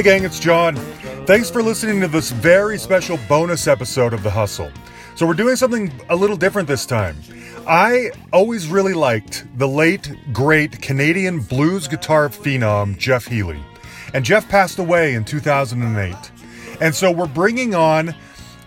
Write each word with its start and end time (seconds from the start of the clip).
Hey, 0.00 0.04
gang, 0.04 0.24
it's 0.24 0.40
John. 0.40 0.76
Thanks 1.26 1.50
for 1.50 1.62
listening 1.62 2.00
to 2.00 2.08
this 2.08 2.30
very 2.30 2.78
special 2.78 3.18
bonus 3.28 3.66
episode 3.66 4.14
of 4.14 4.22
The 4.22 4.30
Hustle. 4.30 4.72
So, 5.14 5.26
we're 5.26 5.34
doing 5.34 5.56
something 5.56 5.92
a 6.08 6.16
little 6.16 6.38
different 6.38 6.66
this 6.66 6.86
time. 6.86 7.18
I 7.68 8.10
always 8.32 8.68
really 8.68 8.94
liked 8.94 9.44
the 9.58 9.68
late, 9.68 10.10
great 10.32 10.80
Canadian 10.80 11.40
blues 11.40 11.86
guitar 11.86 12.30
phenom, 12.30 12.96
Jeff 12.96 13.26
Healey. 13.26 13.60
And 14.14 14.24
Jeff 14.24 14.48
passed 14.48 14.78
away 14.78 15.12
in 15.12 15.22
2008. 15.26 16.16
And 16.80 16.94
so, 16.94 17.12
we're 17.12 17.26
bringing 17.26 17.74
on 17.74 18.14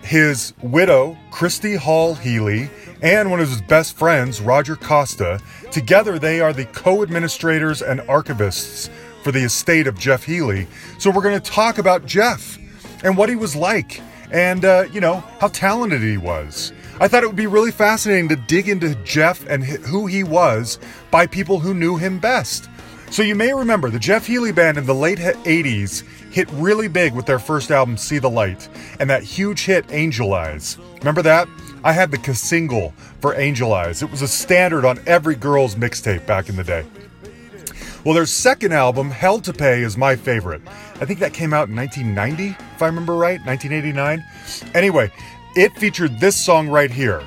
his 0.02 0.54
widow, 0.62 1.18
Cristie 1.32 1.76
Hall 1.76 2.14
Healey, 2.14 2.70
and 3.02 3.28
one 3.28 3.40
of 3.40 3.48
his 3.48 3.60
best 3.60 3.98
friends, 3.98 4.40
Roger 4.40 4.76
Costa. 4.76 5.40
Together, 5.72 6.16
they 6.16 6.40
are 6.40 6.52
the 6.52 6.66
co 6.66 7.02
administrators 7.02 7.82
and 7.82 7.98
archivists 8.02 8.88
for 9.24 9.32
the 9.32 9.42
estate 9.42 9.88
of 9.88 9.98
Jeff 9.98 10.22
Healey. 10.22 10.68
So, 10.98 11.10
we're 11.10 11.22
going 11.22 11.40
to 11.40 11.50
talk 11.50 11.78
about 11.78 12.06
Jeff 12.06 12.58
and 13.02 13.16
what 13.16 13.28
he 13.28 13.34
was 13.34 13.56
like 13.56 14.00
and, 14.30 14.64
uh, 14.64 14.84
you 14.92 15.00
know, 15.00 15.24
how 15.40 15.48
talented 15.48 16.02
he 16.02 16.18
was. 16.18 16.72
I 17.00 17.08
thought 17.08 17.24
it 17.24 17.26
would 17.26 17.34
be 17.34 17.48
really 17.48 17.72
fascinating 17.72 18.28
to 18.28 18.36
dig 18.36 18.68
into 18.68 18.94
Jeff 18.96 19.44
and 19.48 19.64
who 19.64 20.06
he 20.06 20.22
was 20.22 20.78
by 21.10 21.26
people 21.26 21.58
who 21.58 21.74
knew 21.74 21.96
him 21.96 22.18
best. 22.20 22.68
So, 23.10 23.22
you 23.22 23.34
may 23.34 23.52
remember 23.54 23.90
the 23.90 23.98
Jeff 23.98 24.26
Healey 24.26 24.52
Band 24.52 24.76
in 24.76 24.86
the 24.86 24.94
late 24.94 25.18
80s 25.18 26.04
hit 26.34 26.50
really 26.54 26.88
big 26.88 27.14
with 27.14 27.26
their 27.26 27.38
first 27.38 27.70
album, 27.70 27.96
See 27.96 28.18
the 28.18 28.28
Light, 28.28 28.68
and 28.98 29.08
that 29.08 29.22
huge 29.22 29.64
hit, 29.64 29.86
Angel 29.90 30.34
Eyes. 30.34 30.76
Remember 30.98 31.22
that? 31.22 31.48
I 31.84 31.92
had 31.92 32.10
the 32.10 32.34
single 32.34 32.92
for 33.20 33.36
Angel 33.36 33.72
Eyes. 33.72 34.02
It 34.02 34.10
was 34.10 34.22
a 34.22 34.28
standard 34.28 34.84
on 34.84 34.98
every 35.06 35.36
girl's 35.36 35.76
mixtape 35.76 36.26
back 36.26 36.48
in 36.48 36.56
the 36.56 36.64
day. 36.64 36.84
Well, 38.04 38.12
their 38.12 38.26
second 38.26 38.72
album, 38.72 39.10
Hell 39.10 39.40
to 39.40 39.52
Pay, 39.54 39.80
is 39.80 39.96
my 39.96 40.14
favorite. 40.14 40.60
I 41.00 41.06
think 41.06 41.20
that 41.20 41.32
came 41.32 41.54
out 41.54 41.70
in 41.70 41.76
1990, 41.76 42.54
if 42.74 42.82
I 42.82 42.86
remember 42.86 43.14
right, 43.14 43.40
1989. 43.46 44.22
Anyway, 44.74 45.10
it 45.56 45.72
featured 45.78 46.20
this 46.20 46.36
song 46.36 46.68
right 46.68 46.90
here. 46.90 47.22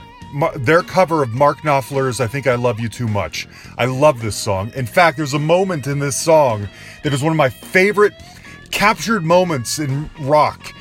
Their 0.57 0.83
cover 0.83 1.23
of 1.23 1.31
Mark 1.31 1.59
Knopfler's 1.59 2.21
I 2.21 2.27
Think 2.27 2.45
I 2.45 2.53
Love 2.53 2.79
You 2.79 2.89
Too 2.89 3.07
Much. 3.07 3.47
I 3.79 3.85
love 3.85 4.21
this 4.21 4.35
song. 4.35 4.71
In 4.75 4.85
fact, 4.85 5.17
there's 5.17 5.33
a 5.33 5.39
moment 5.39 5.87
in 5.87 5.97
this 5.97 6.15
song 6.15 6.67
that 7.01 7.11
is 7.11 7.23
one 7.23 7.31
of 7.31 7.37
my 7.37 7.49
favorite 7.49 8.13
captured 8.69 9.25
moments 9.25 9.79
in 9.79 10.07
rock. 10.19 10.73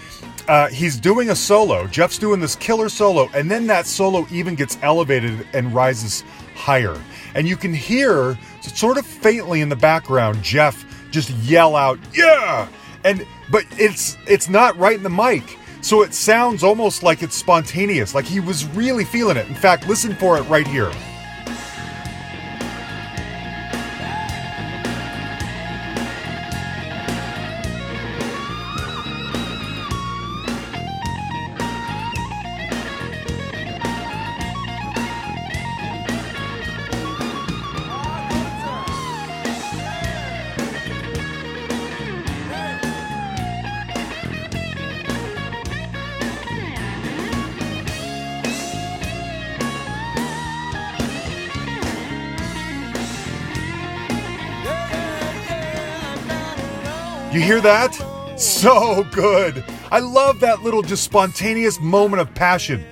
Uh, 0.47 0.69
he's 0.69 1.01
doing 1.01 1.31
a 1.31 1.35
solo. 1.35 1.87
Jeff's 1.87 2.19
doing 2.19 2.39
this 2.39 2.55
killer 2.57 2.91
solo, 2.91 3.31
and 3.35 3.51
then 3.51 3.67
that 3.69 3.87
solo 3.87 4.27
even 4.31 4.55
gets 4.57 4.77
elevated 4.83 5.47
and 5.55 5.75
rises 5.75 6.23
higher. 6.55 7.01
And 7.35 7.49
you 7.49 7.57
can 7.57 7.75
hear, 7.75 8.39
sort 8.61 8.99
of 8.99 9.07
faintly 9.07 9.61
in 9.61 9.69
the 9.69 9.77
background, 9.77 10.43
Jeff 10.43 10.85
just 11.11 11.31
yell 11.31 11.77
out, 11.77 11.99
"Yeah!" 12.15 12.69
And 13.05 13.27
but 13.51 13.65
it's 13.73 14.17
it's 14.27 14.49
not 14.49 14.77
right 14.79 14.97
in 14.97 15.03
the 15.03 15.11
mic, 15.11 15.59
so 15.81 16.03
it 16.03 16.15
sounds 16.15 16.63
almost 16.63 17.03
like 17.03 17.23
it's 17.23 17.37
spontaneous, 17.37 18.15
like 18.15 18.25
he 18.25 18.41
was 18.41 18.67
really 18.69 19.05
feeling 19.05 19.37
it. 19.37 19.47
In 19.49 19.55
fact, 19.55 19.89
listen 19.89 20.15
for 20.15 20.37
it 20.39 20.43
right 20.43 20.67
here. 20.67 20.91
That? 57.67 58.39
So 58.39 59.03
good. 59.11 59.65
I 59.91 59.99
love 59.99 60.39
that 60.39 60.63
little 60.63 60.83
just 60.83 61.03
spontaneous 61.03 61.81
moment 61.81 62.21
of 62.21 62.33
passion. 62.33 62.87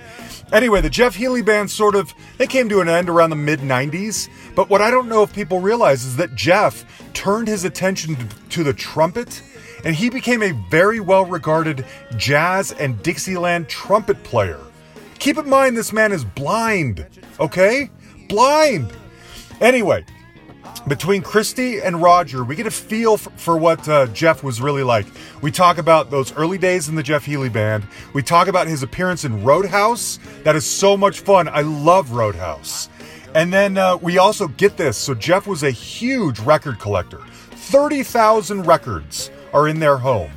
Anyway, 0.52 0.80
the 0.80 0.90
Jeff 0.90 1.14
Healey 1.14 1.42
band 1.42 1.70
sort 1.70 1.94
of 1.94 2.12
they 2.38 2.48
came 2.48 2.68
to 2.70 2.80
an 2.80 2.88
end 2.88 3.08
around 3.08 3.30
the 3.30 3.36
mid 3.36 3.60
90s, 3.60 4.28
but 4.56 4.68
what 4.68 4.82
I 4.82 4.90
don't 4.90 5.08
know 5.08 5.22
if 5.22 5.32
people 5.32 5.60
realize 5.60 6.04
is 6.04 6.16
that 6.16 6.34
Jeff 6.34 6.84
turned 7.12 7.46
his 7.46 7.62
attention 7.64 8.16
to, 8.48 8.64
the 8.64 8.72
trumpet 8.72 9.42
and 9.84 9.94
he 9.94 10.10
became 10.10 10.42
a 10.42 10.50
very 10.70 10.98
well 10.98 11.24
regarded 11.24 11.86
jazz 12.16 12.72
and 12.72 13.00
Dixieland 13.04 13.68
trumpet 13.68 14.24
player. 14.24 14.58
Keep 15.20 15.38
in 15.38 15.48
mind 15.48 15.76
this 15.76 15.92
man 15.92 16.10
is 16.10 16.24
blind, 16.24 17.06
okay? 17.38 17.90
Blind. 18.28 18.92
Anyway, 19.60 20.04
between 20.86 21.22
Cristie 21.22 21.80
and 21.82 22.02
Roger, 22.02 22.44
we 22.44 22.56
get 22.56 22.66
a 22.66 22.70
feel 22.70 23.16
for, 23.16 23.30
for 23.30 23.56
what 23.56 23.88
uh, 23.88 24.06
Jeff 24.08 24.42
was 24.42 24.60
really 24.60 24.82
like. 24.82 25.06
We 25.40 25.50
talk 25.50 25.78
about 25.78 26.10
those 26.10 26.32
early 26.34 26.58
days 26.58 26.88
in 26.88 26.94
the 26.94 27.02
Jeff 27.02 27.24
Healey 27.24 27.48
band. 27.48 27.86
We 28.12 28.22
talk 28.22 28.48
about 28.48 28.66
his 28.66 28.82
appearance 28.82 29.24
in 29.24 29.42
Roadhouse. 29.44 30.18
That 30.42 30.56
is 30.56 30.66
so 30.66 30.96
much 30.96 31.20
fun. 31.20 31.48
I 31.48 31.62
love 31.62 32.12
Roadhouse. 32.12 32.88
And 33.34 33.52
then 33.52 33.78
uh, 33.78 33.96
we 33.96 34.18
also 34.18 34.48
get 34.48 34.76
this. 34.76 34.96
So 34.96 35.14
Jeff 35.14 35.46
was 35.46 35.62
a 35.62 35.70
huge 35.70 36.38
record 36.40 36.78
collector. 36.78 37.20
30,000 37.52 38.62
records 38.64 39.30
are 39.52 39.68
in 39.68 39.80
their 39.80 39.96
home. 39.96 40.30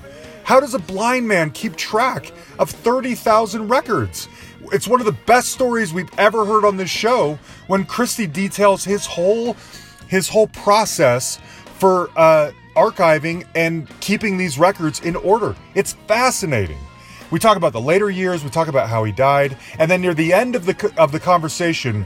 How 0.44 0.62
does 0.62 0.74
a 0.74 0.80
blind 0.80 1.28
man 1.28 1.52
keep 1.52 1.76
track 1.76 2.32
of 2.58 2.70
30,000 2.70 3.68
records? 3.68 4.30
It's 4.72 4.88
one 4.88 5.02
of 5.02 5.06
the 5.06 5.18
best 5.26 5.50
stories 5.50 5.94
we've 5.94 6.10
ever 6.18 6.46
heard 6.46 6.64
on 6.64 6.78
this 6.78 6.90
show 6.90 7.38
when 7.68 7.84
Cristie 7.84 8.32
details 8.32 8.86
his 8.86 9.06
whole 9.06 9.58
his 10.08 10.28
whole 10.28 10.48
process 10.48 11.40
for 11.80 12.10
uh, 12.16 12.52
archiving 12.76 13.46
and 13.56 13.88
keeping 14.00 14.38
these 14.38 14.58
records 14.58 15.00
in 15.02 15.16
order. 15.16 15.56
It's 15.76 15.94
fascinating. 16.08 16.78
We 17.30 17.40
talk 17.40 17.58
about 17.58 17.74
the 17.74 17.82
later 17.82 18.10
years. 18.10 18.44
We 18.44 18.50
talk 18.50 18.70
about 18.70 18.88
how 18.88 19.04
he 19.04 19.12
died, 19.12 19.58
and 19.80 19.92
then 19.92 20.02
near 20.02 20.14
the 20.14 20.32
end 20.32 20.56
of 20.56 20.66
the 20.66 20.94
of 20.98 21.12
the 21.12 21.20
conversation, 21.20 22.06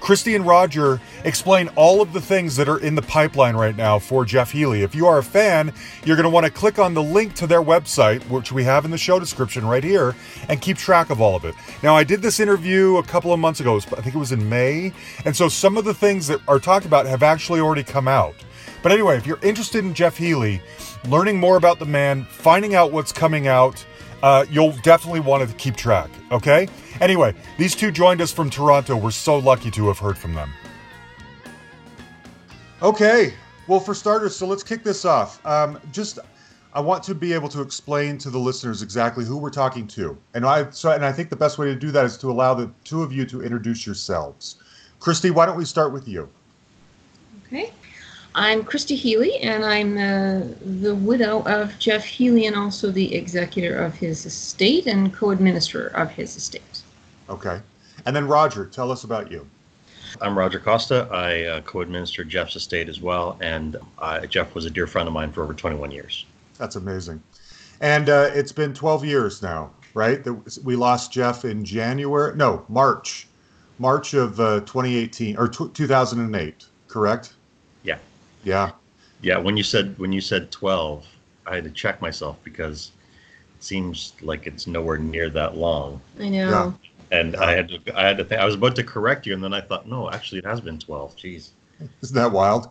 Cristie 0.00 0.34
and 0.34 0.46
Roger 0.46 1.00
explain 1.24 1.68
all 1.76 2.00
of 2.00 2.12
the 2.12 2.20
things 2.20 2.56
that 2.56 2.68
are 2.68 2.78
in 2.78 2.94
the 2.94 3.02
pipeline 3.02 3.56
right 3.56 3.76
now 3.76 3.98
for 3.98 4.24
Jeff 4.24 4.50
Healey. 4.50 4.82
If 4.82 4.94
you 4.94 5.06
are 5.06 5.18
a 5.18 5.22
fan, 5.22 5.72
you're 6.04 6.16
going 6.16 6.24
to 6.24 6.30
want 6.30 6.46
to 6.46 6.52
click 6.52 6.78
on 6.78 6.94
the 6.94 7.02
link 7.02 7.34
to 7.34 7.46
their 7.46 7.62
website, 7.62 8.22
which 8.30 8.52
we 8.52 8.64
have 8.64 8.84
in 8.84 8.90
the 8.90 8.98
show 8.98 9.18
description 9.18 9.66
right 9.66 9.84
here, 9.84 10.14
and 10.48 10.60
keep 10.60 10.76
track 10.76 11.10
of 11.10 11.20
all 11.20 11.36
of 11.36 11.44
it. 11.44 11.54
Now, 11.82 11.96
I 11.96 12.04
did 12.04 12.22
this 12.22 12.40
interview 12.40 12.96
a 12.96 13.02
couple 13.02 13.32
of 13.32 13.40
months 13.40 13.60
ago, 13.60 13.76
I 13.76 14.00
think 14.00 14.14
it 14.14 14.18
was 14.18 14.32
in 14.32 14.48
May, 14.48 14.92
and 15.24 15.36
so 15.36 15.48
some 15.48 15.76
of 15.76 15.84
the 15.84 15.94
things 15.94 16.26
that 16.28 16.40
are 16.48 16.58
talked 16.58 16.86
about 16.86 17.06
have 17.06 17.22
actually 17.22 17.60
already 17.60 17.84
come 17.84 18.08
out. 18.08 18.34
But 18.82 18.92
anyway, 18.92 19.16
if 19.16 19.26
you're 19.26 19.40
interested 19.42 19.84
in 19.84 19.92
Jeff 19.92 20.16
Healey, 20.16 20.62
learning 21.08 21.38
more 21.38 21.56
about 21.56 21.78
the 21.78 21.86
man, 21.86 22.24
finding 22.24 22.74
out 22.74 22.92
what's 22.92 23.12
coming 23.12 23.48
out, 23.48 23.84
uh, 24.22 24.44
you'll 24.50 24.72
definitely 24.82 25.20
want 25.20 25.48
to 25.48 25.54
keep 25.56 25.76
track, 25.76 26.10
okay? 26.30 26.68
Anyway, 27.00 27.34
these 27.56 27.74
two 27.74 27.90
joined 27.90 28.20
us 28.20 28.32
from 28.32 28.50
Toronto. 28.50 28.96
We're 28.96 29.10
so 29.10 29.38
lucky 29.38 29.70
to 29.72 29.88
have 29.88 29.98
heard 29.98 30.18
from 30.18 30.34
them. 30.34 30.52
Okay, 32.82 33.34
well, 33.66 33.80
for 33.80 33.94
starters, 33.94 34.36
so 34.36 34.46
let's 34.46 34.62
kick 34.62 34.84
this 34.84 35.04
off. 35.04 35.44
Um, 35.44 35.80
just, 35.92 36.18
I 36.72 36.80
want 36.80 37.02
to 37.04 37.14
be 37.14 37.32
able 37.32 37.48
to 37.50 37.60
explain 37.60 38.18
to 38.18 38.30
the 38.30 38.38
listeners 38.38 38.82
exactly 38.82 39.24
who 39.24 39.36
we're 39.36 39.50
talking 39.50 39.86
to, 39.88 40.16
and 40.34 40.46
I 40.46 40.70
so 40.70 40.92
and 40.92 41.04
I 41.04 41.12
think 41.12 41.28
the 41.28 41.36
best 41.36 41.58
way 41.58 41.66
to 41.66 41.74
do 41.74 41.90
that 41.90 42.04
is 42.04 42.16
to 42.18 42.30
allow 42.30 42.54
the 42.54 42.70
two 42.84 43.02
of 43.02 43.12
you 43.12 43.26
to 43.26 43.42
introduce 43.42 43.84
yourselves. 43.84 44.56
Cristie, 45.00 45.30
why 45.30 45.44
don't 45.46 45.58
we 45.58 45.64
start 45.64 45.92
with 45.92 46.06
you? 46.06 46.28
Okay. 47.46 47.72
I'm 48.34 48.62
Cristie 48.62 48.94
Healey, 48.94 49.38
and 49.38 49.64
I'm 49.64 49.98
uh, 49.98 50.46
the 50.60 50.94
widow 50.94 51.42
of 51.42 51.76
Jeff 51.80 52.04
Healey 52.04 52.46
and 52.46 52.54
also 52.54 52.92
the 52.92 53.14
executor 53.14 53.76
of 53.76 53.94
his 53.94 54.26
estate 54.26 54.86
and 54.86 55.12
co 55.12 55.30
administrator 55.30 55.88
of 55.88 56.10
his 56.10 56.36
estate. 56.36 56.82
Okay, 57.28 57.60
and 58.06 58.14
then 58.16 58.26
Roger, 58.26 58.66
tell 58.66 58.90
us 58.90 59.04
about 59.04 59.30
you. 59.30 59.46
I'm 60.20 60.36
Roger 60.36 60.58
Costa. 60.58 61.06
I 61.12 61.44
uh, 61.44 61.60
co-administer 61.62 62.24
Jeff's 62.24 62.56
estate 62.56 62.88
as 62.88 63.00
well, 63.00 63.36
and 63.40 63.76
uh, 63.98 64.24
Jeff 64.26 64.54
was 64.54 64.64
a 64.64 64.70
dear 64.70 64.86
friend 64.86 65.06
of 65.06 65.12
mine 65.14 65.30
for 65.32 65.42
over 65.42 65.52
21 65.52 65.90
years. 65.90 66.24
That's 66.56 66.76
amazing. 66.76 67.22
And 67.80 68.08
uh, 68.08 68.30
it's 68.32 68.50
been 68.50 68.72
12 68.74 69.04
years 69.04 69.42
now, 69.42 69.70
right? 69.94 70.20
We 70.64 70.74
lost 70.74 71.12
Jeff 71.12 71.44
in 71.44 71.64
January, 71.64 72.34
no, 72.36 72.64
March, 72.68 73.28
March 73.78 74.14
of 74.14 74.40
uh, 74.40 74.60
2018 74.60 75.36
or 75.36 75.46
t- 75.46 75.68
2008, 75.72 76.64
correct? 76.88 77.34
Yeah. 77.84 77.98
Yeah, 78.44 78.70
Yeah. 79.22 79.38
when 79.38 79.56
you 79.56 79.62
said 79.62 79.96
when 79.98 80.12
you 80.12 80.20
said 80.20 80.50
12, 80.50 81.04
I 81.46 81.56
had 81.56 81.64
to 81.64 81.70
check 81.70 82.00
myself 82.00 82.38
because 82.42 82.92
it 83.56 83.62
seems 83.62 84.14
like 84.22 84.46
it's 84.46 84.66
nowhere 84.66 84.98
near 84.98 85.28
that 85.30 85.56
long. 85.56 86.00
I 86.18 86.28
know. 86.30 86.74
And 87.10 87.36
I 87.36 87.52
had 87.52 87.68
to 87.68 87.98
I 87.98 88.06
had 88.06 88.18
to 88.18 88.24
think 88.24 88.40
I 88.40 88.44
was 88.44 88.54
about 88.54 88.76
to 88.76 88.84
correct 88.84 89.26
you 89.26 89.34
and 89.34 89.42
then 89.42 89.54
I 89.54 89.60
thought, 89.60 89.88
no, 89.88 90.10
actually 90.10 90.38
it 90.38 90.44
has 90.44 90.60
been 90.60 90.78
12. 90.78 91.16
Jeez. 91.16 91.50
Isn't 92.02 92.16
that 92.16 92.32
wild? 92.32 92.68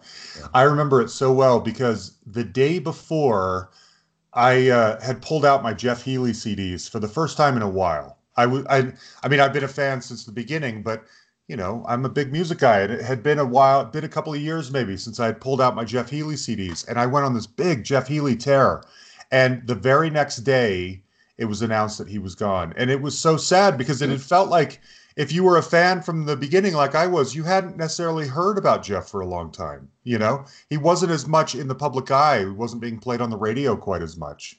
I 0.54 0.64
remember 0.64 1.02
it 1.02 1.10
so 1.10 1.32
well 1.32 1.60
because 1.60 2.14
the 2.26 2.44
day 2.44 2.80
before, 2.80 3.70
I 4.34 4.70
uh, 4.70 5.02
had 5.02 5.22
pulled 5.22 5.46
out 5.46 5.64
my 5.64 5.74
Jeff 5.74 6.04
Healey 6.04 6.32
CDs 6.32 6.90
for 6.90 7.00
the 7.00 7.08
first 7.08 7.38
time 7.38 7.56
in 7.56 7.64
a 7.64 7.70
while. 7.70 8.18
I 8.36 8.44
I, 8.70 8.94
I 9.24 9.28
mean, 9.28 9.40
I've 9.40 9.54
been 9.54 9.64
a 9.64 9.68
fan 9.68 10.02
since 10.02 10.26
the 10.26 10.32
beginning, 10.32 10.84
but 10.84 11.06
you 11.48 11.56
know, 11.56 11.86
I'm 11.88 12.06
a 12.06 12.10
big 12.10 12.32
music 12.32 12.60
guy, 12.60 12.82
and 12.82 12.92
it 12.92 13.02
had 13.02 13.24
been 13.24 13.40
a 13.40 13.46
while, 13.46 13.86
been 13.86 14.04
a 14.04 14.10
couple 14.10 14.34
of 14.34 14.42
years 14.42 14.70
maybe 14.70 14.98
since 14.98 15.20
I 15.20 15.28
had 15.28 15.40
pulled 15.40 15.62
out 15.62 15.76
my 15.76 15.86
Jeff 15.86 16.10
Healey 16.10 16.36
CDs, 16.36 16.88
and 16.88 17.00
I 17.00 17.06
went 17.06 17.26
on 17.26 17.34
this 17.34 17.48
big 17.48 17.84
Jeff 17.84 18.08
Healey 18.08 18.36
tear. 18.36 18.84
And 19.32 19.66
the 19.66 19.76
very 19.76 20.10
next 20.10 20.38
day, 20.38 21.02
it 21.38 21.46
was 21.46 21.62
announced 21.62 21.98
that 21.98 22.10
he 22.10 22.20
was 22.20 22.36
gone, 22.36 22.74
and 22.78 22.90
it 22.90 23.02
was 23.02 23.18
so 23.18 23.38
sad 23.38 23.78
because 23.78 24.02
it 24.02 24.10
had 24.10 24.22
felt 24.22 24.50
like 24.50 24.80
if 25.18 25.32
you 25.32 25.44
were 25.44 25.58
a 25.58 25.64
fan 25.64 26.02
from 26.02 26.26
the 26.26 26.38
beginning, 26.38 26.74
like 26.74 26.94
I 26.94 27.08
was, 27.08 27.36
you 27.36 27.44
hadn't 27.44 27.76
necessarily 27.76 28.28
heard 28.28 28.58
about 28.58 28.84
Jeff 28.84 29.10
for 29.10 29.20
a 29.20 29.26
long 29.26 29.52
time. 29.52 29.90
You 30.04 30.20
know, 30.20 30.46
he 30.70 30.78
wasn't 30.78 31.12
as 31.12 31.28
much 31.28 31.56
in 31.56 31.68
the 31.68 31.76
public 31.76 32.12
eye. 32.12 32.40
He 32.40 32.46
wasn't 32.46 32.84
being 32.84 33.00
played 33.00 33.20
on 33.20 33.32
the 33.32 33.38
radio 33.38 33.76
quite 33.76 34.04
as 34.04 34.16
much. 34.16 34.58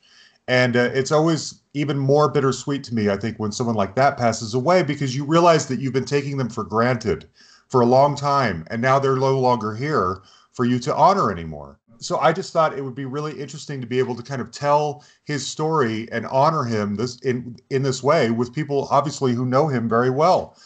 And 0.49 0.77
uh, 0.77 0.91
it's 0.93 1.13
always 1.13 1.61
even 1.75 1.97
more 1.97 2.29
bittersweet 2.29 2.83
to 2.85 2.95
me, 2.95 3.09
I 3.09 3.17
think, 3.17 3.39
when 3.39 3.53
someone 3.53 3.77
like 3.77 3.95
that 3.95 4.19
passes 4.19 4.53
away 4.55 4.83
because 4.83 5.15
you 5.15 5.25
realize 5.25 5.67
that 5.69 5.79
you've 5.79 5.93
been 5.93 6.05
taking 6.05 6.39
them 6.39 6.49
for 6.49 6.65
granted 6.65 7.29
for 7.69 7.81
a 7.81 7.87
long 7.87 8.17
time. 8.17 8.67
And 8.69 8.83
now 8.83 8.99
they're 8.99 9.15
no 9.15 9.39
longer 9.39 9.77
here 9.77 10.23
for 10.53 10.65
you 10.65 10.81
to 10.81 10.97
honor 10.97 11.31
anymore. 11.31 11.79
So 12.01 12.19
I 12.19 12.33
just 12.33 12.53
thought 12.53 12.77
it 12.77 12.83
would 12.83 12.95
be 12.95 13.05
really 13.05 13.39
interesting 13.41 13.81
to 13.81 13.87
be 13.87 13.99
able 13.99 14.15
to 14.17 14.23
kind 14.23 14.41
of 14.41 14.51
tell 14.51 15.05
his 15.25 15.47
story 15.47 16.11
and 16.13 16.27
honor 16.27 16.65
him 16.65 16.97
this 16.97 17.19
in 17.21 17.57
in 17.71 17.83
this 17.83 18.03
way 18.03 18.31
with 18.31 18.55
people 18.55 18.89
obviously 18.91 19.35
who 19.35 19.45
know 19.45 19.69
him 19.69 19.89
very 19.89 20.11
well. 20.11 20.57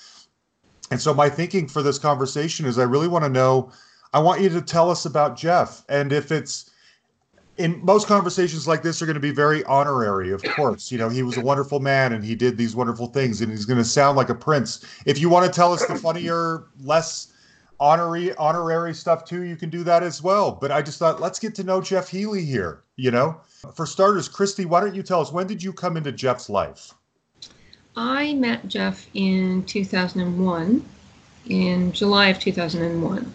And 0.91 1.01
so 1.01 1.15
my 1.15 1.31
thinking 1.31 1.69
for 1.69 1.83
this 1.83 1.99
conversation 1.99 2.67
is 2.67 2.79
I 2.79 2.85
really 2.85 3.09
want 3.09 3.25
to 3.25 3.31
know 3.31 3.73
I 4.13 4.19
want 4.19 4.43
you 4.43 4.51
to 4.51 4.61
tell 4.61 4.91
us 4.91 5.07
about 5.07 5.37
Jeff 5.37 5.85
and 5.89 6.13
if 6.13 6.31
it's 6.31 6.71
in 7.59 7.85
most 7.85 8.07
conversations 8.07 8.67
like 8.67 8.83
this 8.83 9.03
are 9.03 9.07
going 9.07 9.15
to 9.15 9.21
be 9.21 9.31
very 9.31 9.63
honorary 9.65 10.33
of 10.33 10.43
course 10.43 10.91
you 10.91 10.99
know 10.99 11.09
he 11.09 11.23
was 11.23 11.37
a 11.37 11.41
wonderful 11.41 11.81
man 11.81 12.13
and 12.13 12.25
he 12.25 12.35
did 12.35 12.57
these 12.57 12.75
wonderful 12.75 13.07
things 13.07 13.41
and 13.41 13.51
he's 13.51 13.67
going 13.67 13.79
to 13.79 13.85
sound 13.85 14.17
like 14.17 14.31
a 14.31 14.35
prince 14.35 14.85
if 15.05 15.19
you 15.19 15.29
want 15.29 15.45
to 15.45 15.53
tell 15.53 15.73
us 15.73 15.85
the 15.87 15.95
funnier 15.95 16.65
less 16.81 17.32
honorary 17.83 18.33
honorary 18.37 18.95
stuff 18.95 19.25
too 19.25 19.43
you 19.43 19.57
can 19.57 19.69
do 19.69 19.83
that 19.83 20.05
as 20.05 20.23
well 20.23 20.53
but 20.53 20.71
i 20.71 20.81
just 20.81 21.01
thought 21.01 21.21
let's 21.21 21.41
get 21.41 21.53
to 21.53 21.65
know 21.65 21.81
jeff 21.81 22.09
healey 22.09 22.45
here 22.45 22.85
you 22.95 23.11
know 23.11 23.37
for 23.75 23.87
starters 23.87 24.29
cristie 24.29 24.65
why 24.65 24.79
don't 24.81 24.95
you 24.95 25.03
tell 25.03 25.21
us 25.21 25.33
when 25.33 25.49
did 25.49 25.61
you 25.61 25.73
come 25.73 25.97
into 25.97 26.13
jeff's 26.13 26.49
life 26.49 26.95
I 27.95 28.33
met 28.33 28.69
Jeff 28.69 29.07
in 29.13 29.65
2001, 29.65 30.83
in 31.51 31.93
July 31.93 32.29
of 32.29 32.39
2001. 32.39 33.35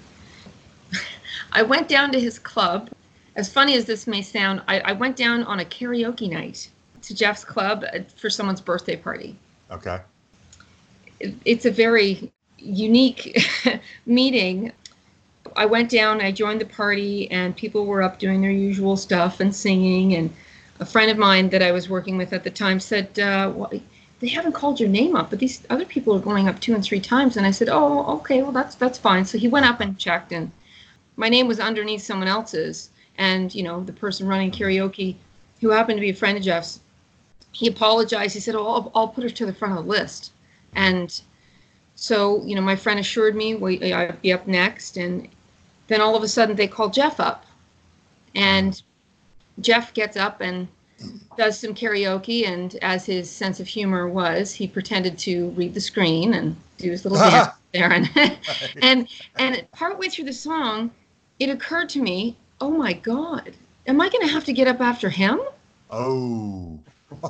I 1.52 1.62
went 1.62 1.88
down 1.88 2.12
to 2.14 2.20
his 2.20 2.40
club. 2.40 2.90
As 3.36 3.54
funny 3.54 3.76
as 3.76 3.86
this 3.86 4.08
may 4.08 4.24
sound, 4.24 4.64
I, 4.68 4.80
I 4.80 4.94
went 4.94 5.16
down 5.16 5.44
on 5.44 5.60
a 5.60 5.64
karaoke 5.66 6.28
night 6.32 6.72
to 7.04 7.14
Jeff's 7.14 7.46
club 7.46 7.86
uh, 7.94 8.00
for 8.16 8.32
someone's 8.32 8.62
birthday 8.62 8.96
party. 8.96 9.36
okay 9.72 10.00
It- 11.20 11.36
It's 11.46 11.66
a 11.66 11.72
very 11.72 12.32
unique 12.58 13.40
meeting. 14.06 14.72
I 15.56 15.66
went 15.66 15.90
down, 15.90 16.22
I 16.22 16.32
joined 16.32 16.62
the 16.62 16.66
party, 16.66 17.30
and 17.32 17.56
people 17.56 17.86
were 17.86 18.04
up 18.04 18.20
doing 18.20 18.42
their 18.42 18.52
usual 18.52 18.98
stuff 18.98 19.40
and 19.40 19.56
singing. 19.56 20.16
And 20.16 20.34
a 20.80 20.86
friend 20.86 21.10
of 21.10 21.18
mine 21.18 21.50
that 21.50 21.64
I 21.64 21.72
was 21.72 21.90
working 21.90 22.18
with 22.18 22.34
at 22.34 22.44
the 22.44 22.50
time 22.50 22.80
said, 22.80 23.18
uh, 23.20 23.52
well, 23.56 23.72
"They 24.20 24.28
haven't 24.28 24.54
called 24.54 24.80
your 24.80 24.90
name 24.90 25.16
up, 25.16 25.30
but 25.30 25.40
these 25.40 25.64
other 25.70 25.86
people 25.86 26.16
are 26.16 26.20
going 26.20 26.48
up 26.48 26.60
two 26.60 26.76
and 26.76 26.84
three 26.84 27.00
times." 27.00 27.38
And 27.38 27.46
I 27.46 27.52
said, 27.52 27.70
"Oh, 27.70 28.06
okay, 28.18 28.44
well 28.44 28.52
that's 28.52 28.76
that's 28.76 29.00
fine." 29.00 29.26
So 29.26 29.38
he 29.38 29.48
went 29.48 29.66
up 29.66 29.80
and 29.80 29.98
checked, 29.98 30.32
and 30.32 30.52
my 31.16 31.30
name 31.30 31.48
was 31.48 31.60
underneath 31.60 32.04
someone 32.04 32.28
else's. 32.28 32.90
And 33.18 33.54
you 33.56 33.64
know, 33.64 33.84
the 33.84 33.94
person 33.94 34.28
running 34.28 34.52
karaoke, 34.52 35.16
who 35.62 35.70
happened 35.70 35.98
to 35.98 36.02
be 36.02 36.12
a 36.12 36.14
friend 36.22 36.38
of 36.38 36.44
Jeff's, 36.44 36.80
he 37.52 37.68
apologized. 37.68 38.34
He 38.36 38.40
said, 38.40 38.56
"Oh, 38.56 38.68
I'll, 38.68 38.92
I'll 38.94 39.08
put 39.08 39.24
her 39.24 39.30
to 39.30 39.46
the 39.46 39.54
front 39.54 39.78
of 39.78 39.86
the 39.86 39.90
list." 39.90 40.32
And 40.76 41.20
so, 41.98 42.46
you 42.46 42.54
know, 42.54 42.62
my 42.62 42.76
friend 42.76 43.00
assured 43.00 43.36
me 43.36 43.56
we, 43.56 43.92
I'd 43.92 44.22
be 44.22 44.32
up 44.32 44.48
next, 44.48 44.98
and 44.98 45.28
then 45.88 46.00
all 46.00 46.16
of 46.16 46.22
a 46.22 46.28
sudden 46.28 46.56
they 46.56 46.68
call 46.68 46.90
Jeff 46.90 47.20
up, 47.20 47.44
and 48.36 48.80
Jeff 49.62 49.96
gets 49.96 50.16
up 50.16 50.40
and 50.40 50.68
does 51.38 51.60
some 51.60 51.74
karaoke, 51.74 52.48
and 52.48 52.76
as 52.84 53.08
his 53.08 53.32
sense 53.32 53.60
of 53.60 53.68
humor 53.68 54.08
was, 54.08 54.54
he 54.54 54.68
pretended 54.68 55.18
to 55.18 55.50
read 55.50 55.74
the 55.74 55.82
screen 55.82 56.36
and 56.36 56.56
do 56.78 56.92
his 56.92 57.04
little 57.04 57.18
dance 57.32 57.48
there, 57.74 57.92
and 57.92 58.38
and 58.84 59.08
and 59.40 59.66
partway 59.72 60.08
through 60.08 60.26
the 60.26 60.34
song, 60.34 60.92
it 61.40 61.50
occurred 61.50 61.90
to 61.90 62.00
me, 62.00 62.38
oh 62.62 62.70
my 62.70 62.94
God, 62.94 63.54
am 63.88 64.00
I 64.00 64.10
going 64.10 64.26
to 64.26 64.32
have 64.32 64.46
to 64.46 64.54
get 64.54 64.68
up 64.68 64.82
after 64.82 65.10
him? 65.10 65.40
oh 65.90 66.80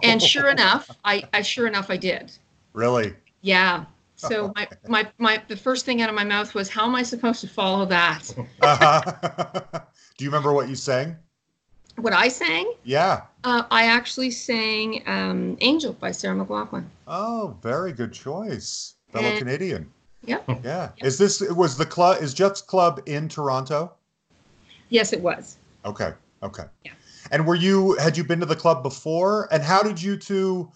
And 0.04 0.22
sure 0.22 0.50
enough, 0.50 0.90
I, 1.06 1.24
I 1.32 1.42
sure 1.42 1.68
enough 1.68 1.90
I 1.90 1.96
did. 1.96 2.34
really 2.74 3.14
Yeah. 3.42 3.86
So 4.18 4.52
my, 4.56 4.68
my 4.88 5.08
my 5.20 5.42
the 5.48 5.56
first 5.56 5.86
thing 5.86 6.02
out 6.02 6.10
of 6.10 6.16
my 6.16 6.24
mouth 6.24 6.54
was, 6.56 6.70
how 6.70 6.86
am 6.86 6.96
I 6.96 7.04
supposed 7.04 7.40
to 7.42 7.48
follow 7.48 7.86
that? 7.86 8.34
do 10.18 10.26
you 10.26 10.30
remember 10.30 10.54
what 10.54 10.68
you 10.68 10.76
sang 10.76 11.16
What 11.98 12.14
I 12.14 12.28
sang, 12.28 12.74
yeah 12.84 13.22
uh, 13.44 13.64
I 13.72 13.86
actually 13.86 14.32
sang 14.32 15.04
um, 15.06 15.58
"Angel" 15.62 15.94
by 15.94 16.12
Sarah 16.12 16.36
McLachlan. 16.36 16.86
Oh, 17.08 17.56
very 17.62 17.94
good 17.94 18.12
choice. 18.12 18.96
Fellow 19.12 19.28
And- 19.28 19.38
Canadian. 19.38 19.92
Yep. 20.26 20.62
Yeah. 20.64 20.90
Is 20.98 21.18
this 21.18 21.40
was 21.52 21.78
the 21.78 21.86
club 21.86 22.22
is 22.22 22.34
Jeff's 22.34 22.62
club 22.62 23.02
in 23.06 23.30
Toronto? 23.30 23.94
Yes, 24.90 25.14
it 25.14 25.22
was. 25.22 25.58
Okay. 25.86 26.12
Okay. 26.44 26.66
Yeah. 26.84 26.92
And 27.32 27.46
were 27.46 27.56
you 27.56 27.96
had 27.98 28.18
you 28.18 28.24
been 28.24 28.40
to 28.42 28.46
the 28.46 28.56
club 28.56 28.84
before? 28.84 29.48
And 29.52 29.64
how 29.64 29.82
did 29.82 30.02
you 30.02 30.18
two, 30.18 30.70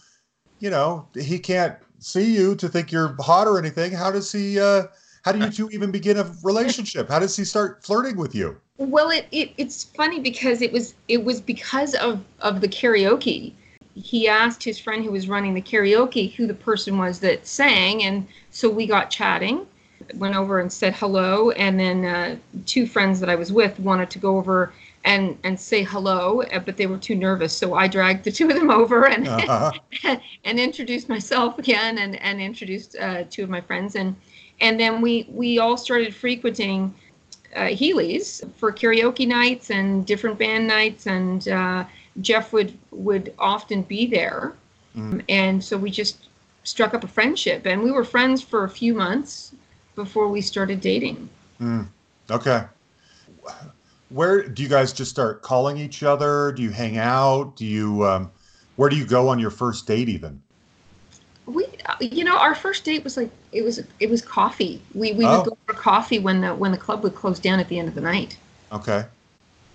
you 0.59 0.69
know, 0.69 1.07
he 1.19 1.37
can't 1.39 1.75
see 2.01 2.35
you 2.35 2.55
to 2.55 2.67
think 2.67 2.91
you're 2.91 3.15
hot 3.19 3.47
or 3.47 3.57
anything. 3.57 3.91
How 3.91 4.11
does 4.11 4.31
he 4.31 4.59
uh 4.59 4.83
how 5.23 5.31
do 5.31 5.39
you 5.39 5.51
two 5.51 5.69
even 5.69 5.91
begin 5.91 6.17
a 6.17 6.33
relationship? 6.43 7.07
How 7.07 7.19
does 7.19 7.35
he 7.35 7.45
start 7.45 7.83
flirting 7.83 8.17
with 8.17 8.33
you? 8.33 8.59
Well, 8.77 9.11
it, 9.11 9.27
it 9.31 9.51
it's 9.57 9.83
funny 9.83 10.19
because 10.19 10.61
it 10.61 10.71
was 10.71 10.95
it 11.07 11.23
was 11.23 11.39
because 11.39 11.93
of 11.95 12.23
of 12.39 12.59
the 12.59 12.67
karaoke. 12.67 13.53
He 13.93 14.27
asked 14.27 14.63
his 14.63 14.79
friend 14.79 15.03
who 15.03 15.11
was 15.11 15.29
running 15.29 15.53
the 15.53 15.61
karaoke 15.61 16.33
who 16.33 16.47
the 16.47 16.53
person 16.53 16.97
was 16.97 17.19
that 17.19 17.45
sang, 17.45 18.03
and 18.03 18.27
so 18.49 18.69
we 18.69 18.87
got 18.87 19.11
chatting. 19.11 19.67
Went 20.15 20.35
over 20.35 20.59
and 20.59 20.73
said 20.73 20.95
hello, 20.95 21.51
and 21.51 21.79
then 21.79 22.05
uh, 22.05 22.35
two 22.65 22.87
friends 22.87 23.19
that 23.19 23.29
I 23.29 23.35
was 23.35 23.51
with 23.51 23.79
wanted 23.79 24.09
to 24.09 24.19
go 24.19 24.37
over 24.37 24.73
and 25.03 25.37
and 25.43 25.59
say 25.59 25.83
hello, 25.83 26.41
uh, 26.43 26.59
but 26.59 26.77
they 26.77 26.85
were 26.87 26.97
too 26.97 27.15
nervous, 27.15 27.53
so 27.55 27.73
I 27.73 27.87
dragged 27.87 28.23
the 28.25 28.31
two 28.31 28.49
of 28.49 28.55
them 28.55 28.69
over 28.81 29.07
and 29.07 29.29
Uh-huh. 29.47 29.73
and 30.45 30.59
introduced 30.59 31.09
myself 31.09 31.57
again 31.59 31.97
and 31.97 32.15
and 32.21 32.41
introduced 32.41 32.95
uh, 32.99 33.23
two 33.29 33.43
of 33.43 33.49
my 33.49 33.61
friends 33.61 33.95
and 33.95 34.15
and 34.61 34.79
then 34.79 35.01
we 35.01 35.27
we 35.31 35.59
all 35.59 35.77
started 35.77 36.13
frequenting 36.13 36.93
uh, 37.55 37.67
Healey's 37.67 38.41
for 38.55 38.71
karaoke 38.71 39.27
nights 39.27 39.69
and 39.69 40.05
different 40.05 40.37
band 40.37 40.67
nights 40.67 41.05
and 41.07 41.47
uh, 41.47 41.85
Jeff 42.21 42.53
would 42.53 42.77
would 42.91 43.33
often 43.39 43.81
be 43.83 44.05
there 44.05 44.53
Mm. 44.97 45.21
and 45.29 45.63
so 45.63 45.77
we 45.77 45.89
just 45.89 46.27
struck 46.63 46.93
up 46.93 47.03
a 47.03 47.07
friendship 47.07 47.65
and 47.65 47.81
we 47.83 47.91
were 47.91 48.03
friends 48.03 48.41
for 48.41 48.63
a 48.63 48.69
few 48.69 48.93
months 48.93 49.53
before 49.95 50.27
we 50.27 50.41
started 50.41 50.81
dating. 50.81 51.29
Mm, 51.61 51.87
okay. 52.29 52.65
Where 54.13 54.47
do 54.47 54.61
you 54.63 54.69
guys 54.69 54.93
just 54.93 55.11
start 55.11 55.41
calling 55.41 55.77
each 55.77 56.03
other? 56.03 56.51
Do 56.51 56.61
you 56.61 56.69
hang 56.71 56.97
out? 56.97 57.55
Do 57.55 57.65
you 57.65 58.05
um 58.05 58.31
where 58.75 58.89
do 58.89 58.95
you 58.95 59.05
go 59.05 59.27
on 59.29 59.39
your 59.39 59.51
first 59.51 59.87
date 59.87 60.09
even? 60.09 60.41
We, 61.45 61.65
you 61.99 62.23
know, 62.23 62.37
our 62.37 62.55
first 62.55 62.83
date 62.85 63.03
was 63.03 63.17
like 63.17 63.29
it 63.51 63.63
was 63.63 63.79
it 63.99 64.09
was 64.09 64.21
coffee. 64.21 64.81
We 64.93 65.13
we 65.13 65.25
Oh. 65.25 65.37
would 65.37 65.45
go 65.49 65.57
for 65.65 65.73
coffee 65.73 66.19
when 66.19 66.41
the 66.41 66.53
when 66.55 66.71
the 66.71 66.77
club 66.77 67.03
would 67.03 67.15
close 67.15 67.39
down 67.39 67.59
at 67.59 67.67
the 67.69 67.79
end 67.79 67.87
of 67.87 67.95
the 67.95 68.01
night. 68.01 68.37
Okay. 68.71 69.05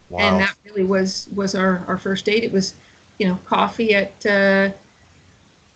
Wow. 0.09 0.21
and 0.21 0.40
that 0.40 0.57
really 0.64 0.85
was 0.85 1.28
was 1.35 1.55
our 1.57 1.85
our 1.88 1.99
first 1.99 2.25
date 2.25 2.45
it 2.45 2.52
was 2.52 2.75
you 3.19 3.26
know 3.26 3.37
coffee 3.45 3.93
at 3.95 4.25
uh, 4.25 4.71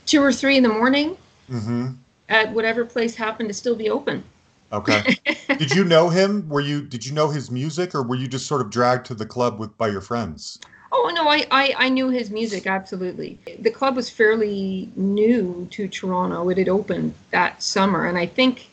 two 0.06 0.22
or 0.22 0.32
three 0.32 0.56
in 0.56 0.62
the 0.62 0.68
morning 0.68 1.16
mm-hmm. 1.50 1.88
at 2.28 2.52
whatever 2.52 2.84
place 2.84 3.16
happened 3.16 3.48
to 3.48 3.54
still 3.54 3.74
be 3.74 3.90
open 3.90 4.22
Okay. 4.72 5.16
did 5.58 5.72
you 5.72 5.84
know 5.84 6.08
him? 6.08 6.48
Were 6.48 6.60
you 6.60 6.82
did 6.82 7.04
you 7.04 7.12
know 7.12 7.28
his 7.28 7.50
music 7.50 7.94
or 7.94 8.02
were 8.02 8.16
you 8.16 8.28
just 8.28 8.46
sort 8.46 8.60
of 8.60 8.70
dragged 8.70 9.06
to 9.06 9.14
the 9.14 9.26
club 9.26 9.58
with 9.58 9.76
by 9.76 9.88
your 9.88 10.00
friends? 10.00 10.58
oh 10.92 11.12
no 11.14 11.28
I, 11.28 11.46
I 11.52 11.74
i 11.78 11.88
knew 11.88 12.08
his 12.08 12.32
music 12.32 12.66
absolutely 12.66 13.38
the 13.60 13.70
club 13.70 13.94
was 13.94 14.10
fairly 14.10 14.90
new 14.96 15.68
to 15.70 15.86
toronto 15.86 16.48
it 16.48 16.58
had 16.58 16.68
opened 16.68 17.14
that 17.30 17.62
summer 17.62 18.06
and 18.06 18.18
i 18.18 18.26
think 18.26 18.70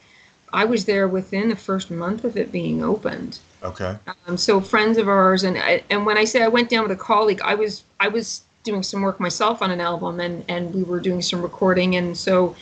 i 0.51 0.65
was 0.65 0.85
there 0.85 1.07
within 1.07 1.47
the 1.47 1.55
first 1.55 1.91
month 1.91 2.23
of 2.23 2.35
it 2.35 2.51
being 2.51 2.83
opened 2.83 3.37
Okay. 3.63 3.97
Um, 4.27 4.37
so 4.37 4.61
friends 4.61 4.97
of 4.97 5.07
ours, 5.07 5.43
and 5.43 5.57
I, 5.57 5.83
and 5.89 6.05
when 6.05 6.17
I 6.17 6.25
say 6.25 6.43
I 6.43 6.47
went 6.47 6.69
down 6.69 6.83
with 6.83 6.91
a 6.91 7.01
colleague, 7.01 7.41
I 7.43 7.55
was 7.55 7.83
I 7.99 8.07
was 8.07 8.43
doing 8.63 8.83
some 8.83 9.01
work 9.01 9.19
myself 9.19 9.61
on 9.61 9.71
an 9.71 9.81
album, 9.81 10.19
and 10.19 10.43
and 10.47 10.73
we 10.73 10.83
were 10.83 10.99
doing 10.99 11.21
some 11.21 11.41
recording, 11.41 11.95
and 11.95 12.15
so 12.15 12.55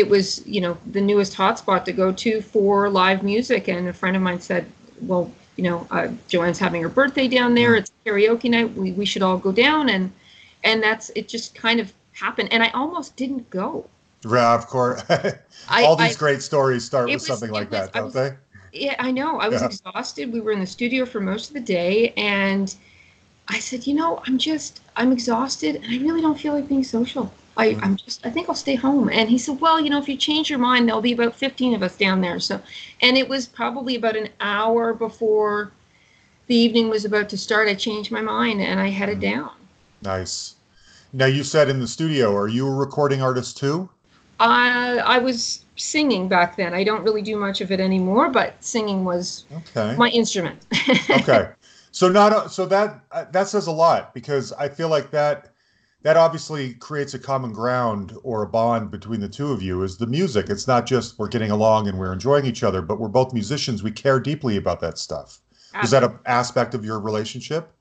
it 0.00 0.06
was 0.08 0.46
you 0.46 0.60
know 0.60 0.76
the 0.92 1.00
newest 1.00 1.32
hotspot 1.34 1.84
to 1.86 1.92
go 1.92 2.12
to 2.12 2.40
for 2.42 2.88
live 2.90 3.22
music. 3.22 3.68
And 3.68 3.88
a 3.88 3.92
friend 3.92 4.14
of 4.16 4.22
mine 4.22 4.40
said, 4.40 4.64
well, 5.00 5.24
you 5.56 5.64
know, 5.64 5.86
uh, 5.90 6.08
Joanne's 6.28 6.58
having 6.58 6.82
her 6.82 6.88
birthday 7.00 7.28
down 7.28 7.54
there. 7.54 7.74
It's 7.74 7.90
karaoke 8.04 8.50
night. 8.50 8.72
We 8.74 8.92
we 8.92 9.06
should 9.06 9.22
all 9.22 9.38
go 9.38 9.52
down, 9.52 9.88
and 9.88 10.12
and 10.64 10.82
that's 10.82 11.10
it. 11.16 11.28
Just 11.28 11.54
kind 11.54 11.80
of 11.80 11.92
happened, 12.12 12.48
and 12.52 12.62
I 12.62 12.68
almost 12.70 13.16
didn't 13.16 13.48
go. 13.50 13.86
Yeah, 14.28 14.54
of 14.54 14.66
course. 14.66 15.02
I, 15.76 15.84
All 15.84 15.96
these 15.96 16.16
I, 16.16 16.18
great 16.18 16.42
stories 16.42 16.84
start 16.84 17.06
with 17.06 17.14
was- 17.14 17.26
something 17.26 17.50
like 17.50 17.70
was- 17.70 17.80
that, 17.80 17.92
don't 17.94 18.04
was- 18.06 18.14
they? 18.14 18.30
Yeah, 18.72 18.96
I 18.98 19.10
know. 19.10 19.38
I 19.40 19.48
was 19.48 19.62
Yeah. 19.62 19.68
exhausted. 19.68 20.30
We 20.32 20.40
were 20.40 20.52
in 20.52 20.60
the 20.60 20.66
studio 20.66 21.06
for 21.06 21.20
most 21.20 21.48
of 21.48 21.54
the 21.54 21.60
day, 21.78 22.12
and 22.18 22.74
I 23.48 23.58
said, 23.58 23.86
you 23.86 23.94
know, 23.94 24.22
I'm 24.26 24.36
just, 24.36 24.80
I'm 24.96 25.12
exhausted, 25.12 25.76
and 25.76 25.86
I 25.86 25.96
really 26.04 26.20
don't 26.20 26.38
feel 26.38 26.52
like 26.52 26.68
being 26.68 26.84
social. 26.84 27.32
I, 27.56 27.74
Mm. 27.74 27.80
I'm 27.82 27.96
just, 27.96 28.24
I 28.26 28.30
think 28.30 28.48
I'll 28.48 28.54
stay 28.54 28.74
home. 28.74 29.08
And 29.10 29.28
he 29.30 29.38
said, 29.38 29.60
well, 29.60 29.80
you 29.80 29.90
know, 29.90 29.98
if 29.98 30.08
you 30.08 30.16
change 30.16 30.50
your 30.50 30.58
mind, 30.58 30.88
there'll 30.88 31.00
be 31.02 31.12
about 31.12 31.34
15 31.34 31.74
of 31.74 31.82
us 31.82 31.96
down 31.96 32.20
there. 32.20 32.38
So, 32.40 32.60
and 33.00 33.16
it 33.16 33.28
was 33.28 33.46
probably 33.46 33.96
about 33.96 34.16
an 34.16 34.28
hour 34.40 34.92
before 34.94 35.72
the 36.48 36.56
evening 36.56 36.88
was 36.90 37.04
about 37.04 37.28
to 37.30 37.38
start. 37.38 37.68
I 37.68 37.74
changed 37.74 38.10
my 38.12 38.22
mind 38.22 38.60
and 38.62 38.80
I 38.80 38.88
headed 38.88 39.18
Mm. 39.18 39.22
down. 39.22 39.50
Nice. 40.00 40.56
Now 41.12 41.26
you 41.26 41.44
said 41.44 41.68
in 41.68 41.80
the 41.80 41.88
studio, 41.88 42.34
are 42.36 42.48
you 42.48 42.66
a 42.66 42.74
recording 42.74 43.22
artist 43.22 43.56
too? 43.58 43.90
I, 44.38 44.98
I 44.98 45.18
was 45.18 45.64
singing 45.76 46.28
back 46.28 46.56
then. 46.56 46.74
I 46.74 46.84
don't 46.84 47.02
really 47.02 47.22
do 47.22 47.36
much 47.36 47.60
of 47.60 47.70
it 47.72 47.80
anymore, 47.80 48.30
but 48.30 48.62
singing 48.62 49.04
was 49.04 49.44
Okay. 49.50 49.96
my 49.96 50.08
instrument. 50.10 50.66
okay. 51.10 51.50
So 51.92 52.08
not 52.08 52.52
so 52.52 52.66
that 52.66 53.00
uh, 53.10 53.24
that 53.32 53.48
says 53.48 53.66
a 53.66 53.72
lot 53.72 54.12
because 54.12 54.52
I 54.52 54.68
feel 54.68 54.88
like 54.88 55.10
that 55.12 55.52
that 56.06 56.16
obviously 56.16 56.72
creates 56.74 57.14
a 57.14 57.18
common 57.18 57.52
ground 57.52 58.16
or 58.22 58.44
a 58.44 58.46
bond 58.46 58.92
between 58.92 59.18
the 59.18 59.28
two 59.28 59.50
of 59.50 59.60
you 59.60 59.82
is 59.82 59.96
the 59.96 60.06
music. 60.06 60.48
It's 60.48 60.68
not 60.68 60.86
just 60.86 61.18
we're 61.18 61.26
getting 61.26 61.50
along 61.50 61.88
and 61.88 61.98
we're 61.98 62.12
enjoying 62.12 62.46
each 62.46 62.62
other, 62.62 62.80
but 62.80 63.00
we're 63.00 63.08
both 63.08 63.34
musicians. 63.34 63.82
We 63.82 63.90
care 63.90 64.20
deeply 64.20 64.56
about 64.56 64.78
that 64.82 64.98
stuff. 64.98 65.40
Is 65.82 65.90
that 65.90 66.04
an 66.04 66.16
aspect 66.24 66.74
of 66.74 66.84
your 66.84 67.00
relationship? 67.00 67.72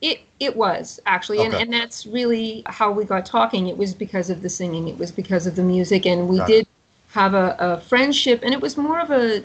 It 0.00 0.20
it 0.40 0.56
was 0.56 0.98
actually, 1.04 1.44
and, 1.44 1.52
Okay. 1.52 1.62
and 1.62 1.70
that's 1.70 2.06
really 2.06 2.62
how 2.64 2.90
we 2.90 3.04
got 3.04 3.26
talking. 3.26 3.68
It 3.68 3.76
was 3.76 3.92
because 3.92 4.30
of 4.30 4.40
the 4.40 4.48
singing. 4.48 4.88
It 4.88 4.96
was 4.96 5.12
because 5.12 5.46
of 5.46 5.54
the 5.54 5.62
music, 5.62 6.06
and 6.06 6.30
we 6.30 6.38
Got 6.38 6.48
it. 6.48 6.52
did 6.54 6.66
have 7.10 7.34
a, 7.34 7.54
a 7.58 7.80
friendship, 7.82 8.40
and 8.42 8.54
it 8.54 8.62
was 8.62 8.78
more 8.78 8.98
of 8.98 9.10
a 9.10 9.44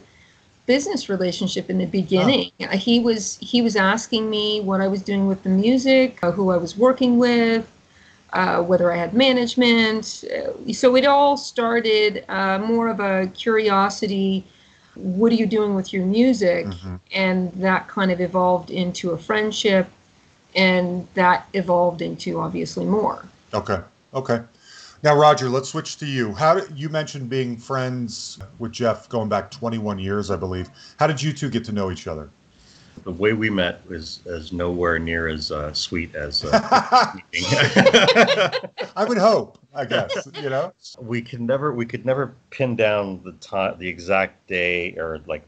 business 0.65 1.09
relationship 1.09 1.69
in 1.69 1.77
the 1.77 1.85
beginning. 1.85 2.51
Uh, 2.61 2.77
He 2.77 3.01
was 3.01 3.37
he 3.41 3.61
was 3.61 3.75
asking 3.75 4.29
me 4.29 4.61
what 4.61 4.79
I 4.79 4.87
was 4.87 5.01
doing 5.01 5.27
with 5.27 5.43
the 5.43 5.49
music, 5.49 6.19
uh, 6.23 6.31
who 6.31 6.51
I 6.51 6.57
was 6.57 6.77
working 6.77 7.17
with, 7.17 7.69
uh, 8.33 8.61
whether 8.61 8.91
I 8.91 8.97
had 8.97 9.13
management. 9.13 10.05
So 10.73 10.95
it 10.95 11.05
all 11.05 11.37
started 11.37 12.25
uh, 12.29 12.59
more 12.59 12.87
of 12.89 12.99
a 12.99 13.27
curiosity. 13.27 14.45
What 14.95 15.31
are 15.31 15.35
you 15.35 15.45
doing 15.45 15.75
with 15.75 15.93
your 15.93 16.05
music? 16.05 16.65
Mhm. 16.67 16.99
and 17.13 17.53
that 17.53 17.87
kind 17.87 18.11
of 18.11 18.19
evolved 18.19 18.69
into 18.69 19.11
a 19.11 19.17
friendship 19.17 19.87
and 20.55 21.07
that 21.13 21.47
evolved 21.53 22.01
into 22.01 22.39
obviously 22.39 22.83
more 22.83 23.23
Okay. 23.53 23.79
Okay. 24.13 24.41
Now, 25.03 25.15
Roger, 25.15 25.49
let's 25.49 25.69
switch 25.69 25.97
to 25.97 26.05
you. 26.05 26.33
How 26.33 26.55
did 26.55 26.77
you 26.77 26.89
mentioned 26.89 27.29
being 27.29 27.55
friends 27.55 28.39
with 28.59 28.71
Jeff 28.71 29.07
going 29.09 29.29
back 29.29 29.51
21 29.51 29.99
years, 29.99 30.31
I 30.31 30.35
believe. 30.35 30.69
How 30.97 31.07
did 31.07 31.21
you 31.21 31.31
two 31.31 31.49
get 31.49 31.63
to 31.65 31.71
know 31.71 31.91
each 31.91 32.07
other? 32.07 32.29
The 33.03 33.11
way 33.11 33.33
we 33.33 33.49
met 33.49 33.87
was 33.87 34.19
as 34.25 34.51
nowhere 34.51 34.99
near 34.99 35.27
as 35.27 35.51
uh, 35.51 35.73
sweet 35.73 36.13
as 36.15 36.43
uh, 36.43 36.49
I 38.95 39.05
would 39.05 39.17
hope, 39.17 39.57
I 39.73 39.85
guess, 39.85 40.27
you 40.41 40.49
know? 40.49 40.73
we 40.99 41.21
could 41.21 41.41
never 41.41 41.73
we 41.73 41.85
could 41.85 42.05
never 42.05 42.33
pin 42.49 42.75
down 42.75 43.21
the 43.23 43.33
time 43.33 43.77
the 43.79 43.87
exact 43.87 44.47
day 44.47 44.95
or 44.97 45.19
like 45.27 45.43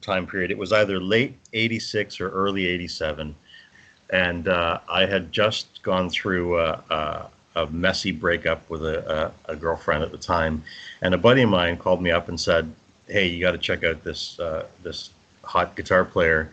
time 0.00 0.26
period. 0.26 0.50
It 0.50 0.58
was 0.58 0.72
either 0.72 1.00
late 1.00 1.36
86 1.52 2.20
or 2.20 2.30
early 2.30 2.66
87 2.66 3.34
and 4.12 4.48
uh, 4.48 4.80
i 4.88 5.06
had 5.06 5.30
just 5.30 5.82
gone 5.82 6.10
through 6.10 6.58
a, 6.58 6.82
a, 6.90 7.26
a 7.56 7.66
messy 7.68 8.12
breakup 8.12 8.68
with 8.68 8.84
a, 8.84 9.32
a, 9.46 9.52
a 9.52 9.56
girlfriend 9.56 10.02
at 10.02 10.10
the 10.10 10.18
time. 10.18 10.62
And 11.02 11.14
a 11.14 11.18
buddy 11.18 11.42
of 11.42 11.50
mine 11.50 11.76
called 11.76 12.02
me 12.02 12.10
up 12.10 12.28
and 12.28 12.38
said 12.38 12.72
hey 13.06 13.26
you 13.26 13.40
got 13.40 13.52
to 13.52 13.58
check 13.58 13.84
out 13.84 14.02
this 14.04 14.38
uh, 14.38 14.66
this 14.82 15.10
hot 15.42 15.74
guitar 15.76 16.04
player 16.04 16.50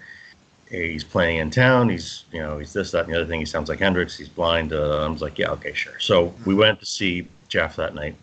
he's 0.70 1.04
playing 1.04 1.38
in 1.38 1.50
town. 1.50 1.90
He's, 1.90 2.26
you 2.32 2.40
know, 2.40 2.58
he's 2.58 2.74
this, 2.74 2.92
that, 2.92 3.06
and 3.06 3.14
the 3.14 3.18
other 3.18 3.26
thing. 3.26 3.40
He 3.40 3.46
sounds 3.46 3.70
like 3.70 3.80
Hendrix. 3.80 4.18
He's 4.18 4.30
blind. 4.30 4.74
Uh, 4.74 5.06
I 5.06 5.08
was 5.08 5.22
like, 5.22 5.38
yeah, 5.38 5.52
okay, 5.52 5.74
sure. 5.74 6.00
So 6.00 6.34
we 6.46 6.54
went 6.54 6.80
to 6.80 6.86
see 6.86 7.28
Jeff 7.48 7.76
that 7.78 7.96
night. 7.96 8.16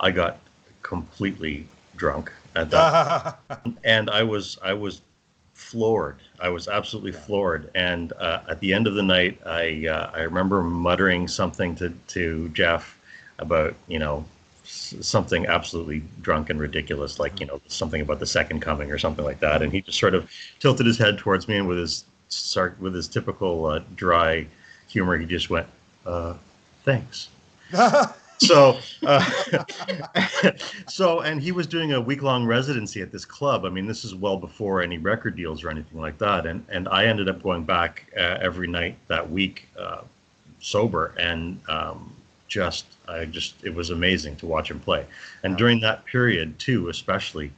I 0.00 0.10
got 0.10 0.38
completely 0.82 1.66
drunk 1.96 2.32
at 2.54 2.70
that, 2.70 3.38
and 3.84 4.10
I 4.10 4.22
was, 4.22 4.58
I 4.62 4.74
was 4.74 5.00
floored. 5.54 6.18
I 6.40 6.50
was 6.50 6.68
absolutely 6.68 7.12
floored. 7.12 7.70
And 7.74 8.12
uh, 8.14 8.42
at 8.48 8.60
the 8.60 8.74
end 8.74 8.86
of 8.86 8.94
the 8.94 9.02
night, 9.02 9.40
I, 9.46 9.86
uh, 9.86 10.10
I 10.14 10.20
remember 10.20 10.62
muttering 10.62 11.26
something 11.26 11.74
to 11.76 11.90
to 12.08 12.48
Jeff 12.50 12.98
about, 13.38 13.74
you 13.88 13.98
know, 13.98 14.24
something 14.66 15.46
absolutely 15.46 16.02
drunk 16.22 16.50
and 16.50 16.60
ridiculous, 16.60 17.18
like 17.18 17.40
you 17.40 17.46
know 17.46 17.60
something 17.66 18.00
about 18.00 18.20
the 18.20 18.26
second 18.26 18.60
coming 18.60 18.90
or 18.90 18.98
something 18.98 19.24
like 19.24 19.40
that. 19.40 19.62
And 19.62 19.72
he 19.72 19.80
just 19.80 19.98
sort 19.98 20.14
of 20.14 20.30
tilted 20.60 20.86
his 20.86 20.98
head 20.98 21.18
towards 21.18 21.48
me, 21.48 21.56
and 21.56 21.68
with 21.68 21.78
his 21.78 22.04
sarc- 22.30 22.78
with 22.78 22.94
his 22.94 23.08
typical 23.08 23.66
uh, 23.66 23.80
dry 23.94 24.46
humor, 24.88 25.16
he 25.16 25.26
just 25.26 25.50
went, 25.50 25.66
uh, 26.04 26.34
"Thanks." 26.84 27.28
So, 28.38 28.78
uh, 29.06 29.24
so, 30.88 31.20
and 31.20 31.40
he 31.40 31.52
was 31.52 31.66
doing 31.66 31.92
a 31.92 32.00
week 32.00 32.22
long 32.22 32.44
residency 32.44 33.00
at 33.00 33.10
this 33.10 33.24
club. 33.24 33.64
I 33.64 33.70
mean, 33.70 33.86
this 33.86 34.04
is 34.04 34.14
well 34.14 34.36
before 34.36 34.82
any 34.82 34.98
record 34.98 35.36
deals 35.36 35.64
or 35.64 35.70
anything 35.70 36.00
like 36.00 36.18
that. 36.18 36.46
And 36.46 36.64
and 36.68 36.88
I 36.88 37.06
ended 37.06 37.28
up 37.28 37.42
going 37.42 37.64
back 37.64 38.12
uh, 38.16 38.38
every 38.40 38.66
night 38.66 38.96
that 39.08 39.30
week, 39.30 39.68
uh, 39.78 40.02
sober, 40.60 41.14
and 41.18 41.60
um, 41.68 42.12
just 42.48 42.86
I 43.08 43.24
just 43.24 43.54
it 43.64 43.74
was 43.74 43.90
amazing 43.90 44.36
to 44.36 44.46
watch 44.46 44.70
him 44.70 44.80
play. 44.80 45.06
And 45.42 45.52
Yeah. 45.52 45.56
during 45.56 45.80
that 45.80 46.04
period 46.06 46.58
too, 46.58 46.88
especially, 46.88 47.52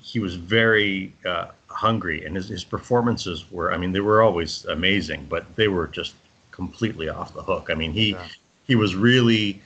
he 0.00 0.18
was 0.18 0.34
very 0.36 1.12
uh, 1.24 1.48
hungry, 1.68 2.24
and 2.24 2.36
his 2.36 2.48
his 2.48 2.64
performances 2.64 3.50
were. 3.50 3.72
I 3.72 3.76
mean, 3.76 3.92
they 3.92 4.00
were 4.00 4.22
always 4.22 4.64
amazing, 4.66 5.26
but 5.28 5.44
they 5.56 5.68
were 5.68 5.86
just 5.86 6.14
completely 6.50 7.08
off 7.08 7.34
the 7.34 7.42
hook. 7.42 7.68
I 7.70 7.74
mean, 7.74 7.92
he 7.92 8.12
Yeah. 8.12 8.26
he 8.66 8.74
was 8.76 8.94
really 8.94 9.60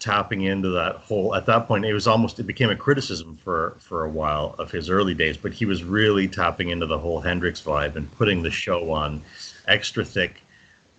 tapping 0.00 0.42
into 0.42 0.70
that 0.70 0.96
whole 0.96 1.34
at 1.34 1.44
that 1.44 1.68
point 1.68 1.84
it 1.84 1.92
was 1.92 2.06
almost 2.06 2.40
it 2.40 2.44
became 2.44 2.70
a 2.70 2.76
criticism 2.76 3.36
for 3.44 3.76
for 3.78 4.04
a 4.04 4.08
while 4.08 4.54
of 4.58 4.70
his 4.70 4.88
early 4.88 5.14
days 5.14 5.36
but 5.36 5.52
he 5.52 5.66
was 5.66 5.84
really 5.84 6.26
tapping 6.26 6.70
into 6.70 6.86
the 6.86 6.98
whole 6.98 7.20
hendrix 7.20 7.60
vibe 7.60 7.96
and 7.96 8.10
putting 8.16 8.42
the 8.42 8.50
show 8.50 8.90
on 8.90 9.22
extra 9.68 10.02
thick 10.02 10.42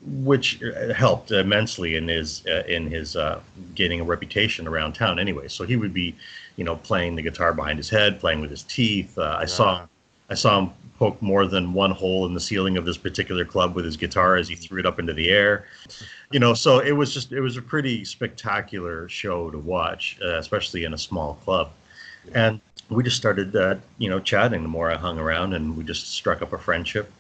which 0.04 0.62
uh, 0.64 0.94
helped 0.94 1.32
immensely 1.32 1.96
in 1.96 2.08
his 2.08 2.44
uh, 2.48 2.64
in 2.68 2.90
his 2.90 3.16
uh, 3.16 3.40
gaining 3.76 4.02
a 4.02 4.04
reputation 4.04 4.68
around 4.68 4.94
town 4.94 5.20
anyway 5.20 5.48
so 5.48 5.64
he 5.64 5.76
would 5.76 5.94
be 5.94 6.16
you 6.56 6.64
know 6.64 6.76
playing 6.76 7.16
the 7.16 7.22
guitar 7.22 7.54
behind 7.54 7.78
his 7.78 7.90
head 7.90 8.20
playing 8.20 8.42
with 8.42 8.50
his 8.50 8.64
teeth 8.64 9.18
uh, 9.18 9.36
i 9.40 9.46
saw 9.46 9.86
I 10.32 10.34
saw 10.34 10.60
him 10.60 10.72
poke 10.98 11.22
more 11.22 11.46
than 11.46 11.74
one 11.74 11.92
hole 11.92 12.26
in 12.26 12.34
the 12.34 12.40
ceiling 12.40 12.78
of 12.78 12.86
this 12.86 12.98
particular 12.98 13.44
club 13.44 13.76
with 13.76 13.84
his 13.84 13.98
guitar 13.98 14.38
as 14.38 14.48
he 14.48 14.56
threw 14.56 14.80
it 14.80 14.86
up 14.86 14.98
into 14.98 15.14
the 15.14 15.30
air. 15.30 15.66
You 16.32 16.40
know, 16.40 16.54
so 16.54 16.80
it 16.80 16.94
was 16.94 17.14
just 17.14 17.34
it 17.34 17.42
was 17.42 17.58
a 17.58 17.62
pretty 17.62 18.06
spectacular 18.06 19.10
show 19.10 19.52
to 19.52 19.58
watch, 19.58 20.18
uh, 20.24 20.38
especially 20.38 20.86
in 20.86 20.94
a 20.94 20.98
small 20.98 21.34
club. 21.44 21.72
And 22.34 22.62
we 22.90 23.04
just 23.04 23.18
started, 23.18 23.54
uh, 23.56 23.76
you 23.98 24.10
know, 24.10 24.22
chatting. 24.22 24.62
The 24.64 24.70
more 24.70 24.90
I 24.90 24.96
hung 24.96 25.20
around, 25.20 25.54
and 25.54 25.76
we 25.76 25.84
just 25.84 26.14
struck 26.14 26.42
up 26.42 26.54
a 26.54 26.58
friendship. 26.58 27.12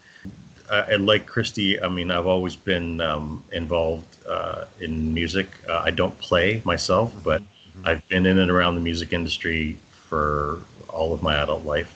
Uh, 0.69 0.85
and 0.89 1.05
like 1.05 1.25
Cristie, 1.25 1.81
I 1.81 1.87
mean, 1.87 2.11
I've 2.11 2.27
always 2.27 2.55
been 2.55 3.01
um, 3.01 3.43
involved 3.51 4.17
uh, 4.27 4.65
in 4.79 5.13
music. 5.13 5.47
Uh, 5.67 5.81
I 5.83 5.91
don't 5.91 6.17
play 6.19 6.61
myself, 6.65 7.13
but 7.23 7.41
I've 7.83 8.07
been 8.09 8.25
in 8.25 8.39
and 8.39 8.51
around 8.51 8.75
the 8.75 8.81
music 8.81 9.13
industry 9.13 9.77
for 9.91 10.61
all 10.89 11.13
of 11.13 11.23
my 11.23 11.35
adult 11.35 11.65
life 11.65 11.95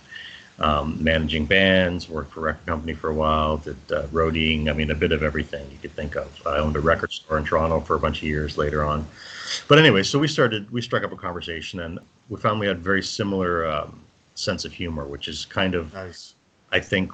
um, 0.60 1.04
managing 1.04 1.46
bands, 1.46 2.08
worked 2.10 2.32
for 2.32 2.40
a 2.42 2.44
record 2.44 2.66
company 2.66 2.94
for 2.94 3.10
a 3.10 3.14
while, 3.14 3.58
did 3.58 3.78
uh, 3.92 4.04
roadieing. 4.08 4.70
I 4.70 4.74
mean, 4.74 4.92
a 4.92 4.96
bit 4.96 5.12
of 5.12 5.22
everything 5.22 5.70
you 5.72 5.78
could 5.78 5.94
think 5.96 6.16
of. 6.16 6.30
I 6.46 6.58
owned 6.58 6.76
a 6.76 6.80
record 6.80 7.12
store 7.12 7.38
in 7.38 7.44
Toronto 7.44 7.82
for 7.82 7.96
a 7.96 8.00
bunch 8.00 8.20
of 8.20 8.24
years 8.24 8.58
later 8.58 8.84
on. 8.84 9.06
But 9.68 9.80
anyway, 9.80 10.04
so 10.04 10.18
we 10.18 10.28
started, 10.28 10.70
we 10.72 10.82
struck 10.82 11.04
up 11.04 11.12
a 11.12 11.18
conversation, 11.18 11.82
and 11.82 12.00
we 12.30 12.40
found 12.40 12.60
we 12.60 12.68
had 12.68 12.80
very 12.80 13.04
similar 13.04 13.70
um, 13.70 14.02
sense 14.36 14.66
of 14.66 14.72
humor, 14.72 15.06
which 15.06 15.28
is 15.28 15.46
kind 15.46 15.76
of, 15.76 15.94
Nice. 15.94 16.36
I 16.72 16.80
think, 16.80 17.12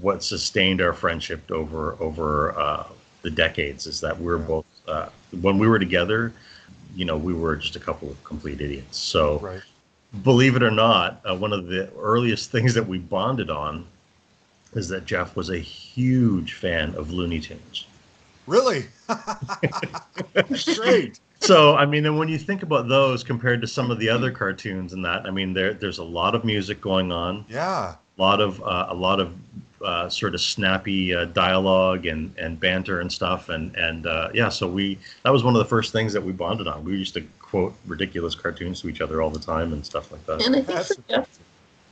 what 0.00 0.22
sustained 0.22 0.80
our 0.80 0.92
friendship 0.92 1.50
over 1.50 1.96
over 2.00 2.58
uh, 2.58 2.86
the 3.22 3.30
decades. 3.30 3.86
Is 3.86 4.00
that 4.00 4.18
we're 4.20 4.38
Yeah. 4.38 4.44
both 4.46 4.64
uh, 4.88 5.08
when 5.40 5.58
we 5.58 5.66
were 5.68 5.78
together, 5.78 6.32
you 6.94 7.04
know, 7.04 7.16
we 7.16 7.32
were 7.34 7.56
just 7.56 7.76
a 7.76 7.80
couple 7.80 8.10
of 8.10 8.22
complete 8.24 8.60
idiots. 8.60 8.98
So 8.98 9.42
Right. 9.42 9.62
believe 10.22 10.56
it 10.56 10.62
or 10.62 10.70
not, 10.70 11.20
uh, 11.28 11.34
one 11.36 11.52
of 11.52 11.66
the 11.66 11.90
earliest 11.98 12.50
things 12.50 12.74
that 12.74 12.86
we 12.86 12.98
bonded 12.98 13.50
on 13.50 13.86
is 14.74 14.88
that 14.88 15.06
Jeff 15.06 15.36
was 15.36 15.50
a 15.50 15.58
huge 15.58 16.54
fan 16.54 16.94
of 16.96 17.10
Looney 17.12 17.40
Tunes. 17.40 17.86
Really? 18.46 18.86
Great. 20.74 21.18
So 21.40 21.76
I 21.76 21.86
mean, 21.86 22.06
and 22.06 22.18
when 22.18 22.28
you 22.28 22.38
think 22.38 22.62
about 22.62 22.88
those 22.88 23.22
compared 23.22 23.60
to 23.62 23.66
some 23.66 23.90
of 23.90 23.98
the 23.98 24.08
other 24.08 24.30
cartoons 24.30 24.92
and 24.92 25.04
that, 25.04 25.26
I 25.26 25.30
mean, 25.30 25.52
there 25.52 25.74
there's 25.74 25.98
a 25.98 26.04
lot 26.04 26.34
of 26.34 26.44
music 26.44 26.80
going 26.80 27.12
on, 27.12 27.44
Yeah. 27.48 27.94
A 28.18 28.22
lot 28.22 28.40
of 28.40 28.62
uh, 28.62 28.86
a 28.88 28.94
lot 28.94 29.20
of 29.20 29.34
uh, 29.84 30.08
sort 30.08 30.34
of 30.34 30.40
snappy 30.40 31.14
uh, 31.14 31.26
dialogue 31.26 32.06
and, 32.06 32.34
and 32.38 32.58
banter 32.58 33.00
and 33.00 33.12
stuff, 33.12 33.48
and 33.48 33.74
and 33.76 34.06
uh, 34.06 34.30
yeah, 34.32 34.48
so 34.48 34.68
we 34.68 34.98
that 35.24 35.30
was 35.30 35.44
one 35.44 35.54
of 35.54 35.58
the 35.58 35.68
first 35.68 35.92
things 35.92 36.12
that 36.12 36.22
we 36.22 36.32
bonded 36.32 36.66
on. 36.66 36.84
We 36.84 36.96
used 36.96 37.14
to 37.14 37.22
quote 37.40 37.74
ridiculous 37.86 38.34
cartoons 38.34 38.80
to 38.80 38.88
each 38.88 39.00
other 39.00 39.22
all 39.22 39.30
the 39.30 39.38
time 39.38 39.72
and 39.72 39.84
stuff 39.84 40.10
like 40.10 40.24
that. 40.26 40.44
And 40.44 40.56
I 40.56 40.62
think 40.62 40.86
for 40.86 41.02
Jeff, 41.08 41.28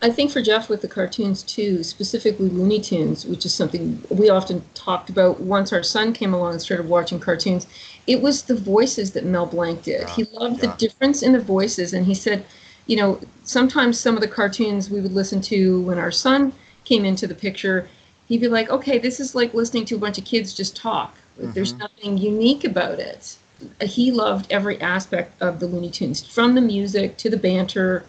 I 0.00 0.10
think 0.10 0.30
for 0.32 0.42
Jeff 0.42 0.68
with 0.68 0.80
the 0.80 0.88
cartoons 0.88 1.42
too, 1.42 1.84
specifically 1.84 2.48
Looney 2.48 2.80
Tunes, 2.80 3.24
which 3.26 3.44
is 3.46 3.54
something 3.54 4.02
we 4.08 4.30
often 4.30 4.64
talked 4.74 5.10
about. 5.10 5.40
Once 5.40 5.72
our 5.72 5.82
son 5.82 6.12
came 6.12 6.34
along 6.34 6.52
and 6.52 6.62
started 6.62 6.88
watching 6.88 7.20
cartoons, 7.20 7.66
it 8.06 8.20
was 8.20 8.42
the 8.42 8.56
voices 8.56 9.12
that 9.12 9.24
Mel 9.24 9.46
Blanc 9.46 9.82
did. 9.82 10.00
Yeah, 10.00 10.14
he 10.14 10.24
loved 10.32 10.62
yeah. 10.62 10.70
the 10.70 10.76
difference 10.76 11.22
in 11.22 11.32
the 11.32 11.40
voices, 11.40 11.92
and 11.92 12.04
he 12.04 12.14
said, 12.14 12.44
you 12.86 12.96
know, 12.96 13.20
sometimes 13.44 13.98
some 13.98 14.14
of 14.14 14.20
the 14.20 14.28
cartoons 14.28 14.90
we 14.90 15.00
would 15.00 15.12
listen 15.12 15.40
to 15.42 15.80
when 15.82 15.98
our 15.98 16.10
son 16.10 16.52
came 16.84 17.04
into 17.04 17.26
the 17.26 17.34
picture, 17.34 17.88
he'd 18.26 18.40
be 18.40 18.48
like, 18.48 18.70
okay, 18.70 18.98
this 18.98 19.20
is 19.20 19.34
like 19.34 19.54
listening 19.54 19.84
to 19.86 19.96
a 19.96 19.98
bunch 19.98 20.18
of 20.18 20.24
kids 20.24 20.54
just 20.54 20.76
talk. 20.76 21.16
Like, 21.38 21.54
There's 21.54 21.72
mm-hmm. 21.72 21.82
nothing 21.82 22.18
unique 22.18 22.64
about 22.64 22.98
it. 22.98 23.36
He 23.80 24.10
loved 24.10 24.50
every 24.50 24.80
aspect 24.80 25.40
of 25.40 25.60
the 25.60 25.66
Looney 25.66 25.90
Tunes, 25.90 26.24
from 26.24 26.54
the 26.54 26.60
music 26.60 27.16
to 27.18 27.30
the 27.30 27.36
banter, 27.36 28.04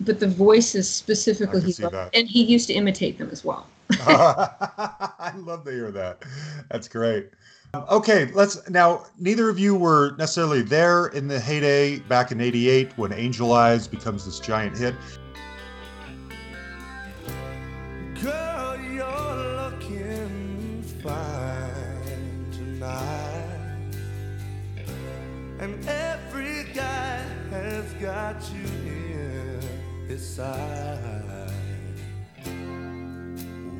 but 0.00 0.20
the 0.20 0.28
voices 0.28 0.88
specifically 0.88 1.60
he 1.60 1.82
loved, 1.82 1.94
that. 1.94 2.10
and 2.14 2.28
he 2.28 2.44
used 2.44 2.68
to 2.68 2.74
imitate 2.74 3.18
them 3.18 3.28
as 3.32 3.44
well. 3.44 3.66
I 3.90 5.32
love 5.36 5.64
to 5.64 5.72
hear 5.72 5.90
that. 5.90 6.22
That's 6.70 6.86
great. 6.86 7.30
Okay, 7.74 8.30
let's 8.32 8.68
now. 8.68 9.04
Neither 9.18 9.48
of 9.48 9.58
you 9.58 9.76
were 9.76 10.16
necessarily 10.16 10.62
there 10.62 11.06
in 11.08 11.28
the 11.28 11.38
heyday 11.38 12.00
back 12.00 12.32
in 12.32 12.40
'88 12.40 12.90
when 12.96 13.12
Angel 13.12 13.52
Eyes 13.52 13.86
becomes 13.86 14.24
this 14.24 14.40
giant 14.40 14.76
hit. 14.76 14.94
And 25.60 25.86
every 25.86 26.64
guy 26.72 27.22
has 27.50 27.92
got 27.94 28.36
you. 28.52 28.80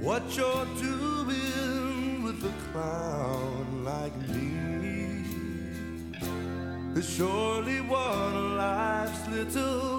What 0.01 0.37
you're 0.37 0.67
doing 0.77 1.70
surely 7.03 7.81
one 7.81 8.35
of 8.37 8.53
life's 8.53 9.29
little 9.29 9.90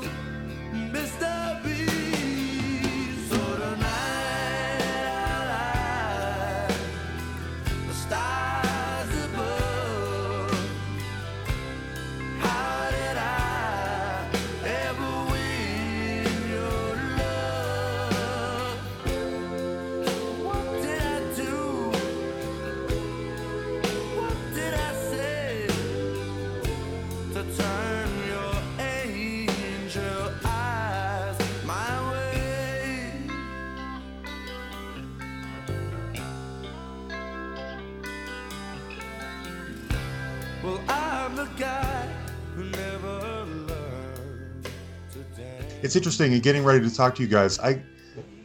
It's 45.91 45.97
interesting 45.97 46.32
in 46.32 46.39
getting 46.39 46.63
ready 46.63 46.80
to 46.89 46.95
talk 46.95 47.15
to 47.15 47.21
you 47.21 47.27
guys. 47.27 47.60
I, 47.60 47.82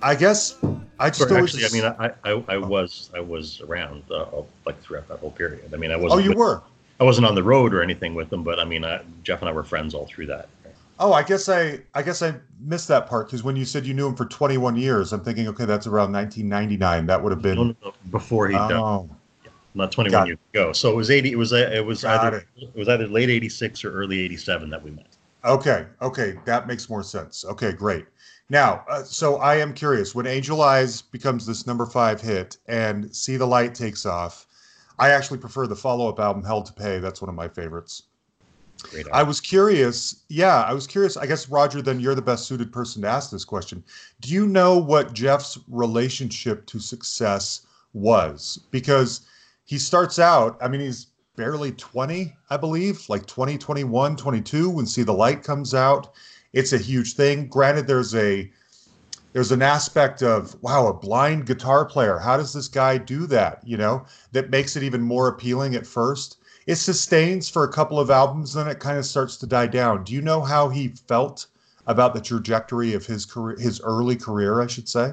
I 0.03 0.17
guess 0.17 0.57
I 0.99 1.11
just 1.11 1.31
Or 1.31 1.39
actually, 1.39 1.65
I 1.65 1.69
mean, 1.69 1.85
I, 1.85 2.11
I, 2.25 2.43
I 2.49 2.57
was 2.57 3.09
I 3.15 3.21
was 3.21 3.61
around 3.61 4.03
uh, 4.11 4.27
like 4.65 4.83
throughout 4.83 5.07
that 5.07 5.21
whole 5.21 5.31
period. 5.31 5.73
I 5.73 5.77
mean, 5.77 5.93
I 5.93 5.95
oh, 5.95 6.01
wasn't 6.01 6.25
you 6.25 6.31
with- 6.31 6.39
were. 6.39 6.63
I 6.99 7.05
wasn't 7.05 7.25
on 7.25 7.37
the 7.37 7.45
road 7.45 7.73
or 7.73 7.83
anything 7.83 8.17
with 8.17 8.31
them, 8.31 8.43
but 8.43 8.59
I 8.59 8.65
mean, 8.65 8.85
I, 8.85 9.01
Jeff 9.23 9.43
and 9.43 9.49
I 9.49 9.53
were 9.53 9.63
friends 9.63 9.95
all 9.95 10.07
through 10.07 10.27
that. 10.27 10.49
Oh, 10.99 11.13
I 11.13 11.23
guess 11.23 11.49
I, 11.49 11.79
I 11.95 12.03
guess 12.03 12.21
I 12.21 12.35
missed 12.59 12.89
that 12.89 13.07
part 13.07 13.29
because 13.29 13.45
when 13.45 13.55
you 13.55 13.65
said 13.65 13.87
you 13.87 13.95
knew 13.95 14.09
him 14.09 14.17
for 14.17 14.25
21 14.25 14.75
years, 14.75 15.13
I'm 15.13 15.21
thinking, 15.21 15.47
okay, 15.47 15.67
that's 15.67 15.87
around 15.87 16.11
1999. 16.15 17.07
That 17.07 17.23
would 17.23 17.31
have 17.31 17.43
been. 17.43 17.55
no, 17.59 17.77
no, 17.85 17.93
Before 18.11 18.49
he 18.49 18.55
died, 18.55 18.73
Oh, 18.73 19.09
not 19.75 19.93
21 19.93 20.11
Got 20.11 20.25
it. 20.25 20.27
years 20.31 20.39
ago. 20.53 20.73
So 20.73 20.91
it 20.91 20.97
was 20.97 21.11
80. 21.13 21.31
It 21.31 21.37
was 21.37 21.53
it 21.53 21.85
was 21.87 22.03
Got 22.03 22.27
either 22.27 22.47
it. 22.57 22.75
was 22.75 22.89
either 22.89 23.07
late 23.07 23.31
86 23.31 23.85
or 23.85 23.93
early 23.93 24.19
87 24.21 24.69
that 24.71 24.83
we 24.83 24.91
met. 24.91 25.16
Okay, 25.47 25.87
okay, 26.03 26.39
that 26.45 26.67
makes 26.67 26.91
more 26.91 27.05
sense. 27.05 27.45
Okay, 27.45 27.73
great. 27.73 28.07
Now, 28.51 28.85
uh, 28.89 29.03
so 29.05 29.37
I 29.37 29.57
am 29.57 29.73
curious 29.73 30.15
when 30.15 30.27
Angel 30.27 30.61
Eyes 30.61 31.03
becomes 31.03 31.47
this 31.47 31.67
number 31.67 31.87
five 31.87 32.21
hit 32.21 32.59
and 32.67 33.15
See 33.15 33.37
the 33.37 33.47
Light 33.47 33.75
takes 33.75 34.05
off. 34.05 34.47
I 34.99 35.11
actually 35.11 35.39
prefer 35.39 35.67
the 35.67 35.77
follow-up 35.77 36.19
album 36.19 36.43
Hell 36.43 36.63
to 36.63 36.73
Pay. 36.73 36.99
That's 36.99 37.21
one 37.23 37.29
of 37.29 37.35
my 37.35 37.49
favorites. 37.49 38.05
Great. 38.83 39.07
I 39.13 39.23
was 39.23 39.41
curious. 39.41 40.25
Yeah, 40.29 40.63
I 40.63 40.73
was 40.73 40.87
curious. 40.87 41.17
I 41.17 41.27
guess 41.27 41.49
Roger, 41.49 41.81
then 41.81 42.01
you're 42.01 42.15
the 42.15 42.23
best 42.23 42.47
suited 42.47 42.73
person 42.73 43.03
to 43.03 43.09
ask 43.09 43.31
this 43.31 43.45
question. 43.45 43.85
Do 44.21 44.33
you 44.33 44.47
know 44.47 44.79
what 44.79 45.13
Jeff's 45.13 45.59
relationship 45.69 46.67
to 46.67 46.79
success 46.79 47.67
was? 47.95 48.61
Because 48.71 49.23
he 49.65 49.79
starts 49.79 50.19
out, 50.19 50.59
I 50.61 50.69
mean, 50.69 50.81
he's 50.81 51.09
barely 51.37 51.72
20, 51.72 52.35
I 52.51 52.57
believe, 52.57 53.09
like 53.09 53.27
20, 53.27 53.59
21, 53.59 54.16
22 54.16 54.70
when 54.70 54.87
See 54.87 55.03
the 55.03 55.12
Light 55.12 55.42
comes 55.42 55.75
out. 55.75 56.14
It's 56.53 56.72
a 56.72 56.79
huge 56.79 57.14
thing. 57.14 57.46
Granted, 57.49 57.87
there's 57.87 58.14
a 58.14 58.51
there's 59.33 59.53
an 59.53 59.61
aspect 59.61 60.22
of 60.22 60.57
wow, 60.62 60.87
a 60.88 60.94
blind 60.94 61.46
guitar 61.46 61.85
player. 61.85 62.18
How 62.18 62.37
does 62.37 62.53
this 62.53 62.68
guy 62.68 62.96
do 62.99 63.27
that? 63.27 63.61
You 63.64 63.77
know, 63.77 64.07
that 64.33 64.51
makes 64.51 64.77
it 64.77 64.83
even 64.83 65.03
more 65.03 65.29
appealing 65.29 65.75
at 65.75 65.87
first 65.87 66.38
it 66.66 66.77
sustains 66.77 67.49
for 67.49 67.64
a 67.64 67.72
couple 67.72 68.01
of 68.01 68.11
albums 68.11 68.53
then 68.55 68.66
it 68.68 68.81
kind 68.81 68.99
of 68.99 69.07
starts 69.07 69.37
to 69.37 69.46
die 69.46 69.66
down 69.66 70.03
do 70.05 70.12
you 70.12 70.20
know 70.20 70.40
how 70.40 70.68
he 70.68 70.88
felt 71.07 71.46
about 71.87 72.12
the 72.12 72.20
trajectory 72.20 72.92
of 72.92 73.07
his 73.07 73.25
career 73.25 73.57
his 73.59 73.81
early 73.83 74.16
career 74.16 74.61
i 74.61 74.66
should 74.66 74.88
say 74.88 75.12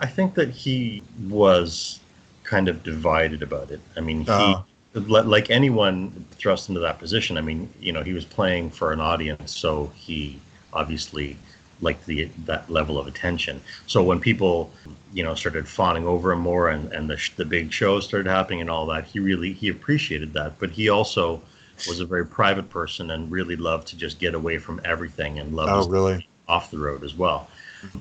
I 0.00 0.06
think 0.06 0.34
that 0.34 0.50
he 0.50 1.02
was 1.28 2.00
kind 2.48 2.68
of 2.68 2.82
divided 2.82 3.42
about 3.42 3.70
it. 3.70 3.80
I 3.96 4.00
mean, 4.00 4.20
he, 4.22 4.30
Uh. 4.30 4.62
like 4.94 5.50
anyone 5.50 6.24
thrust 6.32 6.68
into 6.70 6.80
that 6.80 6.98
position, 6.98 7.36
I 7.36 7.42
mean, 7.42 7.68
you 7.78 7.92
know, 7.92 8.02
he 8.02 8.14
was 8.14 8.24
playing 8.24 8.70
for 8.70 8.92
an 8.92 9.00
audience, 9.00 9.54
so 9.56 9.92
he 9.94 10.40
obviously 10.72 11.36
liked 11.80 12.06
the 12.06 12.28
that 12.46 12.68
level 12.70 12.98
of 12.98 13.06
attention. 13.06 13.60
So 13.86 14.02
when 14.02 14.18
people, 14.18 14.72
you 15.12 15.22
know, 15.22 15.34
started 15.34 15.68
fawning 15.68 16.06
over 16.06 16.32
him 16.32 16.40
more 16.40 16.70
and, 16.70 16.90
and 16.92 17.08
the, 17.08 17.16
sh- 17.16 17.34
the 17.36 17.44
big 17.44 17.72
shows 17.72 18.04
started 18.06 18.28
happening 18.28 18.60
and 18.62 18.70
all 18.70 18.86
that, 18.86 19.04
he 19.04 19.20
really, 19.20 19.52
he 19.52 19.68
appreciated 19.68 20.32
that. 20.32 20.58
But 20.58 20.70
he 20.70 20.88
also 20.88 21.40
was 21.86 22.00
a 22.00 22.06
very 22.06 22.26
private 22.26 22.68
person 22.70 23.10
and 23.12 23.30
really 23.30 23.56
loved 23.56 23.86
to 23.88 23.96
just 23.96 24.18
get 24.18 24.34
away 24.34 24.58
from 24.58 24.80
everything 24.84 25.38
and 25.38 25.54
loved 25.54 25.70
oh 25.70 25.88
really 25.88 26.26
off 26.48 26.70
the 26.70 26.78
road 26.78 27.04
as 27.04 27.14
well. 27.14 27.48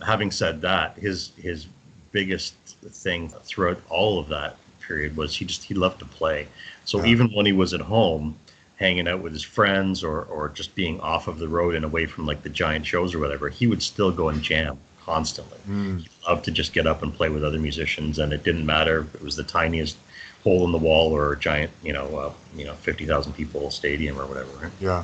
Having 0.05 0.31
said 0.31 0.61
that, 0.61 0.97
his 0.97 1.31
his 1.37 1.67
biggest 2.19 2.53
thing 3.03 3.29
throughout 3.43 3.79
all 3.89 4.13
of 4.19 4.27
that 4.27 4.55
period 4.87 5.15
was 5.15 5.35
he 5.35 5.45
just 5.45 5.63
he 5.63 5.73
loved 5.73 5.99
to 5.99 6.05
play. 6.05 6.47
So 6.85 6.95
Yeah. 6.97 7.11
even 7.13 7.27
when 7.35 7.45
he 7.45 7.55
was 7.63 7.73
at 7.73 7.81
home, 7.81 8.25
hanging 8.77 9.07
out 9.07 9.21
with 9.21 9.33
his 9.33 9.43
friends 9.57 10.03
or 10.03 10.17
or 10.35 10.49
just 10.59 10.69
being 10.81 10.99
off 11.11 11.27
of 11.27 11.37
the 11.43 11.47
road 11.57 11.73
and 11.77 11.85
away 11.85 12.05
from 12.05 12.25
like 12.25 12.41
the 12.47 12.53
giant 12.63 12.85
shows 12.85 13.13
or 13.13 13.19
whatever, 13.19 13.49
he 13.49 13.65
would 13.67 13.83
still 13.91 14.11
go 14.11 14.29
and 14.29 14.41
jam 14.41 14.77
constantly. 15.05 15.59
Mm. 15.69 15.99
He 16.01 16.09
loved 16.27 16.43
to 16.45 16.51
just 16.51 16.73
get 16.73 16.85
up 16.91 16.99
and 17.03 17.13
play 17.19 17.29
with 17.29 17.43
other 17.43 17.59
musicians, 17.69 18.19
and 18.19 18.33
it 18.33 18.43
didn't 18.43 18.65
matter 18.65 18.95
if 19.01 19.15
it 19.15 19.23
was 19.29 19.35
the 19.35 19.47
tiniest 19.59 19.95
hole 20.43 20.65
in 20.67 20.71
the 20.71 20.83
wall 20.87 21.07
or 21.17 21.33
a 21.33 21.39
giant, 21.39 21.71
you 21.87 21.93
know, 21.97 22.07
uh, 22.23 22.31
you 22.59 22.65
know, 22.67 22.75
fifty 22.87 23.05
thousand 23.05 23.33
people 23.33 23.69
stadium 23.71 24.15
or 24.21 24.25
whatever. 24.31 24.51
Right? 24.61 24.73
yeah 24.79 25.03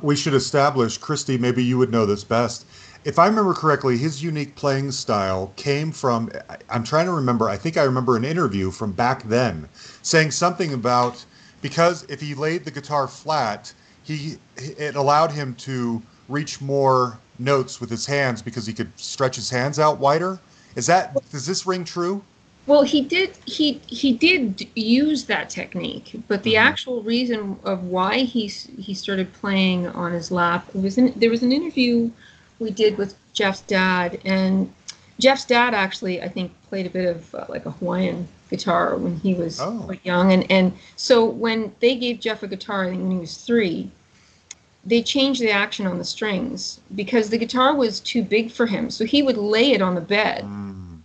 we 0.00 0.16
should 0.16 0.34
establish 0.34 0.98
cristie 0.98 1.38
maybe 1.38 1.62
you 1.62 1.76
would 1.78 1.90
know 1.90 2.06
this 2.06 2.24
best 2.24 2.64
if 3.04 3.18
i 3.18 3.26
remember 3.26 3.54
correctly 3.54 3.96
his 3.98 4.22
unique 4.22 4.56
playing 4.56 4.90
style 4.90 5.48
came 5.56 5.92
from 5.92 6.30
i'm 6.70 6.84
trying 6.84 7.06
to 7.06 7.12
remember 7.12 7.48
i 7.48 7.56
think 7.56 7.76
i 7.76 7.82
remember 7.82 8.16
an 8.16 8.24
interview 8.24 8.70
from 8.70 8.92
back 8.92 9.22
then 9.24 9.68
saying 10.02 10.30
something 10.30 10.72
about 10.72 11.24
because 11.60 12.04
if 12.08 12.20
he 12.20 12.34
laid 12.34 12.64
the 12.64 12.70
guitar 12.70 13.06
flat 13.08 13.72
he 14.02 14.36
it 14.56 14.96
allowed 14.96 15.30
him 15.32 15.54
to 15.54 16.02
reach 16.28 16.60
more 16.60 17.20
notes 17.38 17.80
with 17.80 17.90
his 17.90 18.06
hands 18.06 18.42
because 18.42 18.66
he 18.66 18.72
could 18.72 18.98
stretch 18.98 19.36
his 19.36 19.50
hands 19.50 19.78
out 19.78 19.98
wider 19.98 20.40
Is 20.76 20.86
that 20.86 21.14
does 21.30 21.46
this 21.46 21.66
ring 21.66 21.84
true? 21.84 22.22
Well, 22.66 22.82
he 22.82 23.02
did 23.02 23.36
he 23.44 23.80
he 23.86 24.12
did 24.14 24.66
use 24.74 25.24
that 25.26 25.50
technique, 25.50 26.16
but 26.28 26.42
the 26.42 26.54
Mhm. 26.54 26.60
actual 26.70 27.02
reason 27.02 27.58
of 27.64 27.84
why 27.84 28.20
he 28.20 28.46
he 28.46 28.94
started 28.94 29.32
playing 29.34 29.86
on 29.88 30.12
his 30.12 30.30
lap 30.30 30.74
was 30.74 30.96
in, 30.96 31.12
there 31.16 31.30
was 31.30 31.42
an 31.42 31.52
interview 31.52 32.10
we 32.58 32.70
did 32.70 32.96
with 32.98 33.14
Jeff's 33.32 33.62
dad, 33.62 34.20
and 34.24 34.72
Jeff's 35.20 35.44
dad 35.44 35.74
actually 35.74 36.22
I 36.22 36.28
think 36.28 36.52
played 36.68 36.86
a 36.86 36.90
bit 36.90 37.06
of 37.06 37.34
uh, 37.34 37.44
like 37.48 37.66
a 37.66 37.70
Hawaiian 37.70 38.28
guitar 38.50 38.96
when 38.96 39.16
he 39.20 39.34
was 39.34 39.60
Oh. 39.60 39.82
quite 39.86 40.04
young, 40.04 40.32
and 40.32 40.50
and 40.50 40.72
so 40.96 41.24
when 41.24 41.74
they 41.80 41.96
gave 41.96 42.20
Jeff 42.20 42.42
a 42.42 42.48
guitar, 42.48 42.84
I 42.84 42.90
think 42.90 43.02
when 43.02 43.12
he 43.12 43.18
was 43.18 43.36
three. 43.36 43.90
They 44.86 45.02
changed 45.02 45.40
the 45.40 45.50
action 45.50 45.86
on 45.86 45.96
the 45.96 46.04
strings 46.04 46.78
because 46.94 47.30
the 47.30 47.38
guitar 47.38 47.74
was 47.74 48.00
too 48.00 48.22
big 48.22 48.50
for 48.52 48.66
him. 48.66 48.90
So 48.90 49.06
he 49.06 49.22
would 49.22 49.38
lay 49.38 49.72
it 49.72 49.80
on 49.80 49.94
the 49.94 50.00
bed 50.02 50.44
Mm. 50.44 50.98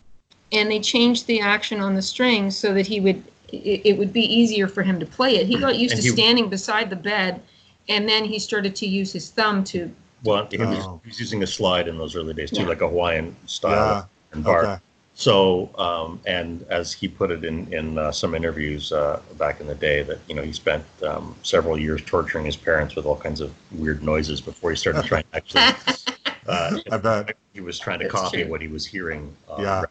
and 0.52 0.70
they 0.70 0.82
changed 0.82 1.28
the 1.28 1.40
action 1.40 1.80
on 1.80 1.96
the 1.96 2.02
strings 2.02 2.58
so 2.58 2.74
that 2.74 2.86
he 2.88 3.00
would 3.00 3.24
it, 3.54 3.82
it 3.86 3.98
would 3.98 4.12
be 4.12 4.22
easier 4.22 4.68
for 4.68 4.84
him 4.84 5.00
to 5.00 5.06
play 5.06 5.38
it. 5.38 5.48
He 5.48 5.58
got 5.58 5.80
used 5.80 5.94
And 5.94 6.02
to 6.04 6.10
he- 6.10 6.14
standing 6.14 6.50
beside 6.50 6.90
the 6.90 6.98
bed, 6.98 7.42
and 7.88 8.08
then 8.08 8.26
he 8.26 8.38
started 8.38 8.76
to 8.76 8.86
use 8.86 9.14
his 9.14 9.30
thumb 9.30 9.64
to. 9.66 9.90
Well, 10.24 10.48
he 10.52 10.58
was, 10.58 10.86
Oh. 10.86 11.00
he 11.04 11.10
was 11.10 11.20
using 11.20 11.44
a 11.44 11.48
slide 11.48 11.88
in 11.88 11.98
those 11.98 12.16
early 12.16 12.34
days 12.34 12.52
too, 12.52 12.62
Yeah. 12.64 12.68
like 12.70 12.82
a 12.82 12.88
Hawaiian 12.90 13.36
style 13.46 13.74
Yeah. 13.74 14.04
and 14.34 14.44
bar. 14.44 14.64
Okay. 14.66 14.78
So, 15.16 15.70
um, 15.78 16.22
and 16.26 16.66
as 16.70 16.94
he 16.94 17.08
put 17.10 17.30
it 17.30 17.44
in 17.44 17.72
in 17.74 17.98
uh, 17.98 18.12
some 18.12 18.34
interviews 18.36 18.92
uh, 18.94 19.20
back 19.38 19.60
in 19.60 19.68
the 19.68 19.76
day, 19.76 20.02
that 20.04 20.20
you 20.30 20.36
know 20.36 20.42
he 20.44 20.54
spent 20.54 20.86
um, 21.04 21.36
several 21.44 21.78
years 21.78 22.02
torturing 22.06 22.46
his 22.46 22.56
parents 22.56 22.96
with 22.96 23.06
all 23.06 23.18
kinds 23.18 23.42
of 23.42 23.54
weird 23.72 24.02
noises 24.02 24.40
before 24.40 24.70
he 24.72 24.78
started 24.78 25.04
trying 25.06 25.24
to 25.32 25.36
actually. 25.36 25.96
Uh, 26.48 26.80
I 26.92 26.98
bet. 26.98 27.36
he 27.54 27.62
was 27.62 27.78
trying 27.78 28.00
to 28.00 28.06
That's 28.08 28.16
copy 28.16 28.42
true. 28.42 28.50
what 28.52 28.60
he 28.60 28.68
was 28.68 28.84
hearing. 28.84 29.36
Uh, 29.48 29.58
Yeah. 29.60 29.84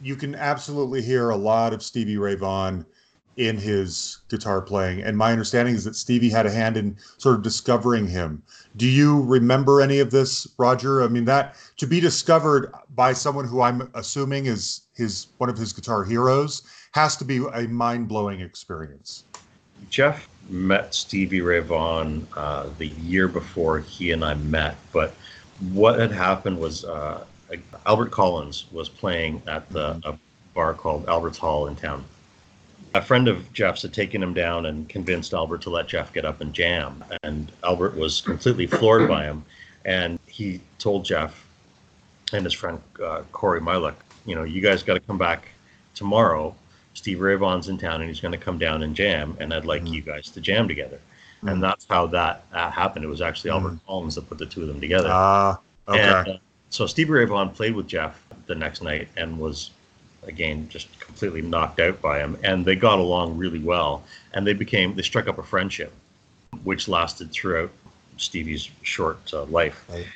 You 0.00 0.14
can 0.14 0.36
absolutely 0.36 1.02
hear 1.02 1.30
a 1.30 1.36
lot 1.36 1.72
of 1.72 1.82
Stevie 1.82 2.18
Ray 2.18 2.36
Vaughan 2.36 2.86
in 3.36 3.56
his 3.56 4.18
guitar 4.28 4.60
playing. 4.60 5.02
And 5.02 5.16
my 5.16 5.32
understanding 5.32 5.74
is 5.74 5.84
that 5.84 5.96
Stevie 5.96 6.28
had 6.28 6.46
a 6.46 6.50
hand 6.50 6.76
in 6.76 6.96
sort 7.18 7.36
of 7.36 7.42
discovering 7.42 8.06
him. 8.06 8.42
Do 8.76 8.86
you 8.86 9.22
remember 9.22 9.80
any 9.80 10.00
of 10.00 10.10
this, 10.10 10.46
Roger? 10.58 11.02
I 11.02 11.08
mean, 11.08 11.24
that 11.24 11.56
to 11.78 11.86
be 11.86 12.00
discovered 12.00 12.72
by 12.94 13.12
someone 13.12 13.46
who 13.46 13.62
I'm 13.62 13.90
assuming 13.94 14.46
is 14.46 14.82
his 14.94 15.28
one 15.38 15.48
of 15.48 15.56
his 15.56 15.72
guitar 15.72 16.04
heroes 16.04 16.62
has 16.92 17.16
to 17.16 17.24
be 17.24 17.38
a 17.54 17.62
mind 17.68 18.08
blowing 18.08 18.40
experience. 18.40 19.24
Jeff 19.88 20.28
met 20.48 20.94
Stevie 20.94 21.40
Ray 21.40 21.60
Vaughan 21.60 22.26
uh, 22.36 22.68
the 22.78 22.88
year 22.88 23.28
before 23.28 23.78
he 23.78 24.10
and 24.10 24.24
I 24.24 24.34
met, 24.34 24.76
but 24.92 25.14
what 25.72 25.98
had 25.98 26.12
happened 26.12 26.58
was 26.58 26.84
uh, 26.84 27.24
Albert 27.86 28.10
Collins 28.10 28.66
was 28.72 28.88
playing 28.88 29.42
at 29.46 29.68
the 29.70 30.00
a 30.04 30.18
bar 30.54 30.74
called 30.74 31.08
Albert's 31.08 31.38
Hall 31.38 31.66
in 31.66 31.76
town. 31.76 32.04
A 32.94 33.02
friend 33.02 33.28
of 33.28 33.52
Jeff's 33.52 33.82
had 33.82 33.92
taken 33.92 34.22
him 34.22 34.34
down 34.34 34.66
and 34.66 34.88
convinced 34.88 35.32
Albert 35.32 35.62
to 35.62 35.70
let 35.70 35.86
Jeff 35.86 36.12
get 36.12 36.24
up 36.24 36.40
and 36.40 36.52
jam, 36.52 37.04
and 37.22 37.50
Albert 37.62 37.96
was 37.96 38.20
completely 38.20 38.66
floored 38.66 39.08
by 39.08 39.24
him, 39.24 39.44
and 39.84 40.18
he 40.26 40.60
told 40.78 41.04
Jeff 41.04 41.46
and 42.32 42.44
his 42.44 42.52
friend 42.52 42.80
uh, 43.02 43.22
Corey 43.32 43.60
Milik, 43.60 43.94
you 44.26 44.34
know, 44.34 44.42
you 44.44 44.60
guys 44.60 44.82
got 44.82 44.94
to 44.94 45.00
come 45.00 45.18
back 45.18 45.48
tomorrow 45.94 46.54
Steve 46.94 47.20
Ray 47.20 47.34
Vaughan's 47.36 47.68
in 47.68 47.78
town 47.78 48.00
and 48.00 48.08
he's 48.10 48.20
going 48.20 48.32
to 48.32 48.38
come 48.38 48.58
down 48.58 48.82
and 48.82 48.94
jam, 48.94 49.36
and 49.40 49.54
I'd 49.54 49.64
like 49.64 49.82
Mhm. 49.82 49.92
you 49.94 50.02
guys 50.02 50.28
to 50.30 50.40
jam 50.40 50.66
together. 50.68 50.98
Mhm. 51.42 51.52
And 51.52 51.62
that's 51.62 51.86
how 51.88 52.06
that 52.08 52.44
uh, 52.52 52.70
happened. 52.70 53.04
It 53.04 53.08
was 53.08 53.20
actually 53.20 53.50
Albert 53.50 53.78
Collins 53.86 54.16
that 54.16 54.28
put 54.28 54.38
the 54.38 54.46
two 54.46 54.62
of 54.62 54.68
them 54.68 54.80
together. 54.80 55.08
Ah, 55.10 55.58
okay. 55.88 56.00
And, 56.00 56.28
uh, 56.28 56.36
so 56.68 56.86
Steve 56.86 57.08
Ray 57.10 57.24
Vaughan 57.24 57.50
played 57.50 57.74
with 57.74 57.86
Jeff 57.86 58.22
the 58.46 58.54
next 58.54 58.82
night 58.82 59.08
and 59.16 59.38
was, 59.38 59.70
again, 60.24 60.68
just 60.68 60.98
completely 61.00 61.42
knocked 61.42 61.80
out 61.80 62.00
by 62.00 62.18
him. 62.18 62.38
And 62.42 62.64
they 62.64 62.76
got 62.76 62.98
along 62.98 63.36
really 63.36 63.58
well, 63.58 64.04
and 64.32 64.46
they 64.46 64.52
became 64.52 64.94
they 64.94 65.02
struck 65.02 65.28
up 65.28 65.38
a 65.38 65.42
friendship, 65.42 65.92
which 66.64 66.88
lasted 66.88 67.32
throughout 67.32 67.70
Stevie's 68.16 68.70
short 68.82 69.18
uh, 69.32 69.44
life. 69.44 69.84
Right. 69.88 70.06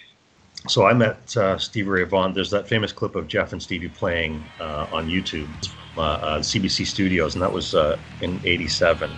So 0.67 0.87
I 0.87 0.95
met 0.95 1.37
uh, 1.37 1.59
Stevie 1.59 1.88
Ray 1.88 2.05
Vaughan. 2.05 2.33
There's 2.33 2.51
that 2.51 2.67
famous 2.67 2.93
clip 2.93 3.17
of 3.17 3.29
Jeff 3.29 3.53
and 3.53 3.62
Stevie 3.62 3.88
playing 3.88 4.43
uh, 4.61 4.87
on 4.90 5.09
YouTube, 5.09 5.49
uh, 5.97 6.01
uh, 6.01 6.38
CBC 6.40 6.87
Studios, 6.87 7.35
and 7.35 7.43
that 7.43 7.53
was 7.53 7.75
uh, 7.75 7.99
in 8.23 8.40
'87. 8.45 9.11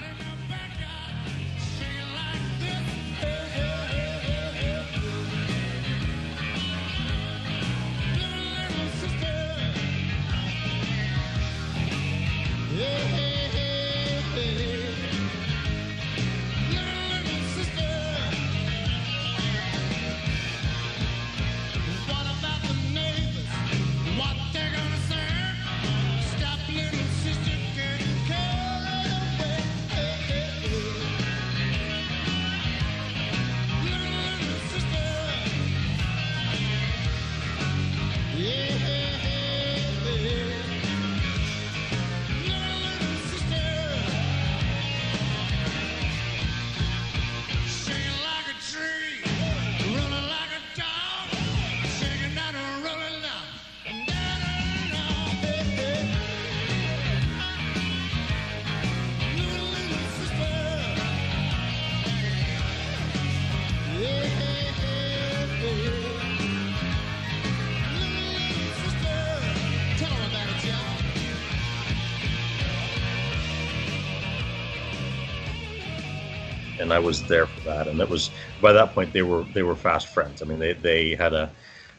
Was 77.07 77.27
there 77.27 77.47
for 77.47 77.61
that. 77.63 77.89
And 77.89 78.01
that 78.01 78.11
was 78.11 78.33
by 78.61 78.73
that 78.75 78.95
point 78.95 79.13
they 79.15 79.23
were 79.23 79.47
they 79.55 79.63
were 79.63 79.77
fast 79.77 80.09
friends. 80.09 80.43
I 80.43 80.47
mean, 80.47 80.61
they 80.61 80.75
they 80.75 81.15
had 81.17 81.35
a 81.35 81.51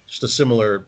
just 0.08 0.24
a 0.24 0.28
similar 0.28 0.88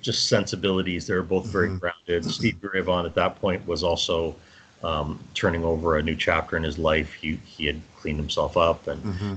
just 0.00 0.28
sensibilities. 0.28 1.06
They 1.06 1.14
were 1.14 1.22
both 1.22 1.46
very 1.48 1.70
Mhm. 1.70 1.80
grounded. 1.80 2.24
Steve 2.30 2.56
Vaughan 2.62 3.06
at 3.06 3.14
that 3.14 3.40
point 3.40 3.66
was 3.66 3.82
also 3.84 4.36
um, 4.82 5.20
turning 5.34 5.64
over 5.64 5.98
a 5.98 6.02
new 6.02 6.16
chapter 6.16 6.56
in 6.56 6.62
his 6.62 6.78
life. 6.78 7.14
He 7.14 7.36
he 7.44 7.66
had 7.66 7.80
cleaned 8.00 8.18
himself 8.18 8.56
up 8.56 8.86
and 8.88 9.02
hmm 9.02 9.34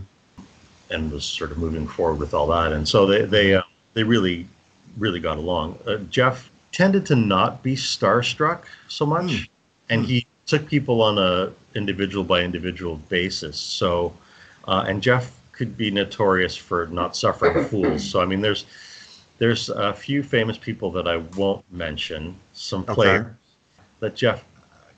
and 0.89 1.11
was 1.11 1.25
sort 1.25 1.51
of 1.51 1.57
moving 1.57 1.87
forward 1.87 2.19
with 2.19 2.33
all 2.33 2.47
that. 2.47 2.73
And 2.73 2.87
so 2.87 3.05
they 3.05 3.23
they 3.25 3.55
uh, 3.55 3.63
they 3.93 4.03
really 4.03 4.47
really 4.97 5.19
got 5.19 5.37
along. 5.37 5.79
Uh, 5.87 5.97
Jeff 6.09 6.51
tended 6.71 7.05
to 7.07 7.15
not 7.15 7.63
be 7.63 7.75
starstruck 7.75 8.63
so 8.87 9.05
much, 9.05 9.25
Mm. 9.25 9.47
and 9.89 10.03
Mm. 10.03 10.07
he 10.07 10.27
took 10.45 10.67
people 10.67 11.01
on 11.01 11.17
a 11.17 11.51
individual 11.75 12.23
by 12.23 12.41
individual 12.41 12.97
basis. 13.09 13.57
So, 13.57 14.13
uh, 14.67 14.85
and 14.87 15.01
Jeff 15.01 15.39
could 15.51 15.77
be 15.77 15.91
notorious 15.91 16.55
for 16.55 16.87
not 16.87 17.15
suffering 17.15 17.57
fools. 17.69 18.03
So 18.03 18.21
I 18.21 18.25
mean, 18.25 18.41
there's 18.41 18.65
there's 19.39 19.69
a 19.69 19.93
few 19.93 20.23
famous 20.23 20.57
people 20.57 20.91
that 20.91 21.07
I 21.07 21.17
won't 21.17 21.63
mention. 21.71 22.35
Some 22.53 22.85
Okay. 22.87 22.95
players 22.95 23.25
that 23.99 24.15
Jeff 24.15 24.43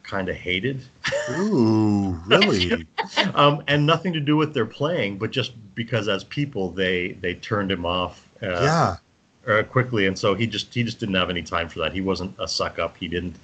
kind 0.03 0.29
of 0.29 0.35
hated 0.35 0.83
Ooh, 1.29 2.11
really? 2.25 2.87
um, 3.33 3.63
and 3.67 3.85
nothing 3.85 4.13
to 4.13 4.19
do 4.19 4.35
with 4.37 4.53
their 4.53 4.65
playing, 4.65 5.17
but 5.17 5.31
just 5.31 5.53
because 5.75 6.07
as 6.07 6.23
people 6.23 6.69
they 6.71 7.13
they 7.13 7.35
turned 7.35 7.71
him 7.71 7.85
off 7.85 8.27
uh, 8.41 8.61
yeah. 8.61 8.97
uh, 9.47 9.63
quickly, 9.63 10.05
and 10.07 10.17
so 10.17 10.33
he 10.35 10.45
just 10.47 10.73
he 10.73 10.83
just 10.83 10.99
didn't 10.99 11.15
have 11.15 11.29
any 11.29 11.41
time 11.43 11.67
for 11.69 11.79
that. 11.79 11.93
He 11.93 12.01
wasn't 12.01 12.35
a 12.39 12.47
suck 12.47 12.79
up. 12.79 12.97
He 12.97 13.07
didn't 13.07 13.35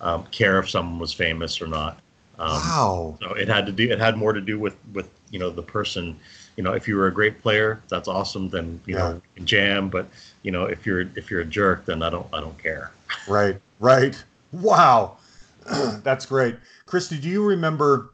um, 0.00 0.24
care 0.26 0.58
if 0.58 0.68
someone 0.70 0.98
was 0.98 1.12
famous 1.12 1.60
or 1.60 1.66
not. 1.66 2.00
Um, 2.38 2.50
wow. 2.50 3.18
So 3.20 3.32
it 3.34 3.48
had 3.48 3.66
to 3.66 3.72
do 3.72 3.90
it 3.90 3.98
had 3.98 4.16
more 4.16 4.32
to 4.32 4.40
do 4.40 4.58
with 4.58 4.76
with 4.92 5.08
you 5.30 5.38
know 5.38 5.50
the 5.50 5.62
person. 5.62 6.18
You 6.56 6.64
know, 6.64 6.72
if 6.72 6.88
you 6.88 6.96
were 6.96 7.06
a 7.06 7.12
great 7.14 7.40
player, 7.40 7.80
that's 7.88 8.08
awesome. 8.08 8.48
Then 8.48 8.80
you 8.86 8.94
Yeah. 8.96 9.00
know 9.12 9.22
can 9.36 9.46
jam. 9.46 9.88
But 9.88 10.08
you 10.42 10.50
know, 10.50 10.64
if 10.64 10.86
you're 10.86 11.00
if 11.16 11.30
you're 11.30 11.40
a 11.40 11.44
jerk, 11.44 11.84
then 11.86 12.02
I 12.02 12.10
don't 12.10 12.26
I 12.32 12.40
don't 12.40 12.58
care. 12.62 12.90
Right, 13.28 13.60
right. 13.78 14.22
Wow. 14.52 15.18
That's 16.02 16.24
great. 16.24 16.56
Cristie, 16.86 17.20
do 17.20 17.28
you 17.28 17.44
remember 17.44 18.10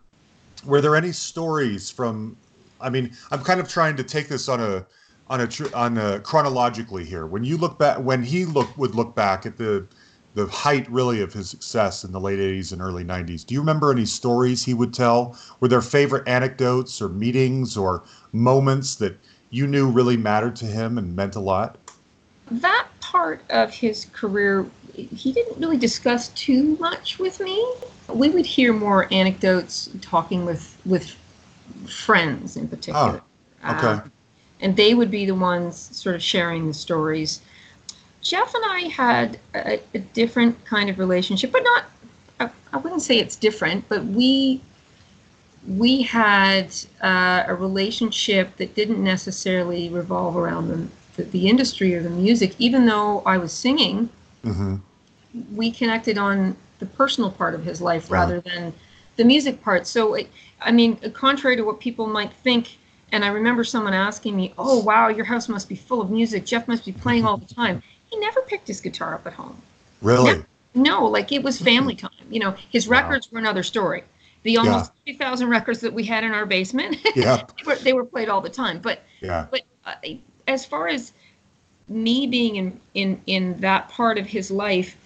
were 0.64 0.80
there 0.80 0.96
any 0.96 1.12
stories 1.12 1.90
from 1.90 2.36
I 2.80 2.90
mean, 2.90 3.12
I'm 3.30 3.42
kind 3.42 3.60
of 3.60 3.68
trying 3.68 3.96
to 3.96 4.04
take 4.04 4.28
this 4.28 4.48
on 4.48 4.60
a 4.60 4.86
on 5.28 5.40
a 5.40 5.46
tr- 5.46 5.74
on 5.74 5.96
a 5.98 6.20
chronologically 6.20 7.04
here. 7.04 7.26
When 7.26 7.44
you 7.44 7.56
look 7.56 7.78
back, 7.78 7.98
when 7.98 8.22
he 8.22 8.44
look 8.44 8.76
would 8.76 8.94
look 8.94 9.14
back 9.14 9.46
at 9.46 9.56
the 9.56 9.86
the 10.34 10.46
height 10.46 10.90
really 10.90 11.20
of 11.20 11.32
his 11.32 11.50
success 11.50 12.04
in 12.04 12.12
the 12.12 12.20
late 12.20 12.38
80s 12.40 12.72
and 12.72 12.82
early 12.82 13.04
90s. 13.04 13.44
Do 13.44 13.54
you 13.54 13.60
remember 13.60 13.90
any 13.92 14.06
stories 14.06 14.64
he 14.64 14.74
would 14.74 14.92
tell? 14.94 15.38
Were 15.60 15.68
there 15.68 15.80
favorite 15.82 16.28
anecdotes 16.28 17.00
or 17.00 17.08
meetings 17.08 17.76
or 17.76 18.04
moments 18.32 18.96
that 18.96 19.18
you 19.50 19.66
knew 19.66 19.88
really 19.90 20.16
mattered 20.16 20.56
to 20.56 20.66
him 20.66 20.98
and 20.98 21.16
meant 21.16 21.36
a 21.36 21.40
lot? 21.40 21.78
that 22.50 22.86
part 23.00 23.42
of 23.50 23.72
his 23.72 24.06
career 24.12 24.66
he 24.94 25.32
didn't 25.32 25.58
really 25.58 25.76
discuss 25.76 26.28
too 26.30 26.76
much 26.78 27.18
with 27.18 27.40
me 27.40 27.66
we 28.12 28.28
would 28.28 28.46
hear 28.46 28.72
more 28.72 29.08
anecdotes 29.12 29.88
talking 30.00 30.44
with 30.44 30.76
with 30.84 31.16
friends 31.86 32.56
in 32.56 32.68
particular 32.68 33.20
Oh, 33.66 33.72
okay. 33.72 34.02
Um, 34.02 34.12
and 34.60 34.76
they 34.76 34.94
would 34.94 35.10
be 35.10 35.26
the 35.26 35.34
ones 35.34 35.76
sort 35.96 36.14
of 36.14 36.22
sharing 36.22 36.66
the 36.68 36.74
stories 36.74 37.40
jeff 38.24 38.54
and 38.54 38.64
i 38.66 38.80
had 38.88 39.38
a, 39.54 39.80
a 39.94 40.00
different 40.00 40.64
kind 40.64 40.90
of 40.90 40.98
relationship 40.98 41.52
but 41.52 41.62
not 41.62 41.84
I, 42.40 42.50
I 42.72 42.78
wouldn't 42.78 43.02
say 43.02 43.18
it's 43.18 43.36
different 43.36 43.88
but 43.88 44.04
we 44.04 44.60
we 45.66 46.02
had 46.02 46.74
uh, 47.02 47.44
a 47.46 47.54
relationship 47.54 48.56
that 48.58 48.74
didn't 48.74 49.02
necessarily 49.02 49.88
revolve 49.88 50.36
around 50.36 50.68
the, 50.68 50.88
the, 51.22 51.30
the 51.30 51.48
industry 51.48 51.94
or 51.94 52.02
the 52.02 52.10
music. 52.10 52.54
Even 52.58 52.86
though 52.86 53.22
I 53.26 53.38
was 53.38 53.52
singing, 53.52 54.10
hmm 54.42 54.76
we 55.54 55.70
connected 55.70 56.18
on 56.18 56.56
the 56.78 56.86
personal 56.86 57.30
part 57.30 57.54
of 57.54 57.64
his 57.64 57.80
life 57.80 58.10
rather 58.10 58.40
than 58.40 58.72
the 59.16 59.24
music 59.24 59.62
part. 59.62 59.86
So, 59.86 60.14
it, 60.14 60.30
I 60.60 60.70
mean, 60.72 60.96
contrary 61.12 61.56
to 61.56 61.62
what 61.62 61.80
people 61.80 62.06
might 62.06 62.32
think, 62.32 62.78
and 63.12 63.24
I 63.24 63.28
remember 63.28 63.64
someone 63.64 63.94
asking 63.94 64.36
me, 64.36 64.54
"Oh, 64.58 64.78
wow, 64.78 65.08
your 65.08 65.24
house 65.24 65.48
must 65.48 65.68
be 65.68 65.76
full 65.76 66.00
of 66.00 66.10
music. 66.10 66.46
Jeff 66.46 66.68
must 66.68 66.84
be 66.84 66.92
playing 66.92 67.24
all 67.24 67.36
the 67.36 67.52
time." 67.52 67.82
He 68.14 68.20
never 68.20 68.42
picked 68.42 68.68
his 68.68 68.80
guitar 68.80 69.14
up 69.14 69.26
at 69.26 69.32
home. 69.32 69.60
Really? 70.00 70.44
No, 70.74 71.04
like 71.04 71.32
it 71.32 71.42
was 71.42 71.60
family 71.60 71.96
time. 71.96 72.10
You 72.30 72.38
know, 72.40 72.54
his 72.70 72.86
Wow. 72.86 73.00
records 73.00 73.30
were 73.30 73.40
another 73.40 73.64
story. 73.64 74.04
The 74.44 74.56
almost 74.56 74.92
3,000 75.04 75.48
records 75.48 75.80
that 75.80 75.92
we 75.92 76.04
had 76.04 76.22
in 76.22 76.32
our 76.32 76.46
basement, 76.46 76.96
Yeah. 77.16 77.44
they, 77.58 77.66
were, 77.66 77.76
they 77.76 77.92
were 77.92 78.04
played 78.04 78.28
all 78.28 78.40
the 78.40 78.50
time. 78.50 78.78
But 78.78 79.02
Yeah. 79.20 79.46
but 79.50 79.62
uh, 79.84 79.94
as 80.46 80.64
far 80.64 80.86
as 80.86 81.12
me 81.88 82.26
being 82.28 82.56
in, 82.56 82.80
in 82.94 83.20
in 83.26 83.58
that 83.60 83.88
part 83.88 84.16
of 84.16 84.26
his 84.26 84.50
life, 84.50 84.96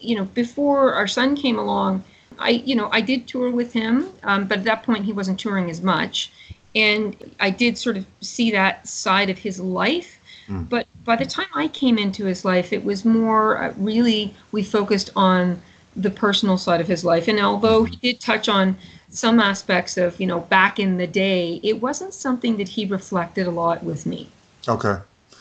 you 0.00 0.16
know, 0.16 0.24
before 0.24 0.94
our 0.94 1.06
son 1.06 1.36
came 1.36 1.58
along, 1.58 2.02
I 2.38 2.50
you 2.50 2.74
know 2.74 2.88
I 2.90 3.00
did 3.00 3.28
tour 3.28 3.50
with 3.50 3.72
him, 3.72 4.08
um, 4.24 4.46
but 4.48 4.58
at 4.58 4.64
that 4.64 4.82
point 4.82 5.04
he 5.04 5.12
wasn't 5.12 5.38
touring 5.38 5.70
as 5.70 5.82
much, 5.82 6.32
and 6.74 7.14
I 7.38 7.50
did 7.50 7.78
sort 7.78 7.96
of 7.96 8.04
see 8.22 8.50
that 8.50 8.88
side 8.88 9.30
of 9.30 9.38
his 9.38 9.60
life. 9.60 10.18
Mm. 10.48 10.68
But 10.68 10.86
by 11.06 11.16
the 11.16 11.24
time 11.24 11.46
I 11.54 11.68
came 11.68 11.98
into 11.98 12.24
his 12.26 12.44
life, 12.44 12.72
it 12.72 12.84
was 12.84 13.04
more 13.04 13.62
uh, 13.62 13.72
really 13.78 14.34
we 14.52 14.62
focused 14.62 15.10
on 15.16 15.60
the 15.96 16.10
personal 16.10 16.58
side 16.58 16.80
of 16.80 16.88
his 16.88 17.04
life, 17.04 17.28
and 17.28 17.40
although 17.40 17.84
he 17.84 17.96
did 17.96 18.20
touch 18.20 18.48
on 18.50 18.76
some 19.08 19.40
aspects 19.40 19.96
of 19.96 20.20
you 20.20 20.26
know 20.26 20.40
back 20.40 20.78
in 20.78 20.98
the 20.98 21.06
day, 21.06 21.60
it 21.62 21.80
wasn't 21.80 22.12
something 22.12 22.56
that 22.58 22.68
he 22.68 22.84
reflected 22.86 23.46
a 23.46 23.50
lot 23.50 23.82
with 23.82 24.04
me. 24.04 24.28
Okay. 24.68 24.96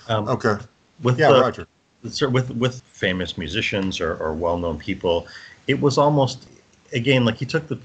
Um, 0.07 0.27
Okay. 0.29 0.55
With 1.03 1.19
Yeah, 1.19 1.31
the, 1.33 1.41
Roger. 1.41 1.67
so 2.09 2.29
with 2.29 2.51
with 2.51 2.81
famous 2.83 3.37
musicians 3.37 3.99
or, 3.99 4.15
or 4.17 4.33
well-known 4.33 4.77
people 4.77 5.27
it 5.67 5.79
was 5.81 5.97
almost 5.97 6.47
again 6.93 7.25
like 7.25 7.35
he 7.35 7.45
took 7.45 7.67
the 7.67 7.77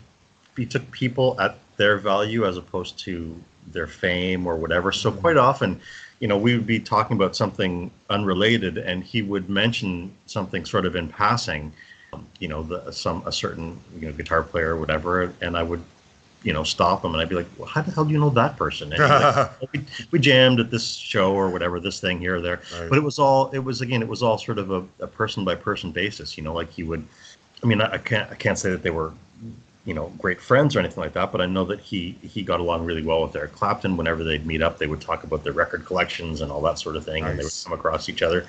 he 0.57 0.67
took 0.67 0.89
people 0.91 1.41
at 1.41 1.57
their 1.77 1.97
value 1.97 2.47
as 2.47 2.57
opposed 2.57 2.99
to 3.01 3.35
their 3.73 3.87
fame 3.87 4.47
or 4.47 4.57
whatever 4.57 4.93
so 4.93 5.11
quite 5.11 5.37
often 5.39 5.81
you 6.21 6.29
know 6.29 6.37
we 6.39 6.55
would 6.55 6.67
be 6.67 6.79
talking 6.79 7.17
about 7.17 7.35
something 7.35 7.91
unrelated 8.11 8.79
and 8.79 9.03
he 9.03 9.23
would 9.23 9.49
mention 9.51 10.13
something 10.27 10.65
sort 10.65 10.87
of 10.87 10.95
in 10.95 11.09
passing 11.09 11.73
um, 12.13 12.25
you 12.39 12.49
know 12.49 12.63
the 12.63 12.91
some 12.93 13.23
a 13.27 13.33
certain 13.33 13.79
you 13.99 14.07
know 14.07 14.13
guitar 14.13 14.43
player 14.43 14.77
or 14.77 14.77
whatever 14.77 15.33
and 15.41 15.57
i 15.57 15.63
would 15.63 15.83
you 16.43 16.53
know 16.53 16.63
stop 16.63 17.05
him 17.05 17.13
and 17.13 17.21
i'd 17.21 17.29
be 17.29 17.35
like 17.35 17.47
well, 17.59 17.69
how 17.69 17.83
the 17.83 17.91
hell 17.91 18.05
do 18.05 18.13
you 18.13 18.19
know 18.19 18.31
that 18.31 18.57
person 18.57 18.93
and 18.93 19.01
like, 19.03 19.37
"Oh, 19.63 19.69
we, 19.75 19.85
we 20.11 20.19
jammed 20.19 20.61
at 20.61 20.71
this 20.71 20.95
show 20.95 21.33
or 21.33 21.51
whatever 21.51 21.81
this 21.81 22.01
thing 22.01 22.19
here 22.19 22.37
or 22.37 22.41
there 22.41 22.61
Right. 22.79 22.89
but 22.89 22.99
it 22.99 23.03
was 23.03 23.19
all 23.19 23.51
it 23.51 23.59
was 23.59 23.81
again 23.81 24.03
it 24.03 24.09
was 24.09 24.23
all 24.23 24.39
sort 24.39 24.59
of 24.59 24.71
a, 24.71 24.85
a 25.01 25.07
person 25.07 25.45
by 25.45 25.55
person 25.55 25.91
basis 25.91 26.37
you 26.37 26.45
know 26.45 26.55
like 26.55 26.71
he 26.71 26.83
would 26.83 27.05
i 27.63 27.67
mean 27.67 27.81
I, 27.81 27.95
I 27.95 27.99
can't 27.99 28.31
i 28.31 28.35
can't 28.35 28.59
say 28.59 28.71
that 28.71 28.83
they 28.83 28.91
were 28.91 29.13
you 29.85 29.95
know 29.95 30.13
great 30.19 30.41
friends 30.41 30.77
or 30.77 30.79
anything 30.81 31.03
like 31.03 31.13
that 31.15 31.33
but 31.33 31.41
i 31.41 31.47
know 31.47 31.65
that 31.65 31.81
he 31.81 32.13
he 32.23 32.43
got 32.43 32.61
along 32.61 32.85
really 32.85 33.03
well 33.03 33.23
with 33.23 33.35
eric 33.35 33.53
clapton 33.53 33.97
whenever 33.97 34.23
they'd 34.23 34.47
meet 34.47 34.63
up 34.63 34.79
they 34.79 34.87
would 34.87 35.01
talk 35.01 35.25
about 35.25 35.43
their 35.43 35.53
record 35.55 35.85
collections 35.87 36.41
and 36.43 36.53
all 36.53 36.61
that 36.61 36.79
sort 36.79 36.97
of 36.97 37.05
thing 37.05 37.25
and 37.25 37.39
they 37.39 37.45
would 37.45 37.53
come 37.65 37.73
across 37.73 38.09
each 38.09 38.23
other 38.23 38.47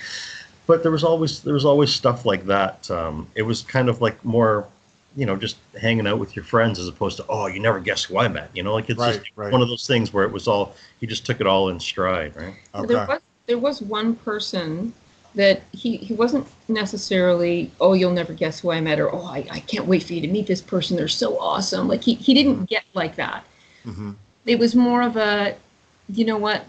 but 0.67 0.84
there 0.84 0.91
was 0.91 1.04
always 1.04 1.41
there 1.41 1.54
was 1.54 1.65
always 1.65 1.91
stuff 1.91 2.26
like 2.26 2.46
that 2.46 2.89
um, 2.91 3.28
it 3.36 3.41
was 3.44 3.62
kind 3.62 3.89
of 3.89 4.02
like 4.02 4.24
more 4.26 4.67
you 5.15 5.26
know 5.26 5.36
just 5.36 5.58
hanging 5.80 6.08
out 6.08 6.20
with 6.20 6.36
your 6.36 6.46
friends 6.46 6.80
as 6.80 6.88
opposed 6.88 7.17
to 7.17 7.26
oh 7.30 7.48
you 7.48 7.60
never 7.60 7.80
guess 7.80 8.04
who 8.04 8.17
i 8.17 8.28
met 8.28 8.50
you 8.54 8.63
know 8.63 8.74
like 8.74 8.89
it's 8.89 9.00
Right, 9.00 9.15
just 9.15 9.32
right. 9.36 9.52
one 9.52 9.62
of 9.62 9.67
those 9.70 9.88
things 9.88 10.13
where 10.13 10.24
it 10.24 10.32
was 10.32 10.48
all 10.48 10.76
he 11.00 11.08
just 11.08 11.26
took 11.26 11.41
it 11.41 11.48
all 11.48 11.70
in 11.70 11.80
stride 11.80 12.36
right 12.36 12.56
Okay. 12.76 12.88
There 12.94 13.08
was 13.08 13.22
there 13.48 13.58
was 13.58 13.82
one 13.82 14.15
person 14.15 14.94
that 15.36 15.62
he, 15.72 15.98
he 15.98 16.13
wasn't 16.13 16.46
necessarily 16.67 17.72
oh 17.80 17.94
you'll 17.94 18.12
never 18.12 18.34
guess 18.34 18.60
who 18.60 18.72
I 18.72 18.82
met 18.82 19.00
or 19.00 19.13
oh 19.13 19.24
I, 19.26 19.46
I 19.50 19.60
can't 19.62 19.86
wait 19.86 20.04
for 20.04 20.13
you 20.13 20.22
to 20.22 20.28
meet 20.28 20.48
this 20.48 20.62
person. 20.62 20.98
They're 20.98 21.08
so 21.08 21.39
awesome. 21.39 21.88
Like 21.88 22.04
he, 22.04 22.15
he 22.15 22.34
didn't 22.34 22.65
get 22.65 22.84
like 22.94 23.15
that. 23.15 23.46
Hmm 23.84 24.12
it 24.46 24.60
was 24.60 24.76
more 24.76 25.02
of 25.02 25.17
a 25.17 25.56
you 26.10 26.26
know 26.26 26.38
what? 26.38 26.65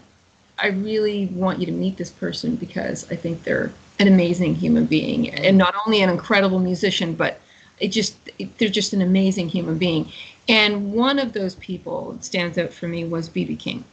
I 0.57 0.67
really 0.67 1.25
want 1.27 1.59
you 1.59 1.65
to 1.65 1.71
meet 1.71 1.97
this 1.97 2.11
person 2.11 2.55
because 2.55 3.11
I 3.11 3.15
think 3.15 3.43
they're 3.43 3.73
an 3.99 4.07
amazing 4.07 4.55
human 4.55 4.85
being. 4.85 5.31
And 5.31 5.57
not 5.57 5.75
only 5.85 6.01
an 6.01 6.09
incredible 6.09 6.59
musician 6.59 7.13
but 7.15 7.39
it 7.79 7.89
just 7.89 8.15
it, 8.39 8.57
they're 8.57 8.69
just 8.69 8.93
an 8.93 9.01
amazing 9.01 9.49
human 9.49 9.77
being. 9.77 10.11
And 10.47 10.93
one 10.93 11.19
of 11.19 11.33
those 11.33 11.55
people 11.55 12.13
that 12.13 12.25
stands 12.25 12.57
out 12.57 12.71
for 12.71 12.87
me 12.87 13.05
was 13.05 13.29
BB 13.29 13.59
King. 13.59 13.83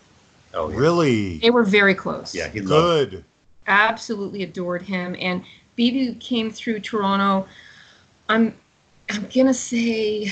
Oh 0.52 0.68
yeah. 0.68 0.76
Really? 0.76 1.38
they 1.38 1.50
were 1.50 1.64
very 1.64 1.94
close. 1.94 2.34
Yeah 2.34 2.48
he 2.48 2.60
loved 2.60 3.10
Good. 3.12 3.24
Absolutely 3.70 4.42
adored 4.42 4.82
him. 4.82 5.16
And 5.18 5.42
BB 5.78 6.20
came 6.20 6.50
through 6.50 6.80
Toronto. 6.80 7.48
I'm 8.28 8.54
I'm 9.08 9.26
gonna 9.34 9.54
say 9.54 10.30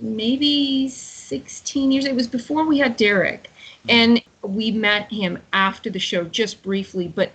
maybe 0.00 0.88
16 0.88 1.90
years. 1.92 2.04
It 2.04 2.14
was 2.14 2.26
before 2.28 2.64
we 2.66 2.78
had 2.78 2.96
Derek, 2.96 3.50
and 3.88 4.22
we 4.42 4.70
met 4.70 5.10
him 5.10 5.38
after 5.52 5.88
the 5.90 5.98
show 5.98 6.24
just 6.24 6.62
briefly, 6.62 7.08
but. 7.08 7.32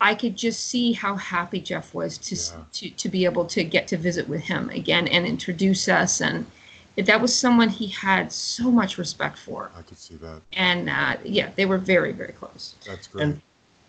I 0.00 0.14
could 0.14 0.36
just 0.36 0.66
see 0.66 0.92
how 0.92 1.14
happy 1.16 1.60
Jeff 1.60 1.94
was 1.94 2.18
to, 2.18 2.34
Yeah. 2.34 2.64
to 2.72 2.90
to 2.90 3.08
be 3.08 3.24
able 3.24 3.46
to 3.46 3.64
get 3.64 3.86
to 3.88 3.96
visit 3.96 4.28
with 4.28 4.42
him 4.42 4.68
again 4.70 5.08
and 5.08 5.24
introduce 5.24 5.88
us, 5.88 6.20
and 6.20 6.44
that 6.96 7.22
was 7.22 7.32
someone 7.32 7.70
he 7.70 7.86
had 7.86 8.30
so 8.30 8.70
much 8.70 8.98
respect 8.98 9.38
for. 9.38 9.70
I 9.74 9.80
could 9.82 9.96
see 9.96 10.16
that. 10.16 10.42
And 10.52 10.90
uh, 10.90 11.16
yeah, 11.24 11.50
they 11.56 11.64
were 11.64 11.78
very 11.78 12.12
very 12.12 12.32
close. 12.32 12.74
That's 12.84 13.06
great. 13.06 13.22
and 13.22 13.40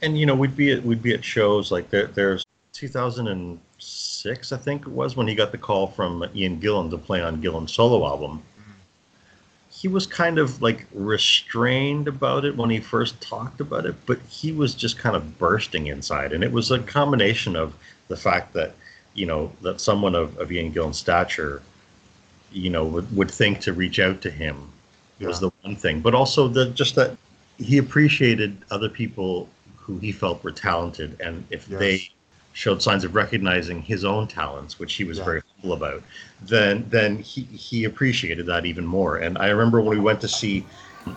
and 0.02 0.18
you 0.18 0.26
know 0.26 0.36
we'd 0.36 0.56
be 0.56 0.72
at 0.72 0.84
we'd 0.84 1.02
be 1.02 1.14
at 1.14 1.24
shows 1.24 1.72
like 1.72 1.90
there 1.90 2.08
there's 2.08 2.46
2006 2.74 4.52
I 4.52 4.58
think 4.58 4.82
it 4.84 4.88
was 4.88 5.16
when 5.16 5.28
he 5.28 5.36
got 5.36 5.52
the 5.52 5.58
call 5.58 5.88
from 5.88 6.26
Ian 6.36 6.60
Gillan 6.60 6.90
to 6.92 6.98
play 6.98 7.22
on 7.22 7.42
Gillan's 7.42 7.74
solo 7.74 8.06
album. 8.06 8.44
Mm-hmm. 8.60 8.72
He 9.70 9.88
was 9.88 10.08
kind 10.08 10.38
of 10.38 10.62
like 10.62 10.86
restrained 10.94 12.08
about 12.08 12.44
it 12.44 12.58
when 12.58 12.70
he 12.70 12.80
first 12.80 13.20
talked 13.22 13.62
about 13.62 13.86
it, 13.86 13.96
but 14.06 14.20
he 14.30 14.52
was 14.52 14.74
just 14.74 14.98
kind 14.98 15.16
of 15.16 15.38
bursting 15.38 15.88
inside, 15.88 16.34
and 16.34 16.44
it 16.44 16.52
was 16.52 16.72
a 16.72 16.80
combination 16.80 17.56
of 17.56 17.74
the 18.08 18.18
fact 18.18 18.54
that 18.54 18.74
you 19.14 19.26
know 19.26 19.52
that 19.62 19.80
someone 19.80 20.16
of, 20.16 20.38
of 20.38 20.52
Ian 20.52 20.72
Gillan's 20.74 20.98
stature, 20.98 21.62
you 22.52 22.70
know, 22.70 22.84
would, 22.86 23.16
would 23.16 23.32
think 23.32 23.62
to 23.62 23.74
reach 23.74 24.00
out 24.00 24.22
to 24.22 24.32
him 24.32 24.72
was 25.20 25.40
the 25.40 25.52
one 25.62 25.76
thing, 25.76 26.02
but 26.02 26.14
also 26.14 26.48
the 26.48 26.66
just 26.72 26.96
that 26.96 27.16
he 27.58 27.78
appreciated 27.78 28.58
other 28.70 28.90
people 28.90 29.48
who 29.86 29.98
he 30.00 30.12
felt 30.12 30.44
were 30.44 30.52
talented, 30.52 31.20
and 31.20 31.46
if 31.50 31.68
Yes. 31.70 31.80
they 31.80 32.10
showed 32.54 32.82
signs 32.82 33.04
of 33.04 33.14
recognizing 33.16 33.82
his 33.82 34.06
own 34.06 34.28
talents, 34.28 34.80
which 34.80 34.94
he 34.94 35.04
was 35.04 35.18
Yeah. 35.18 35.26
very 35.26 35.42
humble 35.62 35.76
about, 35.76 36.04
then 36.42 36.86
then 36.90 37.18
he 37.18 37.42
he 37.44 37.84
appreciated 37.84 38.46
that 38.48 38.66
even 38.66 38.86
more. 38.86 39.18
And 39.18 39.38
I 39.38 39.50
remember 39.50 39.82
when 39.82 39.98
we 39.98 40.04
went 40.04 40.22
to 40.22 40.28
see 40.28 40.66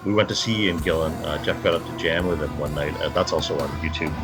we 0.04 0.12
went 0.12 0.28
to 0.28 0.35
see 0.35 0.66
Ian 0.66 0.83
Gillan. 0.83 1.18
Uh, 1.24 1.38
Jeff 1.38 1.62
got 1.62 1.74
up 1.74 1.87
to 1.87 1.92
jam 1.92 2.26
with 2.26 2.42
him 2.42 2.59
one 2.59 2.74
night. 2.74 2.94
Uh, 3.00 3.09
that's 3.09 3.33
also 3.33 3.59
on 3.59 3.68
YouTube. 3.81 4.14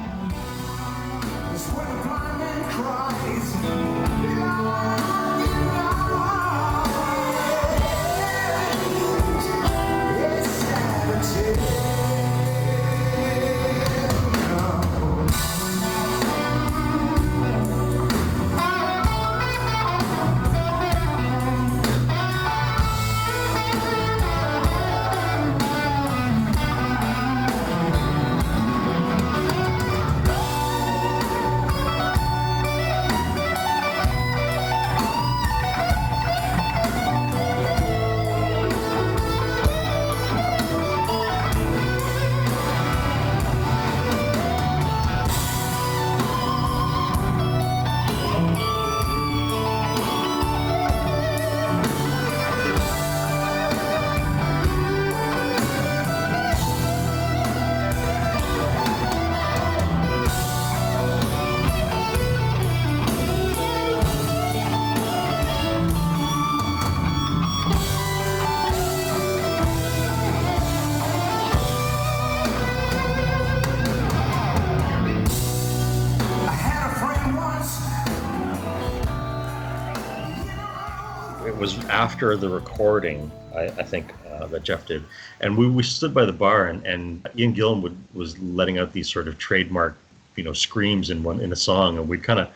After 82.24 82.36
the 82.36 82.48
recording, 82.48 83.30
I, 83.54 83.64
I 83.64 83.82
think 83.82 84.12
uh, 84.30 84.46
that 84.46 84.62
Jeff 84.62 84.86
did, 84.86 85.04
and 85.40 85.56
we, 85.56 85.68
we 85.68 85.82
stood 85.82 86.14
by 86.14 86.24
the 86.24 86.32
bar, 86.32 86.66
and, 86.66 86.84
and 86.86 87.28
Ian 87.36 87.54
Gillan 87.54 87.82
would, 87.82 87.96
was 88.14 88.38
letting 88.38 88.78
out 88.78 88.92
these 88.92 89.12
sort 89.12 89.28
of 89.28 89.38
trademark, 89.38 89.96
you 90.36 90.42
know, 90.44 90.52
screams 90.54 91.10
in 91.10 91.22
one 91.22 91.40
in 91.40 91.52
a 91.52 91.56
song, 91.56 91.98
and 91.98 92.08
we'd 92.08 92.22
kind 92.22 92.40
of 92.40 92.48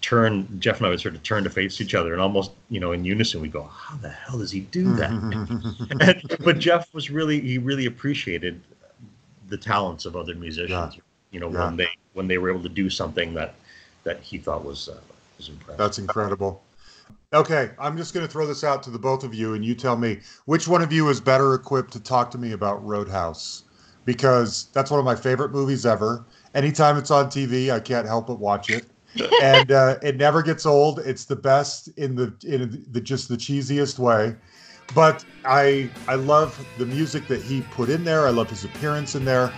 turn 0.00 0.46
Jeff 0.60 0.76
and 0.78 0.86
I 0.86 0.90
would 0.90 1.00
sort 1.00 1.16
of 1.16 1.22
turn 1.24 1.42
to 1.44 1.50
face 1.50 1.80
each 1.80 1.94
other, 1.94 2.12
and 2.12 2.22
almost 2.22 2.52
you 2.70 2.78
know 2.78 2.92
in 2.92 3.04
unison 3.04 3.40
we 3.40 3.48
go, 3.48 3.64
"How 3.64 3.96
the 3.96 4.10
hell 4.10 4.38
does 4.38 4.52
he 4.52 4.60
do 4.60 4.94
that?" 4.94 5.10
and, 5.10 6.22
but 6.44 6.58
Jeff 6.60 6.94
was 6.94 7.10
really 7.10 7.40
he 7.40 7.58
really 7.58 7.86
appreciated 7.86 8.60
the 9.48 9.56
talents 9.56 10.06
of 10.06 10.14
other 10.14 10.36
musicians. 10.36 10.94
Yeah. 10.94 11.00
You 11.32 11.40
know 11.40 11.50
Yeah. 11.50 11.66
when 11.66 11.76
they 11.76 11.88
when 12.12 12.28
they 12.28 12.38
were 12.38 12.50
able 12.50 12.62
to 12.62 12.68
do 12.68 12.88
something 12.88 13.34
that 13.34 13.54
that 14.04 14.20
he 14.20 14.38
thought 14.38 14.64
was 14.64 14.88
uh, 14.88 14.96
was 15.36 15.48
impressive. 15.48 15.78
That's 15.78 15.98
incredible. 15.98 16.62
Okay, 17.34 17.72
I'm 17.78 17.98
just 17.98 18.14
going 18.14 18.24
to 18.26 18.32
throw 18.32 18.46
this 18.46 18.64
out 18.64 18.82
to 18.84 18.90
the 18.90 18.98
both 18.98 19.22
of 19.22 19.34
you, 19.34 19.52
and 19.52 19.62
you 19.62 19.74
tell 19.74 19.98
me 19.98 20.20
which 20.46 20.66
one 20.66 20.80
of 20.80 20.90
you 20.90 21.10
is 21.10 21.20
better 21.20 21.52
equipped 21.52 21.92
to 21.92 22.00
talk 22.00 22.30
to 22.30 22.38
me 22.38 22.52
about 22.52 22.82
Roadhouse, 22.82 23.64
because 24.06 24.68
that's 24.72 24.90
one 24.90 24.98
of 24.98 25.04
my 25.04 25.14
favorite 25.14 25.52
movies 25.52 25.84
ever. 25.84 26.24
Anytime 26.54 26.96
it's 26.96 27.10
on 27.10 27.26
TV, 27.26 27.70
I 27.70 27.80
can't 27.80 28.06
help 28.06 28.28
but 28.28 28.38
watch 28.38 28.70
it, 28.70 28.86
and 29.42 29.70
uh, 29.70 29.98
it 30.02 30.16
never 30.16 30.42
gets 30.42 30.64
old. 30.64 31.00
It's 31.00 31.26
the 31.26 31.36
best 31.36 31.88
in 31.98 32.14
the 32.14 32.32
in 32.46 32.86
the 32.92 33.00
just 33.00 33.28
the 33.28 33.36
cheesiest 33.36 33.98
way. 33.98 34.34
But 34.94 35.22
I 35.44 35.90
I 36.06 36.14
love 36.14 36.58
the 36.78 36.86
music 36.86 37.28
that 37.28 37.42
he 37.42 37.60
put 37.72 37.90
in 37.90 38.04
there. 38.04 38.26
I 38.26 38.30
love 38.30 38.48
his 38.48 38.64
appearance 38.64 39.14
in 39.16 39.26
there. 39.26 39.52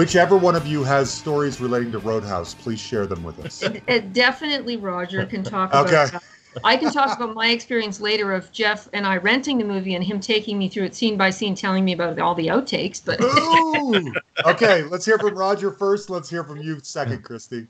Whichever 0.00 0.38
one 0.38 0.56
of 0.56 0.66
you 0.66 0.82
has 0.82 1.10
stories 1.12 1.60
relating 1.60 1.92
to 1.92 1.98
Roadhouse, 1.98 2.54
please 2.54 2.80
share 2.80 3.06
them 3.06 3.22
with 3.22 3.38
us. 3.38 3.62
Uh, 3.86 3.98
definitely 3.98 4.78
Roger 4.78 5.26
can 5.26 5.42
talk 5.42 5.74
about 5.74 5.88
Okay. 5.88 6.10
that. 6.10 6.22
I 6.64 6.78
can 6.78 6.90
talk 6.90 7.14
about 7.14 7.34
my 7.34 7.48
experience 7.48 8.00
later 8.00 8.32
of 8.32 8.50
Jeff 8.50 8.88
and 8.94 9.06
I 9.06 9.18
renting 9.18 9.58
the 9.58 9.64
movie 9.64 9.94
and 9.94 10.02
him 10.02 10.18
taking 10.18 10.58
me 10.58 10.70
through 10.70 10.84
it 10.84 10.94
scene 10.94 11.18
by 11.18 11.28
scene, 11.28 11.54
telling 11.54 11.84
me 11.84 11.92
about 11.92 12.18
all 12.18 12.34
the 12.34 12.46
outtakes. 12.46 13.04
But 13.04 13.20
Ooh. 13.20 14.14
Okay, 14.46 14.84
let's 14.84 15.04
hear 15.04 15.18
from 15.18 15.34
Roger 15.34 15.70
first. 15.70 16.08
Let's 16.08 16.30
hear 16.30 16.44
from 16.44 16.62
you 16.62 16.80
second, 16.82 17.22
Cristie. 17.22 17.68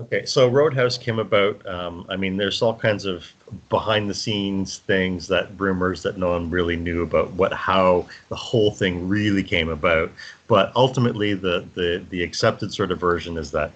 Okay, 0.00 0.24
so 0.24 0.48
Roadhouse 0.48 0.96
came 0.96 1.18
about. 1.18 1.66
Um, 1.68 2.06
I 2.08 2.16
mean, 2.16 2.38
there's 2.38 2.62
all 2.62 2.74
kinds 2.74 3.04
of 3.04 3.30
behind 3.68 4.08
the 4.08 4.14
scenes 4.14 4.78
things 4.78 5.28
that 5.28 5.48
rumors 5.58 6.02
that 6.04 6.16
no 6.16 6.30
one 6.30 6.48
really 6.48 6.76
knew 6.76 7.02
about 7.02 7.32
what 7.32 7.52
how 7.52 8.06
the 8.30 8.36
whole 8.36 8.70
thing 8.70 9.08
really 9.08 9.42
came 9.42 9.68
about. 9.68 10.10
But 10.48 10.72
ultimately, 10.74 11.34
the 11.34 11.66
the 11.74 12.02
the 12.08 12.22
accepted 12.22 12.72
sort 12.72 12.92
of 12.92 12.98
version 12.98 13.36
is 13.36 13.50
that 13.50 13.72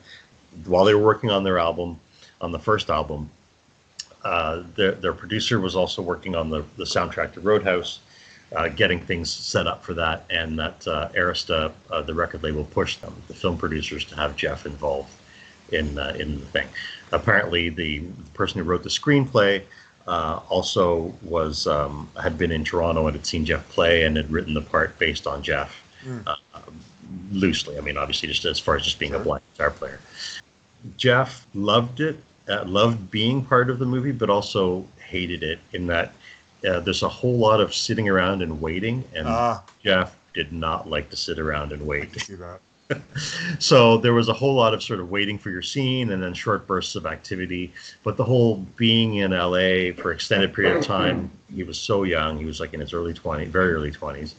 while 0.64 0.86
they 0.86 0.94
were 0.94 1.04
working 1.04 1.30
on 1.30 1.44
their 1.44 1.58
album, 1.58 2.00
on 2.40 2.52
the 2.52 2.58
first 2.58 2.88
album, 2.88 3.28
uh, 4.24 4.62
their 4.76 4.92
their 4.92 5.12
producer 5.12 5.60
was 5.60 5.76
also 5.76 6.00
working 6.00 6.34
on 6.34 6.48
the 6.48 6.64
the 6.78 6.84
soundtrack 6.84 7.34
to 7.34 7.40
Roadhouse. 7.40 8.00
Uh, 8.54 8.68
getting 8.68 9.00
things 9.00 9.32
set 9.32 9.66
up 9.66 9.82
for 9.82 9.94
that, 9.94 10.24
and 10.30 10.56
that 10.56 10.86
uh, 10.86 11.08
Arista, 11.16 11.72
uh, 11.90 12.02
the 12.02 12.14
record 12.14 12.40
label, 12.44 12.64
pushed 12.66 13.02
them, 13.02 13.12
the 13.26 13.34
film 13.34 13.58
producers, 13.58 14.04
to 14.04 14.14
have 14.14 14.36
Jeff 14.36 14.64
involved 14.64 15.10
in 15.72 15.98
uh, 15.98 16.14
in 16.18 16.38
the 16.40 16.46
thing. 16.46 16.68
Apparently, 17.12 17.68
the 17.68 18.00
person 18.34 18.58
who 18.58 18.64
wrote 18.64 18.82
the 18.82 18.88
screenplay 18.88 19.62
uh, 20.06 20.40
also 20.48 21.14
was 21.22 21.66
um, 21.66 22.08
had 22.20 22.36
been 22.36 22.50
in 22.50 22.64
Toronto 22.64 23.06
and 23.06 23.16
had 23.16 23.24
seen 23.26 23.44
Jeff 23.44 23.66
play 23.70 24.04
and 24.04 24.16
had 24.16 24.30
written 24.30 24.54
the 24.54 24.62
part 24.62 24.98
based 24.98 25.26
on 25.26 25.42
Jeff 25.42 25.82
uh, 26.26 26.34
loosely. 27.32 27.78
I 27.78 27.80
mean, 27.80 27.96
obviously, 27.96 28.28
just 28.28 28.44
as 28.44 28.58
far 28.58 28.76
as 28.76 28.84
just 28.84 28.98
being 28.98 29.14
a 29.14 29.18
blind 29.18 29.42
guitar 29.52 29.70
player. 29.70 30.00
Jeff 30.96 31.46
loved 31.54 32.00
it, 32.00 32.16
uh, 32.48 32.64
loved 32.66 33.10
being 33.10 33.44
part 33.44 33.70
of 33.70 33.78
the 33.78 33.86
movie, 33.86 34.12
but 34.12 34.28
also 34.28 34.84
hated 34.98 35.42
it 35.42 35.58
in 35.72 35.86
that 35.86 36.12
uh, 36.68 36.80
there's 36.80 37.02
a 37.02 37.08
whole 37.08 37.36
lot 37.38 37.60
of 37.60 37.74
sitting 37.74 38.08
around 38.08 38.42
and 38.42 38.60
waiting, 38.60 39.04
and 39.14 39.26
Ah, 39.28 39.62
Jeff 39.82 40.16
did 40.34 40.52
not 40.52 40.88
like 40.88 41.08
to 41.10 41.16
sit 41.16 41.38
around 41.38 41.72
and 41.72 41.82
I 41.82 41.84
wait. 41.86 42.12
can 42.12 42.20
see 42.20 42.34
that. 42.34 42.60
So 43.58 43.96
there 43.98 44.12
was 44.12 44.28
a 44.28 44.32
whole 44.32 44.54
lot 44.54 44.74
of 44.74 44.82
sort 44.82 45.00
of 45.00 45.10
waiting 45.10 45.38
for 45.38 45.48
your 45.50 45.62
scene 45.62 46.10
and 46.10 46.22
then 46.22 46.34
short 46.34 46.66
bursts 46.66 46.96
of 46.96 47.06
activity. 47.06 47.72
But 48.02 48.16
the 48.16 48.24
whole 48.24 48.66
being 48.76 49.16
in 49.16 49.30
LA 49.30 49.92
for 49.96 50.12
extended 50.12 50.52
period 50.52 50.76
of 50.76 50.84
time, 50.84 51.30
he 51.54 51.62
was 51.62 51.78
so 51.78 52.02
young. 52.02 52.38
He 52.38 52.44
was 52.44 52.60
like 52.60 52.74
in 52.74 52.80
his 52.80 52.92
early 52.92 53.14
20s, 53.14 53.46
very 53.48 53.72
early 53.72 53.92
20s, 53.92 54.34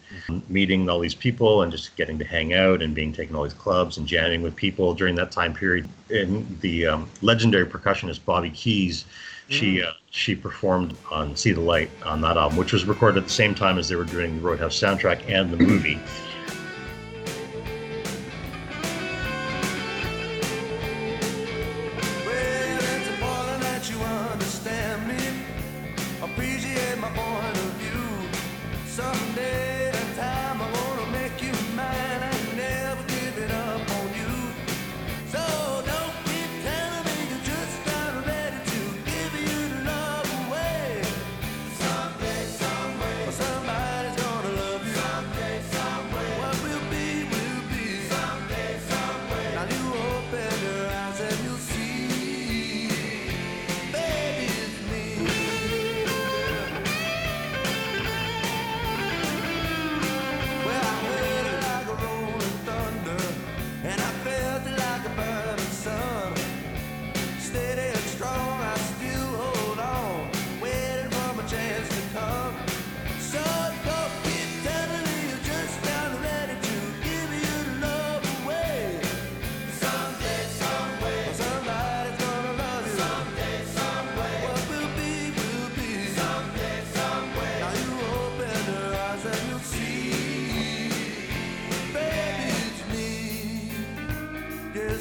meeting 0.49 0.89
all 0.89 0.99
these 0.99 1.15
people 1.15 1.61
and 1.61 1.71
just 1.71 1.95
getting 1.95 2.19
to 2.19 2.25
hang 2.25 2.53
out 2.53 2.81
and 2.81 2.93
being 2.93 3.13
taken 3.13 3.33
to 3.33 3.37
all 3.37 3.43
these 3.45 3.53
clubs 3.53 3.97
and 3.97 4.05
jamming 4.05 4.41
with 4.41 4.55
people 4.55 4.93
during 4.93 5.15
that 5.15 5.31
time 5.31 5.53
period. 5.53 5.87
And 6.09 6.59
the 6.59 6.87
um, 6.87 7.09
legendary 7.21 7.65
percussionist 7.65 8.25
Bobby 8.25 8.49
Keys, 8.51 9.05
she 9.47 9.81
uh, 9.81 9.91
she 10.09 10.35
performed 10.35 10.95
on 11.11 11.35
See 11.35 11.51
the 11.51 11.61
Light 11.61 11.89
on 12.03 12.19
that 12.21 12.35
album, 12.35 12.57
which 12.57 12.73
was 12.73 12.85
recorded 12.85 13.19
at 13.19 13.27
the 13.27 13.33
same 13.33 13.53
time 13.53 13.77
as 13.77 13.87
they 13.87 13.95
were 13.95 14.03
doing 14.03 14.37
the 14.37 14.41
Roadhouse 14.41 14.79
soundtrack 14.79 15.29
and 15.29 15.51
the 15.51 15.57
movie. 15.57 15.99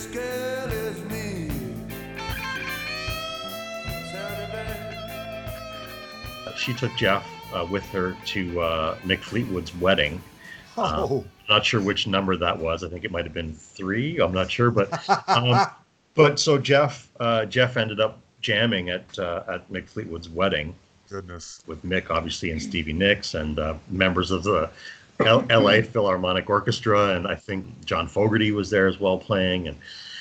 This 0.04 0.16
girl 0.16 0.70
is 0.70 1.02
me. 1.04 1.50
She 6.56 6.74
took 6.74 6.94
Jeff 6.94 7.26
uh, 7.54 7.66
with 7.70 7.84
her 7.86 8.14
to 8.26 8.60
uh, 8.60 8.98
Mick 8.98 9.20
Fleetwood's 9.20 9.74
wedding. 9.76 10.22
Oh, 10.76 11.24
Not 11.48 11.64
sure 11.64 11.80
which 11.80 12.06
number 12.06 12.36
that 12.36 12.58
was. 12.58 12.84
I 12.84 12.88
think 12.88 13.04
it 13.04 13.10
might 13.12 13.24
have 13.24 13.32
been 13.32 13.54
three. 13.54 14.18
I'm 14.18 14.32
not 14.32 14.50
sure, 14.50 14.70
but 14.70 15.08
um, 15.28 15.66
but 16.14 16.38
so 16.38 16.58
Jeff 16.58 17.08
uh, 17.20 17.46
Jeff 17.46 17.76
ended 17.78 17.98
up 18.00 18.18
jamming 18.42 18.90
at 18.90 19.18
uh, 19.18 19.44
at 19.48 19.72
Mick 19.72 19.86
Fleetwood's 19.88 20.28
wedding 20.28 20.74
goodness. 21.08 21.62
with 21.66 21.82
Mick, 21.82 22.10
obviously, 22.10 22.50
and 22.50 22.60
Stevie 22.60 22.92
Nicks 22.92 23.34
and 23.34 23.58
uh, 23.58 23.74
members 23.88 24.30
of 24.30 24.42
the 24.42 24.70
L- 25.20 25.46
L.A. 25.50 25.82
Philharmonic 25.82 26.50
Orchestra, 26.50 27.14
and 27.14 27.26
I 27.26 27.34
think 27.34 27.84
John 27.84 28.08
Fogerty 28.08 28.52
was 28.52 28.70
there 28.70 28.86
as 28.86 28.98
well 28.98 29.18
playing. 29.18 29.68
And 29.68 29.76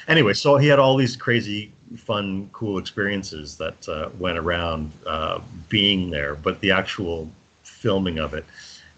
anyway, 0.08 0.34
so 0.34 0.58
he 0.58 0.68
had 0.68 0.80
all 0.80 0.96
these 0.96 1.16
crazy, 1.16 1.72
fun, 1.98 2.50
cool 2.54 2.78
experiences 2.78 3.58
that 3.58 3.90
uh, 3.90 4.10
went 4.20 4.38
around 4.38 4.92
uh, 5.06 5.40
being 5.70 6.10
there, 6.10 6.36
but 6.36 6.60
the 6.62 6.72
actual 6.72 7.30
filming 7.64 8.20
of 8.20 8.34
it, 8.34 8.46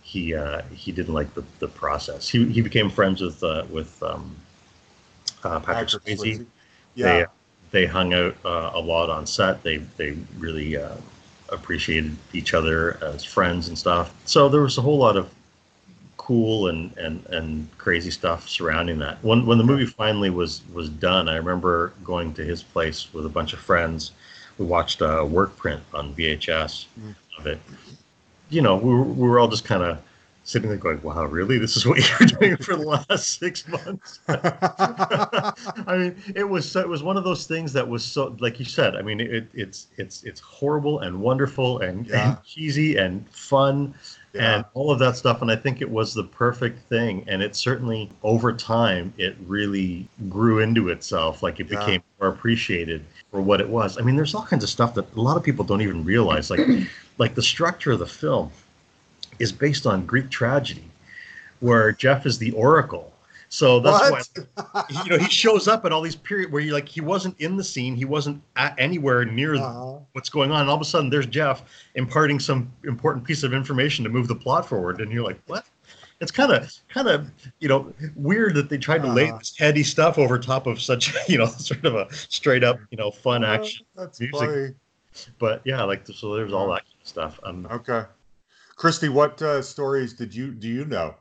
he 0.02 0.36
uh, 0.36 0.62
he 0.74 0.92
didn't 0.92 1.14
like 1.14 1.34
the, 1.34 1.44
the 1.60 1.68
process. 1.68 2.30
He, 2.30 2.46
he 2.46 2.62
became 2.62 2.90
friends 2.90 3.22
with 3.22 3.44
uh, 3.44 3.66
with 3.70 4.02
um, 4.04 4.36
uh, 5.44 5.60
Patrick, 5.60 6.04
Patrick 6.04 6.20
Swayze. 6.20 6.46
Yeah. 6.96 7.18
They, 7.18 7.26
they 7.72 7.86
hung 7.86 8.14
out 8.14 8.36
uh, 8.46 8.72
a 8.74 8.80
lot 8.80 9.10
on 9.10 9.26
set. 9.26 9.64
They 9.64 9.78
they 9.78 10.18
really 10.38 10.78
uh, 10.78 10.96
appreciated 11.50 12.16
each 12.34 12.54
other 12.54 12.98
as 13.04 13.24
friends 13.24 13.68
and 13.68 13.78
stuff. 13.78 14.14
So 14.26 14.48
there 14.50 14.62
was 14.62 14.78
a 14.78 14.82
whole 14.82 14.98
lot 14.98 15.18
of 15.18 15.30
cool 16.26 16.70
and, 16.70 16.92
and, 16.98 17.24
and 17.28 17.78
crazy 17.78 18.10
stuff 18.10 18.50
surrounding 18.50 18.98
that. 18.98 19.24
When 19.24 19.46
when 19.46 19.60
the 19.60 19.64
movie 19.64 19.86
finally 19.86 20.32
was 20.32 20.64
was 20.74 20.90
done, 20.90 21.30
I 21.30 21.36
remember 21.36 21.94
going 22.04 22.34
to 22.34 22.44
his 22.44 22.64
place 22.64 23.14
with 23.14 23.28
a 23.28 23.30
bunch 23.30 23.54
of 23.54 23.60
friends. 23.60 24.12
We 24.58 24.66
watched 24.66 25.02
a 25.02 25.24
work 25.24 25.56
print 25.56 25.84
on 25.94 26.16
VHS 26.16 26.88
mm. 27.00 27.14
of 27.38 27.46
it. 27.46 27.60
You 28.50 28.62
know, 28.62 28.76
we 28.76 28.92
were, 28.92 29.04
we 29.04 29.28
were 29.28 29.38
all 29.38 29.48
just 29.48 29.66
kind 29.66 29.84
of 29.84 30.00
sitting 30.46 30.68
there 30.68 30.80
going, 30.80 31.00
"Wow, 31.04 31.26
really? 31.26 31.60
This 31.60 31.78
is 31.78 31.86
what 31.86 32.00
you're 32.00 32.28
doing 32.40 32.58
for 32.58 32.76
the 32.76 32.88
last 32.88 33.38
six 33.38 33.68
months?" 33.68 34.20
I 34.28 35.98
mean, 35.98 36.16
it 36.36 36.50
was 36.50 36.76
it 36.76 36.90
was 36.90 37.04
one 37.04 37.18
of 37.18 37.24
those 37.24 37.46
things 37.46 37.72
that 37.74 37.88
was 37.88 38.04
so 38.04 38.36
like 38.40 38.58
you 38.58 38.66
said. 38.66 38.96
I 38.96 39.04
mean, 39.04 39.20
it, 39.20 39.48
it's 39.54 39.88
it's 39.98 40.24
it's 40.24 40.40
horrible 40.40 41.02
and 41.02 41.20
wonderful 41.20 41.82
and, 41.82 42.08
Yeah. 42.08 42.30
and 42.30 42.44
cheesy 42.44 42.98
and 42.98 43.30
fun 43.30 43.94
Yeah. 44.36 44.56
and 44.56 44.66
all 44.74 44.92
of 44.92 45.00
that 45.00 45.16
stuff. 45.16 45.42
And 45.42 45.50
I 45.50 45.56
think 45.56 45.82
it 45.82 45.90
was 45.90 46.14
the 46.14 46.24
perfect 46.24 46.88
thing. 46.90 47.24
And 47.28 47.42
it 47.42 47.56
certainly 47.56 48.10
over 48.24 48.52
time 48.54 49.14
it 49.18 49.36
really 49.48 50.08
grew 50.30 50.60
into 50.60 50.90
itself. 50.90 51.42
Like 51.42 51.60
it 51.60 51.68
Yeah. 51.72 51.80
became 51.80 52.04
more 52.20 52.30
appreciated 52.30 53.04
for 53.32 53.42
what 53.42 53.62
it 53.62 53.68
was. 53.70 53.98
I 53.98 54.02
mean, 54.02 54.16
there's 54.16 54.36
all 54.36 54.44
kinds 54.46 54.64
of 54.64 54.70
stuff 54.70 54.94
that 54.96 55.12
a 55.16 55.22
lot 55.22 55.38
of 55.38 55.44
people 55.44 55.64
don't 55.66 55.82
even 55.82 56.04
realize. 56.04 56.50
Like 56.50 56.68
like 57.18 57.36
the 57.36 57.42
structure 57.42 57.94
of 57.94 58.00
the 58.00 58.08
film 58.08 58.52
is 59.40 59.52
based 59.52 59.86
on 59.86 60.06
Greek 60.06 60.30
tragedy, 60.30 60.86
where 61.60 61.92
Jeff 61.92 62.26
is 62.26 62.38
the 62.38 62.52
oracle. 62.52 63.12
So 63.56 63.80
that's 63.80 64.10
What? 64.10 64.28
why 64.58 64.84
you 64.90 65.10
know 65.12 65.18
he 65.18 65.30
shows 65.30 65.70
up 65.70 65.86
at 65.86 65.94
all 65.94 66.02
these 66.02 66.16
period 66.18 66.52
where 66.52 66.62
you 66.62 66.74
like 66.74 66.90
he 66.90 67.00
wasn't 67.00 67.40
in 67.40 67.56
the 67.56 67.64
scene, 67.64 67.96
he 67.96 68.04
wasn't 68.04 68.42
at 68.58 68.76
anywhere 68.78 69.24
near 69.24 69.56
Uh-huh. 69.56 70.00
what's 70.12 70.28
going 70.30 70.52
on. 70.52 70.60
And 70.62 70.70
all 70.70 70.76
of 70.76 70.82
a 70.82 70.86
sudden, 70.86 71.10
there's 71.10 71.26
Jeff 71.26 71.64
imparting 71.96 72.38
some 72.38 72.70
important 72.84 73.24
piece 73.24 73.44
of 73.44 73.54
information 73.54 74.04
to 74.04 74.10
move 74.10 74.28
the 74.28 74.36
plot 74.36 74.68
forward, 74.68 75.00
and 75.00 75.10
you're 75.10 75.24
like, 75.24 75.40
what? 75.48 75.64
It's 76.20 76.32
kind 76.32 76.52
of 76.52 76.70
kind 76.90 77.08
of 77.08 77.32
you 77.60 77.70
know 77.70 77.94
weird 78.16 78.56
that 78.56 78.68
they 78.70 78.78
tried 78.78 79.04
to 79.04 79.08
lay 79.08 79.30
Uh-huh. 79.30 79.38
this 79.40 79.56
heady 79.58 79.84
stuff 79.84 80.18
over 80.18 80.38
top 80.38 80.68
of 80.68 80.82
such 80.82 81.14
you 81.30 81.38
know 81.38 81.46
sort 81.48 81.86
of 81.86 81.96
a 81.96 82.08
straight 82.14 82.64
up 82.66 82.78
you 82.92 82.98
know 82.98 83.10
fun 83.10 83.46
Uh, 83.46 83.56
action. 83.56 83.86
That's 83.96 84.20
music. 84.20 84.38
funny. 84.50 84.74
But 85.40 85.62
yeah, 85.64 85.82
like 85.84 86.06
so 86.08 86.36
there's 86.36 86.52
all 86.52 86.68
that 86.74 86.84
stuff. 87.04 87.40
Um, 87.44 87.66
Okay. 87.72 88.04
Cristie, 88.76 89.08
what 89.08 89.42
uh, 89.42 89.62
stories 89.62 90.12
did 90.12 90.36
you 90.36 90.52
do 90.52 90.68
you 90.68 90.84
know? 90.84 91.16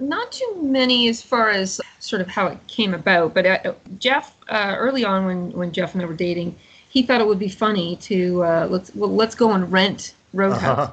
Not 0.00 0.32
too 0.32 0.56
many 0.60 1.08
as 1.08 1.22
far 1.22 1.50
as 1.50 1.80
sort 1.98 2.20
of 2.22 2.28
how 2.28 2.46
it 2.46 2.58
came 2.66 2.94
about 2.94 3.34
but 3.34 3.46
uh, 3.46 3.72
jeff 3.98 4.36
uh, 4.48 4.74
early 4.78 5.04
on 5.04 5.24
when 5.26 5.50
when 5.52 5.72
jeff 5.72 5.94
and 5.94 6.02
i 6.02 6.06
were 6.06 6.14
dating 6.14 6.54
he 6.88 7.02
thought 7.02 7.20
it 7.20 7.26
would 7.26 7.38
be 7.38 7.48
funny 7.48 7.96
to 7.96 8.42
uh, 8.44 8.66
let's 8.70 8.94
well, 8.94 9.12
let's 9.14 9.34
go 9.34 9.52
and 9.52 9.70
rent 9.72 10.14
roadhouse 10.32 10.78
Uh-huh. 10.78 10.92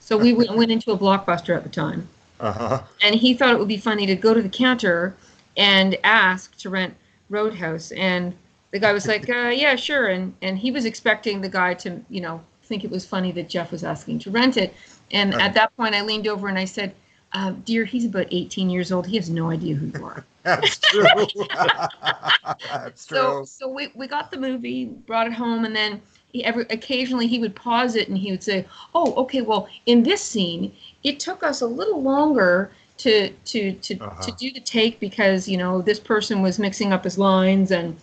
so 0.00 0.16
we 0.16 0.32
went, 0.32 0.54
went 0.56 0.70
into 0.70 0.92
a 0.92 0.98
blockbuster 0.98 1.54
at 1.56 1.62
the 1.64 1.68
time 1.70 2.08
Uh-huh. 2.40 2.82
and 3.02 3.14
he 3.14 3.34
thought 3.34 3.52
it 3.52 3.58
would 3.58 3.68
be 3.68 3.76
funny 3.76 4.06
to 4.06 4.14
go 4.14 4.34
to 4.34 4.42
the 4.42 4.48
counter 4.48 5.14
and 5.56 5.96
ask 6.04 6.56
to 6.58 6.70
rent 6.70 6.94
roadhouse 7.30 7.90
and 7.92 8.32
the 8.72 8.78
guy 8.78 8.92
was 8.92 9.06
like 9.08 9.28
uh, 9.28 9.48
yeah 9.48 9.76
sure 9.76 10.08
and 10.08 10.34
and 10.42 10.58
he 10.58 10.70
was 10.70 10.84
expecting 10.84 11.40
the 11.40 11.48
guy 11.48 11.74
to 11.74 12.02
you 12.08 12.20
know 12.20 12.40
think 12.64 12.84
it 12.84 12.90
was 12.90 13.04
funny 13.06 13.32
that 13.32 13.48
jeff 13.48 13.70
was 13.72 13.84
asking 13.84 14.18
to 14.18 14.30
rent 14.30 14.56
it 14.56 14.74
and 15.10 15.34
Right. 15.34 15.42
at 15.42 15.54
that 15.54 15.74
point 15.76 15.94
i 15.94 16.02
leaned 16.02 16.26
over 16.28 16.48
and 16.48 16.58
i 16.58 16.64
said 16.64 16.94
uh, 17.34 17.52
dear 17.64 17.84
he's 17.84 18.04
about 18.04 18.26
18 18.30 18.68
years 18.70 18.92
old 18.92 19.06
he 19.06 19.16
has 19.16 19.30
no 19.30 19.50
idea 19.50 19.74
who 19.74 19.86
you 19.86 20.04
are 20.04 20.24
That's 20.44 20.78
true. 20.78 21.06
That's 22.62 23.06
so 23.06 23.16
true. 23.16 23.44
so 23.44 23.44
so 23.44 23.68
we, 23.68 23.88
we 23.94 24.06
got 24.06 24.30
the 24.30 24.36
movie 24.38 24.86
brought 24.86 25.26
it 25.26 25.32
home 25.32 25.64
and 25.64 25.74
then 25.74 26.00
he 26.32 26.44
every 26.44 26.64
occasionally 26.70 27.26
he 27.26 27.38
would 27.38 27.54
pause 27.54 27.94
it 27.96 28.08
and 28.08 28.18
he 28.18 28.30
would 28.30 28.42
say 28.42 28.66
oh 28.94 29.14
okay 29.14 29.40
well 29.42 29.68
in 29.86 30.02
this 30.02 30.20
scene 30.22 30.72
it 31.04 31.20
took 31.20 31.42
us 31.42 31.60
a 31.60 31.66
little 31.66 32.02
longer 32.02 32.70
to 32.98 33.30
to 33.44 33.72
to, 33.74 33.98
Uh-huh. 33.98 34.22
to 34.22 34.32
do 34.32 34.50
the 34.52 34.60
take 34.60 34.98
because 35.00 35.48
you 35.48 35.56
know 35.56 35.80
this 35.82 35.98
person 36.00 36.42
was 36.42 36.58
mixing 36.58 36.92
up 36.92 37.04
his 37.04 37.18
lines 37.18 37.70
and 37.70 37.96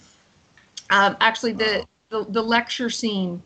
um, 0.89 1.15
actually 1.21 1.53
the, 1.53 1.85
the 2.09 2.25
the 2.29 2.41
lecture 2.41 2.89
scene 2.89 3.41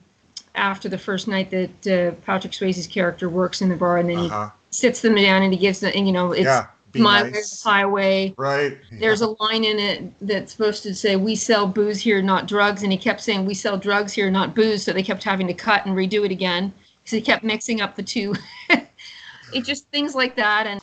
after 0.56 0.88
the 0.88 0.98
first 0.98 1.28
night 1.28 1.50
that 1.50 1.88
uh, 1.88 2.12
Patrick 2.26 2.54
Swayze's 2.54 2.88
character 2.88 3.30
works 3.30 3.62
in 3.62 3.70
the 3.70 3.76
bar 3.76 3.98
and 3.98 4.10
then 4.10 4.18
Uh-huh. 4.20 4.50
he 4.50 4.63
sits 4.74 5.02
them 5.02 5.16
down 5.16 5.44
and 5.44 5.54
he 5.54 5.60
gives 5.60 5.80
them 5.80 5.94
you 5.96 6.12
know 6.12 6.32
it's 6.32 6.46
Yeah. 6.46 6.68
My 6.96 7.24
way 7.24 7.32
nice. 7.32 7.64
highway 7.64 8.34
Right. 8.38 8.78
there's 8.92 9.22
a 9.22 9.30
line 9.42 9.64
in 9.64 9.80
it 9.80 10.14
that's 10.22 10.52
supposed 10.52 10.84
to 10.84 10.94
say 10.94 11.16
we 11.16 11.36
sell 11.36 11.66
booze 11.66 12.00
here 12.00 12.22
not 12.22 12.48
drugs 12.48 12.84
and 12.84 12.92
he 12.92 12.98
kept 13.00 13.22
saying 13.22 13.46
we 13.46 13.56
sell 13.56 13.78
drugs 13.78 14.14
here 14.14 14.30
not 14.30 14.54
booze 14.54 14.84
so 14.84 14.94
they 14.94 15.02
kept 15.02 15.24
having 15.24 15.48
to 15.48 15.54
cut 15.56 15.86
and 15.88 15.96
redo 15.96 16.24
it 16.24 16.32
again 16.32 16.72
because 17.02 17.12
he 17.12 17.22
kept 17.22 17.44
mixing 17.44 17.82
up 17.82 17.96
the 17.96 18.04
two 18.04 18.36
it 19.54 19.66
just 19.66 19.88
things 19.88 20.14
like 20.16 20.36
that 20.36 20.68
and 20.68 20.82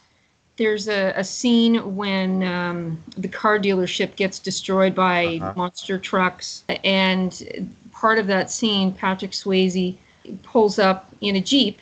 there's 0.56 0.88
a, 0.88 1.12
a 1.16 1.24
scene 1.24 1.96
when 1.96 2.42
um, 2.42 3.02
the 3.16 3.28
car 3.28 3.58
dealership 3.58 4.14
gets 4.16 4.38
destroyed 4.40 4.94
by 4.94 5.38
Uh-huh. 5.40 5.52
monster 5.56 5.96
trucks 5.98 6.64
and 6.84 7.72
part 7.92 8.18
of 8.18 8.26
that 8.26 8.50
scene 8.50 8.92
patrick 8.92 9.30
swayze 9.30 9.96
pulls 10.42 10.78
up 10.80 11.08
in 11.20 11.36
a 11.36 11.40
jeep 11.40 11.78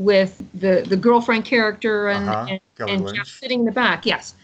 with 0.00 0.42
the 0.54 0.82
the 0.88 0.96
girlfriend 0.96 1.44
character 1.44 2.08
and, 2.08 2.28
Uh-huh. 2.28 2.58
and, 2.78 2.90
and 2.90 3.14
Jeff 3.14 3.28
sitting 3.28 3.60
in 3.60 3.66
the 3.66 3.72
back 3.72 4.06
yes 4.06 4.34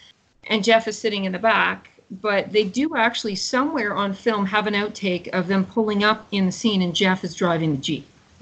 and 0.49 0.63
Jeff 0.63 0.87
is 0.87 0.99
sitting 0.99 1.25
in 1.25 1.33
the 1.33 1.39
back. 1.39 1.91
But 2.23 2.53
they 2.53 2.63
do 2.63 2.95
actually 2.95 3.35
somewhere 3.35 3.95
on 3.95 4.13
film 4.13 4.47
have 4.47 4.69
an 4.69 4.75
outtake 4.75 5.29
of 5.29 5.49
them 5.49 5.65
pulling 5.65 6.05
up 6.05 6.29
in 6.31 6.47
the 6.47 6.53
scene 6.53 6.83
and 6.83 6.95
Jeff 6.95 7.25
is 7.25 7.35
driving 7.35 7.73
the 7.73 7.79
Jeep. 7.79 8.07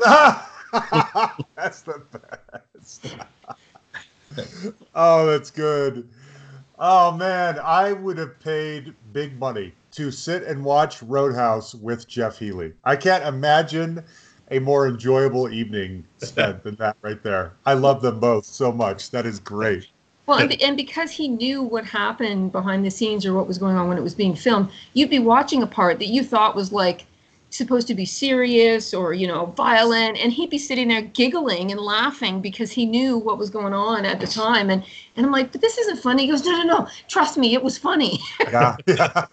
that's 1.57 1.81
the 1.83 2.03
best. 2.13 3.15
oh, 4.95 5.27
that's 5.27 5.51
good. 5.51 6.09
Oh 6.79 7.13
man, 7.13 7.59
I 7.63 7.93
would 7.93 8.19
have 8.19 8.39
paid 8.41 8.93
big 9.13 9.39
money 9.39 9.73
to 9.93 10.11
sit 10.11 10.43
and 10.43 10.63
watch 10.63 11.03
Roadhouse 11.03 11.75
with 11.75 12.07
Jeff 12.07 12.39
Healey. 12.39 12.73
I 12.85 12.97
can't 12.97 13.25
imagine 13.25 14.05
a 14.51 14.59
more 14.59 14.87
enjoyable 14.87 15.49
evening 15.53 16.05
spent 16.19 16.63
than 16.63 16.75
that 16.77 16.97
right 17.03 17.23
there. 17.23 17.53
I 17.67 17.75
love 17.75 18.03
them 18.03 18.21
both 18.21 18.45
so 18.45 18.73
much. 18.73 19.11
That 19.11 19.27
is 19.27 19.41
great. 19.41 19.89
Well, 20.27 20.39
and, 20.39 20.61
and 20.63 20.77
because 20.77 21.11
he 21.11 21.29
knew 21.29 21.63
what 21.63 21.85
happened 21.85 22.53
behind 22.53 22.85
the 22.85 22.91
scenes 22.91 23.27
or 23.27 23.35
what 23.35 23.47
was 23.47 23.59
going 23.59 23.77
on 23.77 23.89
when 23.89 23.99
it 23.99 24.03
was 24.03 24.15
being 24.15 24.35
filmed, 24.35 24.71
you'd 24.95 25.11
be 25.11 25.19
watching 25.19 25.63
a 25.63 25.67
part 25.67 25.99
that 25.99 26.07
you 26.07 26.25
thought 26.25 26.57
was 26.57 26.73
like 26.73 27.05
supposed 27.55 27.87
to 27.87 27.95
be 27.95 28.05
serious 28.05 28.93
or 28.93 29.15
you 29.15 29.27
know 29.27 29.47
violent, 29.57 30.19
and 30.19 30.33
he'd 30.33 30.51
be 30.51 30.59
sitting 30.59 30.89
there 30.89 31.03
giggling 31.03 31.71
and 31.71 31.81
laughing 31.81 32.41
because 32.41 32.71
he 32.71 32.85
knew 32.85 33.17
what 33.19 33.39
was 33.39 33.51
going 33.51 33.73
on 33.73 34.05
at 34.05 34.21
the 34.21 34.27
time. 34.27 34.71
And 34.71 34.85
and 35.17 35.25
I'm 35.25 35.33
like, 35.33 35.53
but 35.53 35.61
this 35.61 35.79
isn't 35.79 35.99
funny. 35.99 36.25
He 36.25 36.31
goes, 36.31 36.45
no, 36.45 36.53
no, 36.53 36.65
no, 36.65 36.89
trust 37.09 37.39
me, 37.39 37.55
it 37.55 37.63
was 37.63 37.79
funny. 37.79 38.21
Yeah, 38.53 38.77
yeah. 38.87 39.25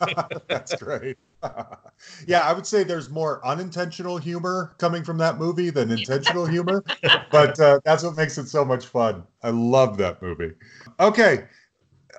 that's 0.47 0.75
great. 0.75 1.17
yeah, 2.27 2.41
I 2.41 2.53
would 2.53 2.65
say 2.65 2.83
there's 2.83 3.09
more 3.09 3.45
unintentional 3.45 4.17
humor 4.17 4.73
coming 4.77 5.03
from 5.03 5.17
that 5.17 5.37
movie 5.37 5.69
than 5.69 5.91
intentional 5.91 6.45
humor, 6.45 6.83
but 7.31 7.59
uh, 7.59 7.79
that's 7.83 8.03
what 8.03 8.15
makes 8.15 8.37
it 8.37 8.47
so 8.47 8.63
much 8.65 8.85
fun. 8.87 9.23
I 9.43 9.49
love 9.49 9.97
that 9.97 10.21
movie. 10.21 10.53
Okay, 10.99 11.45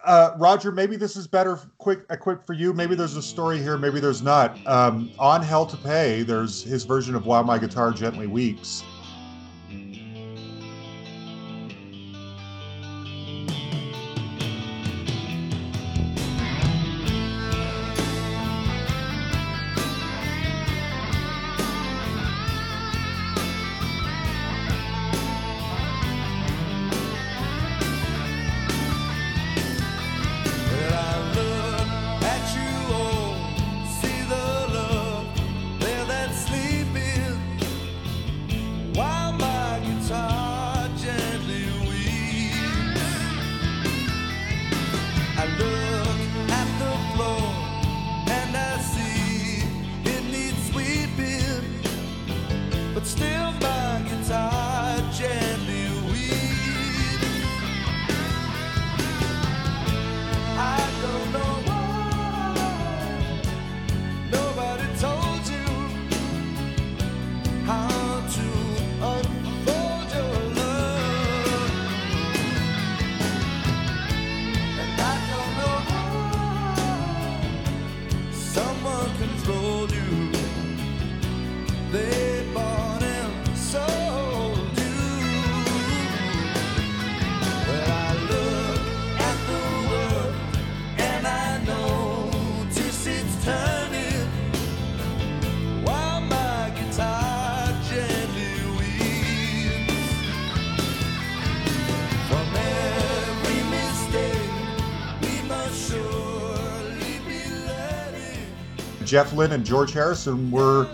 uh, 0.05 0.35
Roger, 0.39 0.73
maybe 0.73 0.97
this 0.97 1.17
is 1.17 1.27
better 1.27 1.59
quick 1.79 2.07
quick 2.21 2.43
for 2.43 2.53
you. 2.53 2.73
Maybe 2.73 2.95
there's 2.95 3.17
a 3.17 3.23
story 3.23 3.59
here, 3.59 3.79
maybe 3.79 4.01
there's 4.01 4.23
not. 4.23 4.59
Um, 4.67 5.11
on 5.19 5.43
Hell 5.43 5.67
to 5.67 5.77
Pay, 5.77 6.23
there's 6.23 6.63
his 6.63 6.85
version 6.85 7.15
of 7.15 7.27
While 7.27 7.45
My 7.45 7.59
Guitar 7.59 7.93
Gently 7.93 8.27
Weeps. 8.27 8.85
Jeff 109.13 109.35
Lynne 109.35 109.53
and 109.53 109.63
George 109.63 109.93
Harrison 109.93 110.51
were 110.51 110.89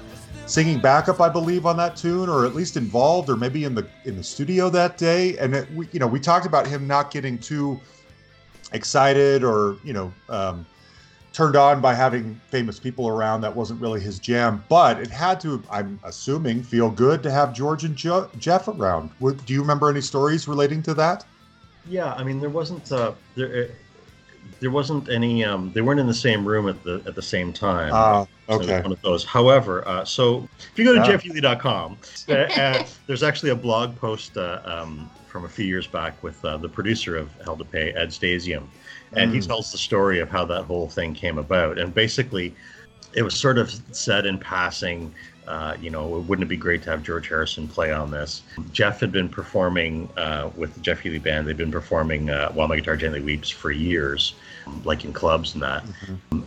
singing 0.46 0.80
backup, 0.80 1.20
I 1.20 1.28
believe, 1.28 1.66
on 1.66 1.76
that 1.76 1.94
tune, 1.94 2.28
or 2.28 2.44
at 2.44 2.52
least 2.52 2.76
involved, 2.76 3.30
or 3.30 3.36
maybe 3.36 3.62
in 3.62 3.76
the 3.76 3.86
in 4.06 4.16
the 4.16 4.24
studio 4.24 4.68
that 4.70 4.98
day. 4.98 5.38
And 5.38 5.54
it, 5.54 5.70
we, 5.70 5.88
you 5.92 6.00
know, 6.00 6.08
we 6.08 6.18
talked 6.18 6.44
about 6.44 6.66
him 6.66 6.88
not 6.88 7.12
getting 7.12 7.38
too 7.38 7.80
excited 8.72 9.44
or 9.44 9.76
you 9.84 9.92
know 9.92 10.12
um, 10.30 10.66
turned 11.32 11.54
on 11.54 11.80
by 11.80 11.94
having 11.94 12.40
famous 12.48 12.80
people 12.80 13.06
around. 13.06 13.40
That 13.42 13.54
wasn't 13.54 13.80
really 13.80 14.00
his 14.00 14.18
jam, 14.18 14.64
but 14.68 14.98
it 14.98 15.10
had 15.10 15.40
to. 15.42 15.62
I'm 15.70 16.00
assuming 16.02 16.64
feel 16.64 16.90
good 16.90 17.22
to 17.22 17.30
have 17.30 17.52
George 17.52 17.84
and 17.84 17.94
jo- 17.94 18.28
Jeff 18.36 18.66
around. 18.66 19.12
Do 19.20 19.54
you 19.54 19.60
remember 19.60 19.88
any 19.88 20.00
stories 20.00 20.48
relating 20.48 20.82
to 20.82 20.94
that? 20.94 21.24
Yeah, 21.86 22.14
I 22.14 22.24
mean, 22.24 22.40
there 22.40 22.50
wasn't 22.50 22.90
uh, 22.90 23.12
there. 23.36 23.68
uh, 23.70 23.74
There 24.60 24.70
wasn't 24.70 25.08
any. 25.08 25.44
Um, 25.44 25.72
they 25.72 25.80
weren't 25.80 26.00
in 26.00 26.06
the 26.06 26.14
same 26.14 26.46
room 26.46 26.68
at 26.68 26.82
the 26.82 27.02
at 27.06 27.14
the 27.14 27.22
same 27.22 27.52
time. 27.52 27.92
Ah, 27.94 28.24
So 28.48 28.54
it 28.54 28.58
was 28.58 28.68
okay. 28.68 28.82
one 28.82 28.92
of 28.92 29.00
those. 29.02 29.24
However, 29.24 29.86
uh, 29.86 30.04
so 30.04 30.48
if 30.58 30.78
you 30.78 30.84
go 30.84 30.92
to 30.94 30.98
Yeah. 30.98 31.16
jeffhealey.com, 31.16 31.98
uh, 32.28 32.32
uh, 32.32 32.86
there's 33.06 33.22
actually 33.22 33.50
a 33.50 33.56
blog 33.56 33.96
post 33.96 34.36
uh, 34.36 34.60
um, 34.64 35.10
from 35.26 35.44
a 35.44 35.48
few 35.48 35.64
years 35.66 35.86
back 35.86 36.22
with 36.22 36.44
uh, 36.44 36.56
the 36.56 36.68
producer 36.68 37.16
of 37.16 37.30
Hell 37.44 37.56
to 37.56 37.64
Pay, 37.64 37.92
Ed 37.92 38.08
Stasium, 38.08 38.64
and 39.12 39.30
he 39.30 39.38
Mm. 39.38 39.46
tells 39.46 39.70
the 39.70 39.78
story 39.78 40.18
of 40.18 40.28
how 40.28 40.44
that 40.46 40.64
whole 40.64 40.88
thing 40.88 41.14
came 41.14 41.38
about. 41.38 41.78
And 41.78 41.94
basically, 41.94 42.54
it 43.14 43.22
was 43.22 43.34
sort 43.38 43.58
of 43.58 43.70
said 43.92 44.26
in 44.26 44.38
passing. 44.38 45.14
Uh, 45.48 45.74
you 45.80 45.88
know, 45.88 46.06
wouldn't 46.06 46.44
it 46.44 46.48
be 46.48 46.58
great 46.58 46.82
to 46.82 46.90
have 46.90 47.02
George 47.02 47.28
Harrison 47.28 47.66
play 47.66 47.90
on 47.90 48.10
this? 48.10 48.42
Jeff 48.70 49.00
had 49.00 49.10
been 49.10 49.30
performing 49.30 50.06
uh, 50.18 50.50
with 50.54 50.74
the 50.74 50.80
Jeff 50.80 51.00
Healey 51.00 51.18
Band. 51.18 51.48
They'd 51.48 51.56
been 51.56 51.72
performing 51.72 52.28
uh, 52.28 52.52
While 52.52 52.68
My 52.68 52.76
Guitar 52.76 52.96
Gently 52.98 53.22
Weeps 53.22 53.48
for 53.48 53.70
years, 53.70 54.34
like 54.84 55.06
in 55.06 55.12
clubs 55.14 55.54
and 55.54 55.62
that. 55.62 55.84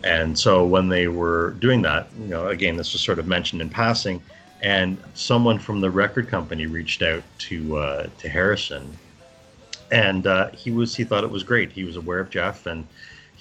And 0.04 0.38
so 0.38 0.64
when 0.64 0.88
they 0.88 1.08
were 1.08 1.56
doing 1.58 1.82
that, 1.82 2.10
you 2.16 2.28
know, 2.28 2.46
again, 2.46 2.76
this 2.76 2.92
was 2.92 3.02
sort 3.02 3.18
of 3.18 3.26
mentioned 3.26 3.60
in 3.60 3.68
passing, 3.68 4.22
and 4.62 4.96
someone 5.14 5.58
from 5.58 5.80
the 5.80 5.90
record 5.90 6.28
company 6.28 6.66
reached 6.66 7.02
out 7.02 7.24
to 7.38 7.78
uh, 7.78 8.06
to 8.18 8.28
Harrison, 8.28 8.96
and 9.90 10.28
uh, 10.28 10.50
he 10.50 10.70
was 10.70 10.94
he 10.94 11.02
thought 11.02 11.24
it 11.24 11.30
was 11.30 11.42
great. 11.42 11.72
He 11.72 11.82
was 11.82 11.96
aware 11.96 12.20
of 12.20 12.30
Jeff 12.30 12.66
and 12.66 12.86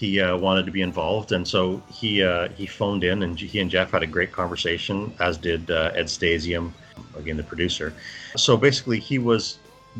he 0.02 0.20
uh, 0.20 0.36
wanted 0.36 0.66
to 0.66 0.72
be 0.72 0.82
involved, 0.82 1.32
and 1.32 1.47
so 1.47 1.80
he 1.93 2.24
uh, 2.24 2.49
he 2.49 2.66
phoned 2.66 3.04
in, 3.04 3.22
and 3.22 3.39
he 3.39 3.60
and 3.60 3.70
Jeff 3.70 3.91
had 3.91 4.02
a 4.02 4.08
great 4.08 4.32
conversation, 4.32 5.14
as 5.20 5.38
did 5.38 5.70
uh, 5.70 5.91
Ed 5.93 6.08
Stasium, 6.08 6.72
again 7.16 7.38
the 7.38 7.43
producer. 7.43 7.93
So 8.36 8.58
basically, 8.58 8.99
he 8.99 9.20
was 9.20 9.60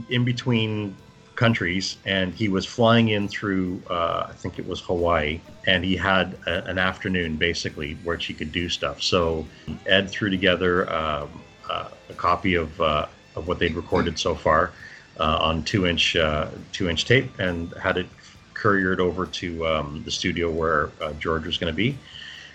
in 0.10 0.26
between 0.26 0.95
countries, 1.36 1.97
and 2.04 2.34
he 2.34 2.49
was 2.49 2.66
flying 2.66 3.10
in 3.10 3.28
through 3.28 3.80
uh, 3.91 4.26
I 4.28 4.34
think 4.34 4.58
it 4.58 4.68
was 4.68 4.82
Hawaii, 4.82 5.39
and 5.68 5.86
he 5.86 5.95
had 5.95 6.36
a, 6.47 6.66
an 6.66 6.80
afternoon 6.80 7.36
basically 7.36 7.93
where 8.04 8.20
she 8.20 8.34
could 8.34 8.52
do 8.52 8.70
stuff. 8.70 9.04
So 9.04 9.45
Ed 9.86 10.10
threw 10.10 10.32
together 10.32 10.91
um, 10.91 11.30
uh, 11.70 11.89
a 12.10 12.14
copy 12.16 12.56
of 12.56 12.82
uh, 12.82 13.06
of 13.36 13.47
what 13.47 13.60
they'd 13.60 13.76
recorded 13.76 14.18
so 14.18 14.34
far 14.34 14.72
on 15.20 15.62
two 15.64 15.86
inch 15.86 16.18
two 16.72 16.89
inch 16.89 17.06
tape 17.06 17.30
and 17.38 17.72
had 17.74 17.97
it 17.97 18.08
couriered 18.62 18.99
over 18.99 19.26
to 19.26 19.66
um, 19.68 20.01
the 20.05 20.12
studio 20.12 20.49
where 20.51 20.89
uh, 21.01 21.14
George 21.14 21.45
was 21.45 21.57
going 21.57 21.74
to 21.74 21.78
be, 21.78 21.97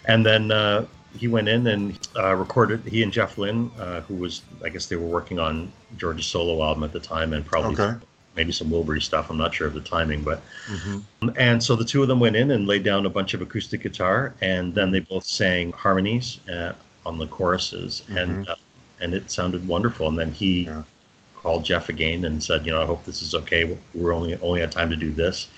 and 0.07 0.25
then 0.25 0.51
uh, 0.51 0.87
he 1.19 1.29
went 1.29 1.49
in 1.49 1.67
and 1.67 1.99
uh, 2.17 2.35
recorded. 2.35 2.81
He 2.87 3.03
and 3.03 3.13
Jeff 3.13 3.39
Lynne, 3.39 3.71
uh, 3.79 4.01
who 4.03 4.15
was 4.15 4.43
I 4.65 4.69
guess 4.69 4.87
they 4.87 4.97
were 4.97 5.07
working 5.07 5.39
on 5.39 5.73
George's 5.97 6.27
solo 6.27 6.63
album 6.63 6.85
at 6.85 6.93
the 6.93 7.01
time, 7.01 7.33
and 7.33 7.45
probably 7.45 7.75
Okay. 7.75 7.95
maybe 8.37 8.53
some 8.53 8.69
Wilbury 8.71 9.03
stuff. 9.03 9.31
I'm 9.31 9.39
not 9.39 9.55
sure 9.55 9.67
of 9.67 9.75
the 9.75 9.81
timing, 9.81 10.23
but 10.23 10.43
Mhm. 10.69 11.03
and 11.37 11.63
so 11.63 11.75
the 11.75 11.85
two 11.85 12.03
of 12.03 12.09
them 12.09 12.21
went 12.21 12.37
in 12.37 12.51
and 12.51 12.67
laid 12.67 12.85
down 12.85 13.07
a 13.07 13.11
bunch 13.11 13.35
of 13.35 13.41
acoustic 13.41 13.83
guitar, 13.83 14.35
and 14.41 14.75
then 14.75 14.91
they 14.91 15.01
both 15.01 15.25
sang 15.27 15.73
harmonies 15.73 16.41
uh, 16.49 16.73
on 17.07 17.19
the 17.19 17.27
choruses, 17.27 18.03
and 18.11 18.47
uh, 18.49 18.55
and 19.01 19.15
it 19.15 19.31
sounded 19.31 19.67
wonderful. 19.67 20.09
And 20.09 20.19
then 20.19 20.33
he 20.33 20.65
Yeah. 20.65 20.83
called 21.43 21.65
Jeff 21.65 21.89
again 21.89 22.25
and 22.25 22.43
said, 22.43 22.67
you 22.67 22.73
know, 22.73 22.83
I 22.83 22.87
hope 22.87 23.05
this 23.05 23.23
is 23.23 23.35
okay. 23.35 23.77
We're 23.95 24.13
only 24.13 24.37
only 24.43 24.61
had 24.61 24.73
time 24.73 24.91
to 24.91 24.97
do 24.97 25.11
this, 25.13 25.49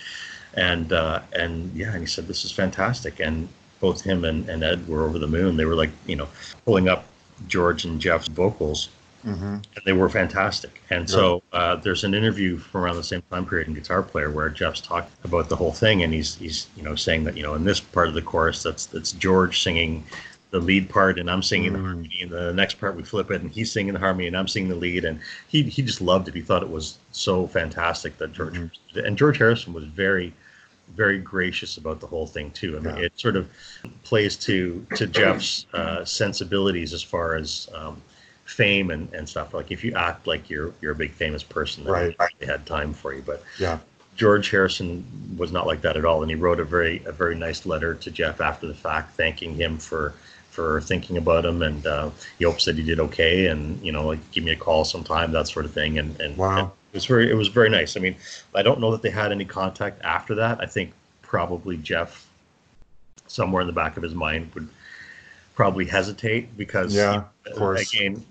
and 0.58 0.92
uh, 0.92 1.20
and 1.32 1.72
yeah, 1.74 1.92
and 1.92 2.00
he 2.00 2.06
said 2.06 2.26
this 2.26 2.44
is 2.44 2.52
fantastic. 2.52 3.20
And 3.20 3.48
both 3.80 4.02
him 4.02 4.24
and, 4.24 4.48
and 4.48 4.62
Ed 4.64 4.86
were 4.88 5.04
over 5.04 5.18
the 5.18 5.26
moon. 5.28 5.56
They 5.56 5.64
were 5.64 5.76
like, 5.76 5.90
you 6.06 6.16
know, 6.16 6.28
pulling 6.64 6.88
up 6.88 7.04
George 7.46 7.84
and 7.84 8.00
Jeff's 8.00 8.28
vocals 8.28 8.88
Mhm. 9.26 9.54
and 9.74 9.82
they 9.84 9.92
were 9.92 10.08
fantastic. 10.08 10.80
And 10.90 11.10
so 11.10 11.42
uh, 11.52 11.74
there's 11.76 12.04
an 12.04 12.14
interview 12.14 12.56
from 12.56 12.82
around 12.82 12.96
the 12.96 13.02
same 13.02 13.22
time 13.32 13.44
period 13.46 13.66
in 13.68 13.74
Guitar 13.74 14.00
Player 14.02 14.30
where 14.30 14.48
Jeff's 14.48 14.80
talked 14.80 15.10
about 15.24 15.48
the 15.48 15.56
whole 15.56 15.72
thing, 15.72 16.02
and 16.04 16.12
he's 16.14 16.36
he's 16.36 16.66
you 16.76 16.82
know 16.84 16.94
saying 16.96 17.24
that 17.24 17.36
you 17.36 17.42
know 17.42 17.54
in 17.54 17.64
this 17.64 17.80
part 17.80 18.08
of 18.08 18.14
the 18.14 18.22
chorus 18.22 18.62
that's 18.62 18.86
that's 18.86 19.12
George 19.12 19.62
singing 19.62 20.04
the 20.50 20.60
lead 20.60 20.88
part 20.88 21.18
and 21.18 21.28
I'm 21.30 21.42
singing 21.42 21.72
the 21.72 21.78
Mm. 21.80 21.84
harmony, 21.88 22.18
and 22.22 22.30
the 22.30 22.52
next 22.54 22.74
part 22.80 22.94
we 22.96 23.02
flip 23.02 23.30
it 23.32 23.42
and 23.42 23.50
he's 23.50 23.70
singing 23.70 23.92
the 23.92 23.98
harmony 24.00 24.28
and 24.28 24.36
I'm 24.36 24.48
singing 24.48 24.70
the 24.70 24.76
lead, 24.86 25.04
and 25.04 25.18
he 25.48 25.62
he 25.64 25.82
just 25.82 26.00
loved 26.00 26.28
it. 26.28 26.34
He 26.34 26.40
thought 26.40 26.62
it 26.62 26.70
was 26.70 26.96
so 27.12 27.46
fantastic 27.48 28.16
that 28.18 28.32
George 28.32 28.54
Mm-hmm. 28.54 28.98
and 29.06 29.18
George 29.18 29.38
Harrison 29.38 29.72
was 29.72 29.84
very 29.84 30.32
very 30.94 31.18
gracious 31.18 31.76
about 31.76 32.00
the 32.00 32.06
whole 32.06 32.26
thing 32.26 32.50
too. 32.52 32.76
I 32.76 32.80
mean, 32.80 32.96
Yeah. 32.96 33.04
it 33.04 33.12
sort 33.18 33.36
of 33.36 33.48
plays 34.04 34.36
to 34.36 34.84
to 34.94 35.06
Jeff's 35.06 35.66
uh, 35.74 36.04
sensibilities 36.04 36.92
as 36.92 37.02
far 37.02 37.36
as 37.36 37.68
um, 37.74 38.02
fame 38.44 38.90
and, 38.90 39.12
and 39.12 39.28
stuff. 39.28 39.54
Like 39.54 39.70
if 39.70 39.84
you 39.84 39.94
act 39.94 40.26
like 40.26 40.48
you're 40.50 40.72
you're 40.80 40.92
a 40.92 40.96
big 40.96 41.12
famous 41.12 41.42
person, 41.42 41.84
then 41.84 41.92
Right. 41.92 42.16
they 42.38 42.46
had 42.46 42.66
time 42.66 42.92
for 42.92 43.12
you. 43.14 43.22
But 43.22 43.42
Yeah. 43.58 43.78
George 44.16 44.50
Harrison 44.50 45.04
was 45.36 45.52
not 45.52 45.66
like 45.66 45.80
that 45.82 45.96
at 45.96 46.04
all, 46.04 46.22
and 46.22 46.30
he 46.30 46.34
wrote 46.36 46.58
a 46.60 46.64
very 46.64 47.02
a 47.06 47.12
very 47.12 47.36
nice 47.36 47.64
letter 47.66 47.94
to 47.94 48.10
Jeff 48.10 48.40
after 48.40 48.66
the 48.66 48.74
fact, 48.74 49.16
thanking 49.16 49.54
him 49.54 49.78
for 49.78 50.14
for 50.50 50.80
thinking 50.80 51.16
about 51.18 51.44
him, 51.44 51.62
and 51.62 51.86
uh, 51.86 52.10
he 52.38 52.44
hopes 52.44 52.64
that 52.64 52.76
he 52.76 52.82
did 52.82 52.98
okay, 52.98 53.46
and 53.46 53.80
you 53.80 53.92
know, 53.92 54.06
like 54.06 54.18
give 54.32 54.42
me 54.42 54.50
a 54.50 54.56
call 54.56 54.84
sometime, 54.84 55.30
that 55.32 55.46
sort 55.46 55.64
of 55.64 55.72
thing, 55.72 55.98
and 55.98 56.20
and, 56.20 56.36
Wow. 56.36 56.58
and 56.58 56.70
it 56.92 56.96
was 56.96 57.06
very 57.06 57.30
it 57.30 57.34
was 57.34 57.48
very 57.48 57.70
nice. 57.70 57.96
I 57.96 58.00
mean, 58.00 58.16
I 58.54 58.62
don't 58.62 58.80
know 58.80 58.90
that 58.92 59.02
they 59.02 59.10
had 59.10 59.32
any 59.32 59.44
contact 59.44 60.02
after 60.02 60.34
that. 60.36 60.60
I 60.60 60.66
think 60.66 60.92
probably 61.22 61.76
Jeff, 61.78 62.26
somewhere 63.26 63.60
in 63.60 63.66
the 63.66 63.72
back 63.72 63.96
of 63.96 64.02
his 64.02 64.14
mind, 64.14 64.50
would 64.54 64.68
probably 65.56 65.86
hesitate 65.86 66.56
because 66.56 66.94
Yeah, 66.94 67.24
of 67.46 67.56
course. 67.56 67.92
again, 67.92 68.24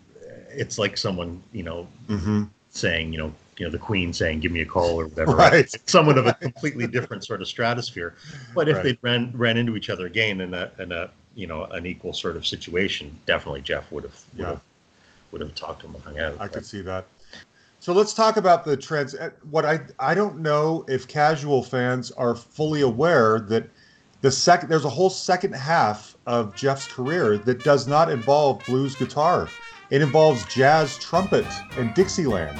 it's 0.51 0.77
like 0.79 0.97
someone 0.97 1.41
you 1.53 1.63
know 1.63 1.87
hmm 2.07 2.43
saying, 2.71 3.13
you 3.13 3.19
know, 3.19 3.33
you 3.57 3.65
know, 3.65 3.71
the 3.71 3.79
Queen 3.79 4.13
saying, 4.13 4.41
"Give 4.41 4.51
me 4.51 4.61
a 4.61 4.65
call" 4.65 4.99
or 5.01 5.07
whatever. 5.07 5.33
Right. 5.35 5.53
It's 5.53 5.77
someone 5.91 6.17
of 6.17 6.27
a 6.27 6.33
completely 6.33 6.87
different 6.87 7.25
sort 7.25 7.41
of 7.41 7.47
stratosphere. 7.47 8.15
But 8.55 8.69
if 8.69 8.77
Right. 8.77 8.83
they 8.83 8.97
ran 9.01 9.31
ran 9.35 9.57
into 9.57 9.75
each 9.75 9.89
other 9.89 10.05
again 10.05 10.41
in 10.41 10.53
a 10.53 10.71
in 10.79 10.91
a 10.91 11.09
you 11.35 11.47
know 11.47 11.65
an 11.65 11.85
equal 11.85 12.13
sort 12.13 12.35
of 12.37 12.47
situation, 12.47 13.19
definitely 13.25 13.61
Jeff 13.61 13.91
would 13.91 14.03
have 14.03 14.19
would 14.37 14.47
Yeah. 14.47 14.51
have 14.51 14.61
would 15.31 15.41
have 15.41 15.55
talked 15.55 15.81
to 15.81 15.87
him 15.87 15.95
and 15.95 16.03
hung 16.03 16.19
out. 16.19 16.39
I 16.39 16.47
could 16.47 16.65
see 16.65 16.81
that. 16.81 17.05
So 17.87 17.93
let's 17.93 18.13
talk 18.13 18.35
about 18.35 18.65
the 18.65 18.75
trans. 18.75 19.15
uh, 19.15 19.29
What 19.49 19.63
I 19.63 19.79
I 19.97 20.13
don't 20.13 20.39
know 20.39 20.83
if 20.89 21.07
casual 21.07 21.63
fans 21.63 22.11
are 22.11 22.35
fully 22.35 22.81
aware 22.81 23.39
that 23.47 23.69
the 24.21 24.29
second 24.29 24.67
there's 24.67 24.83
a 24.83 24.89
whole 24.89 25.09
second 25.09 25.53
half 25.55 26.13
of 26.25 26.53
Jeff's 26.53 26.85
career 26.85 27.37
that 27.37 27.63
does 27.63 27.87
not 27.87 28.11
involve 28.11 28.65
blues 28.65 28.93
guitar. 28.95 29.47
It 29.89 30.01
involves 30.01 30.53
jazz 30.53 30.97
trumpet 30.97 31.45
and 31.77 31.93
Dixieland. 31.93 32.59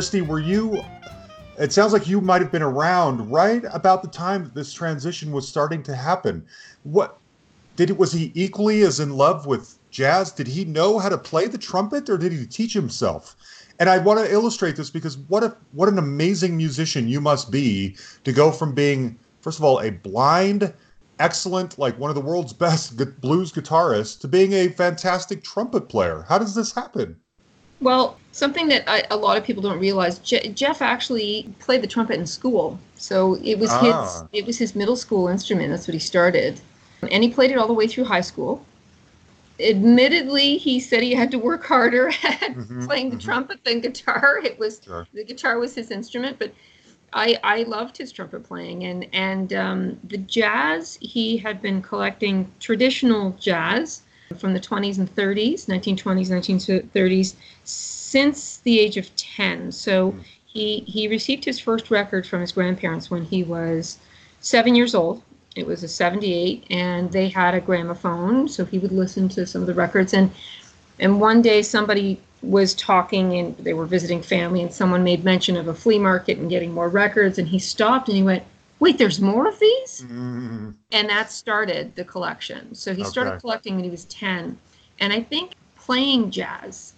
Cristie, 0.00 0.26
were 0.26 0.40
you? 0.40 0.82
It 1.58 1.74
sounds 1.74 1.92
like 1.92 2.08
you 2.08 2.22
might 2.22 2.40
have 2.40 2.50
been 2.50 2.62
around 2.62 3.30
right 3.30 3.62
about 3.70 4.00
the 4.00 4.08
time 4.08 4.44
that 4.44 4.54
this 4.54 4.72
transition 4.72 5.30
was 5.30 5.46
starting 5.46 5.82
to 5.82 5.94
happen. 5.94 6.46
What 6.84 7.18
did 7.76 7.90
it? 7.90 7.98
Was 7.98 8.10
he 8.10 8.32
equally 8.34 8.80
as 8.80 8.98
in 8.98 9.18
love 9.18 9.44
with 9.44 9.76
jazz? 9.90 10.32
Did 10.32 10.46
he 10.46 10.64
know 10.64 10.98
how 10.98 11.10
to 11.10 11.18
play 11.18 11.48
the 11.48 11.58
trumpet, 11.58 12.08
or 12.08 12.16
did 12.16 12.32
he 12.32 12.46
teach 12.46 12.72
himself? 12.72 13.36
And 13.78 13.90
I 13.90 13.98
want 13.98 14.18
to 14.20 14.32
illustrate 14.32 14.74
this 14.74 14.88
because 14.88 15.18
what 15.28 15.44
a 15.44 15.54
what 15.72 15.90
an 15.90 15.98
amazing 15.98 16.56
musician 16.56 17.06
you 17.06 17.20
must 17.20 17.50
be 17.50 17.94
to 18.24 18.32
go 18.32 18.50
from 18.52 18.74
being 18.74 19.18
first 19.42 19.58
of 19.58 19.64
all 19.64 19.80
a 19.80 19.90
blind, 19.90 20.72
excellent, 21.18 21.78
like 21.78 21.98
one 21.98 22.10
of 22.10 22.14
the 22.14 22.22
world's 22.22 22.54
best 22.54 22.96
blues 23.20 23.52
guitarists 23.52 24.18
to 24.20 24.28
being 24.28 24.54
a 24.54 24.68
fantastic 24.68 25.44
trumpet 25.44 25.90
player. 25.90 26.24
How 26.26 26.38
does 26.38 26.54
this 26.54 26.72
happen? 26.72 27.20
Well, 27.80 28.18
something 28.32 28.68
that 28.68 28.84
I, 28.88 29.04
a 29.10 29.16
lot 29.16 29.36
of 29.38 29.44
people 29.44 29.62
don't 29.62 29.78
realize, 29.78 30.18
Je- 30.18 30.48
Jeff 30.50 30.82
actually 30.82 31.48
played 31.58 31.82
the 31.82 31.86
trumpet 31.86 32.18
in 32.18 32.26
school. 32.26 32.78
So 32.96 33.36
it 33.42 33.58
was 33.58 33.70
Ah. 33.72 33.80
his 33.80 34.24
it 34.32 34.46
was 34.46 34.58
his 34.58 34.74
middle 34.74 34.96
school 34.96 35.28
instrument. 35.28 35.70
That's 35.70 35.88
what 35.88 35.94
he 35.94 36.00
started, 36.00 36.60
and 37.10 37.24
he 37.24 37.30
played 37.30 37.50
it 37.50 37.58
all 37.58 37.66
the 37.66 37.72
way 37.74 37.86
through 37.86 38.04
high 38.04 38.20
school. 38.20 38.64
Admittedly, 39.60 40.56
he 40.56 40.80
said 40.80 41.02
he 41.02 41.12
had 41.14 41.30
to 41.32 41.38
work 41.38 41.64
harder 41.66 42.08
at 42.24 42.54
Mhm, 42.56 42.86
playing 42.86 43.10
the 43.10 43.16
mhm. 43.16 43.20
trumpet 43.24 43.64
than 43.64 43.80
guitar. 43.80 44.40
It 44.42 44.58
was 44.58 44.80
Sure. 44.84 45.06
the 45.12 45.24
guitar 45.24 45.58
was 45.58 45.74
his 45.74 45.90
instrument, 45.90 46.38
but 46.38 46.52
I 47.12 47.38
I 47.42 47.62
loved 47.64 47.96
his 47.96 48.12
trumpet 48.12 48.44
playing 48.44 48.84
and 48.84 49.06
and 49.12 49.52
um, 49.52 49.98
the 50.04 50.18
jazz. 50.18 50.98
He 51.00 51.36
had 51.38 51.60
been 51.62 51.82
collecting 51.82 52.50
traditional 52.60 53.32
jazz 53.40 54.02
from 54.38 54.54
the 54.54 54.60
20s 54.60 54.98
and 54.98 55.12
30s, 55.14 55.66
1920s, 55.66 56.28
1930s, 56.28 57.34
since 57.64 58.58
the 58.58 58.78
age 58.78 58.96
of 58.96 59.14
10. 59.16 59.72
So 59.72 60.12
hmm. 60.12 60.20
he 60.46 60.80
he 60.86 61.08
received 61.08 61.44
his 61.44 61.58
first 61.58 61.90
record 61.90 62.26
from 62.26 62.40
his 62.40 62.52
grandparents 62.52 63.10
when 63.10 63.24
he 63.24 63.42
was 63.42 63.98
seven 64.40 64.74
years 64.74 64.94
old. 64.94 65.22
It 65.56 65.66
was 65.66 65.82
a 65.82 65.88
78, 65.88 66.64
and 66.70 67.10
they 67.10 67.28
had 67.28 67.54
a 67.54 67.60
gramophone, 67.60 68.48
so 68.48 68.64
he 68.64 68.78
would 68.78 68.92
listen 68.92 69.28
to 69.30 69.46
some 69.46 69.62
of 69.62 69.66
the 69.66 69.74
records. 69.74 70.14
And 70.14 70.30
and 71.00 71.20
one 71.20 71.42
day 71.42 71.62
somebody 71.62 72.20
was 72.42 72.74
talking, 72.74 73.36
and 73.36 73.56
they 73.58 73.74
were 73.74 73.86
visiting 73.86 74.22
family, 74.22 74.62
and 74.62 74.72
someone 74.72 75.02
made 75.02 75.24
mention 75.24 75.56
of 75.56 75.66
a 75.66 75.74
flea 75.74 75.98
market 75.98 76.38
and 76.38 76.48
getting 76.48 76.72
more 76.72 76.88
records, 76.88 77.38
and 77.38 77.48
he 77.48 77.58
stopped 77.58 78.08
and 78.08 78.16
he 78.16 78.22
went, 78.22 78.44
"Wait, 78.80 78.98
there's 78.98 79.20
more 79.20 79.46
of 79.46 79.58
these?" 79.58 80.04
Mm, 80.08 80.74
and 80.92 81.08
that 81.08 81.30
started 81.30 81.94
the 81.94 82.04
collection. 82.04 82.74
So 82.74 82.94
he 82.94 83.04
started 83.04 83.40
collecting 83.40 83.76
when 83.76 83.84
he 83.84 83.90
was 83.90 84.04
10. 84.06 84.58
And 84.98 85.12
I 85.12 85.22
think 85.22 85.52
playing 85.76 86.30
jazz 86.30 86.94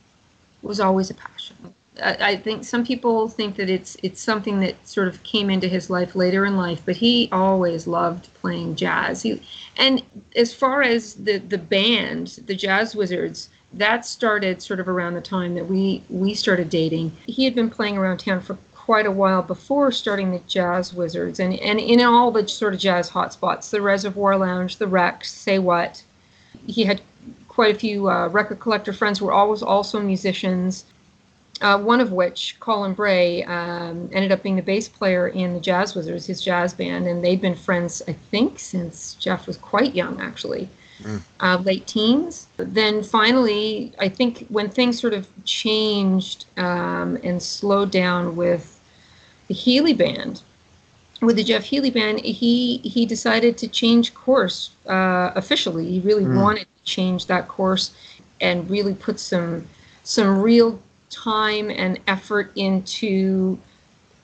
was 0.62 0.80
always 0.80 1.10
a 1.10 1.14
passion. 1.14 1.74
I, 2.02 2.16
I 2.20 2.36
think 2.36 2.64
some 2.64 2.84
people 2.84 3.28
think 3.28 3.56
that 3.56 3.68
it's 3.68 3.96
it's 4.02 4.20
something 4.20 4.60
that 4.60 4.86
sort 4.88 5.08
of 5.08 5.22
came 5.22 5.50
into 5.50 5.68
his 5.68 5.90
life 5.90 6.14
later 6.14 6.46
in 6.46 6.56
life, 6.56 6.82
but 6.84 6.96
he 6.96 7.28
always 7.32 7.86
loved 7.86 8.32
playing 8.34 8.76
jazz. 8.76 9.22
He, 9.22 9.42
and 9.76 10.02
as 10.36 10.54
far 10.54 10.82
as 10.82 11.14
the 11.14 11.38
the 11.38 11.58
band, 11.58 12.40
the 12.46 12.54
Jazz 12.54 12.96
Wizards, 12.96 13.50
that 13.74 14.06
started 14.06 14.62
sort 14.62 14.80
of 14.80 14.88
around 14.88 15.14
the 15.14 15.20
time 15.20 15.54
that 15.54 15.66
we 15.66 16.02
we 16.08 16.34
started 16.34 16.70
dating. 16.70 17.12
He 17.26 17.44
had 17.44 17.54
been 17.54 17.70
playing 17.70 17.98
around 17.98 18.18
town 18.18 18.40
for 18.40 18.56
quite 18.84 19.06
a 19.06 19.10
while 19.10 19.42
before 19.42 19.92
starting 19.92 20.32
the 20.32 20.40
Jazz 20.40 20.92
Wizards, 20.92 21.38
and 21.38 21.54
and 21.60 21.78
in 21.78 22.00
all 22.00 22.30
the 22.32 22.46
sort 22.48 22.74
of 22.74 22.80
jazz 22.80 23.08
hotspots, 23.08 23.70
the 23.70 23.80
Reservoir 23.80 24.36
Lounge, 24.36 24.76
the 24.78 24.88
Rex, 24.88 25.32
Say 25.32 25.58
What. 25.58 26.02
He 26.66 26.84
had 26.84 27.00
quite 27.48 27.74
a 27.74 27.78
few 27.78 28.10
uh, 28.10 28.28
record 28.28 28.60
collector 28.60 28.92
friends 28.92 29.18
who 29.18 29.26
were 29.26 29.32
always 29.32 29.62
also 29.62 30.00
musicians. 30.00 30.84
Uh, 31.60 31.78
one 31.78 32.00
of 32.00 32.10
which, 32.10 32.56
Colin 32.58 32.92
Bray, 32.92 33.44
um, 33.44 34.10
ended 34.12 34.32
up 34.32 34.42
being 34.42 34.56
the 34.56 34.62
bass 34.62 34.88
player 34.88 35.28
in 35.28 35.54
the 35.54 35.60
Jazz 35.60 35.94
Wizards, 35.94 36.26
his 36.26 36.42
jazz 36.42 36.74
band, 36.74 37.06
and 37.06 37.24
they'd 37.24 37.40
been 37.40 37.54
friends, 37.54 38.02
I 38.08 38.14
think, 38.14 38.58
since 38.58 39.14
Jeff 39.14 39.46
was 39.46 39.58
quite 39.58 39.94
young, 39.94 40.20
actually 40.20 40.68
uh, 41.40 41.58
late 41.64 41.86
teens. 41.86 42.48
Then 42.56 43.02
finally, 43.02 43.92
I 43.98 44.08
think 44.08 44.46
when 44.48 44.68
things 44.68 45.00
sort 45.00 45.14
of 45.14 45.28
changed 45.44 46.46
um, 46.56 47.18
and 47.22 47.42
slowed 47.42 47.90
down 47.90 48.36
with 48.36 48.71
the 49.52 49.58
Healey 49.58 49.92
Band, 49.92 50.40
with 51.20 51.36
the 51.36 51.44
Jeff 51.44 51.62
Healey 51.64 51.90
Band, 51.90 52.20
he 52.20 52.78
he 52.78 53.04
decided 53.04 53.58
to 53.58 53.68
change 53.68 54.14
course 54.14 54.70
uh, 54.86 55.30
officially. 55.34 55.86
He 55.86 56.00
really 56.00 56.24
wanted 56.24 56.66
to 56.76 56.84
change 56.84 57.26
that 57.26 57.48
course 57.48 57.92
and 58.40 58.68
really 58.70 58.94
put 58.94 59.20
some 59.20 59.68
some 60.04 60.40
real 60.40 60.80
time 61.10 61.70
and 61.70 62.00
effort 62.06 62.50
into 62.56 63.58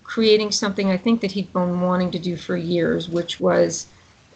creating 0.02 0.50
something 0.50 0.90
I 0.90 0.96
think 0.96 1.20
that 1.20 1.30
he'd 1.30 1.52
been 1.52 1.82
wanting 1.82 2.10
to 2.12 2.18
do 2.18 2.34
for 2.34 2.56
years, 2.56 3.10
which 3.10 3.38
was 3.38 3.86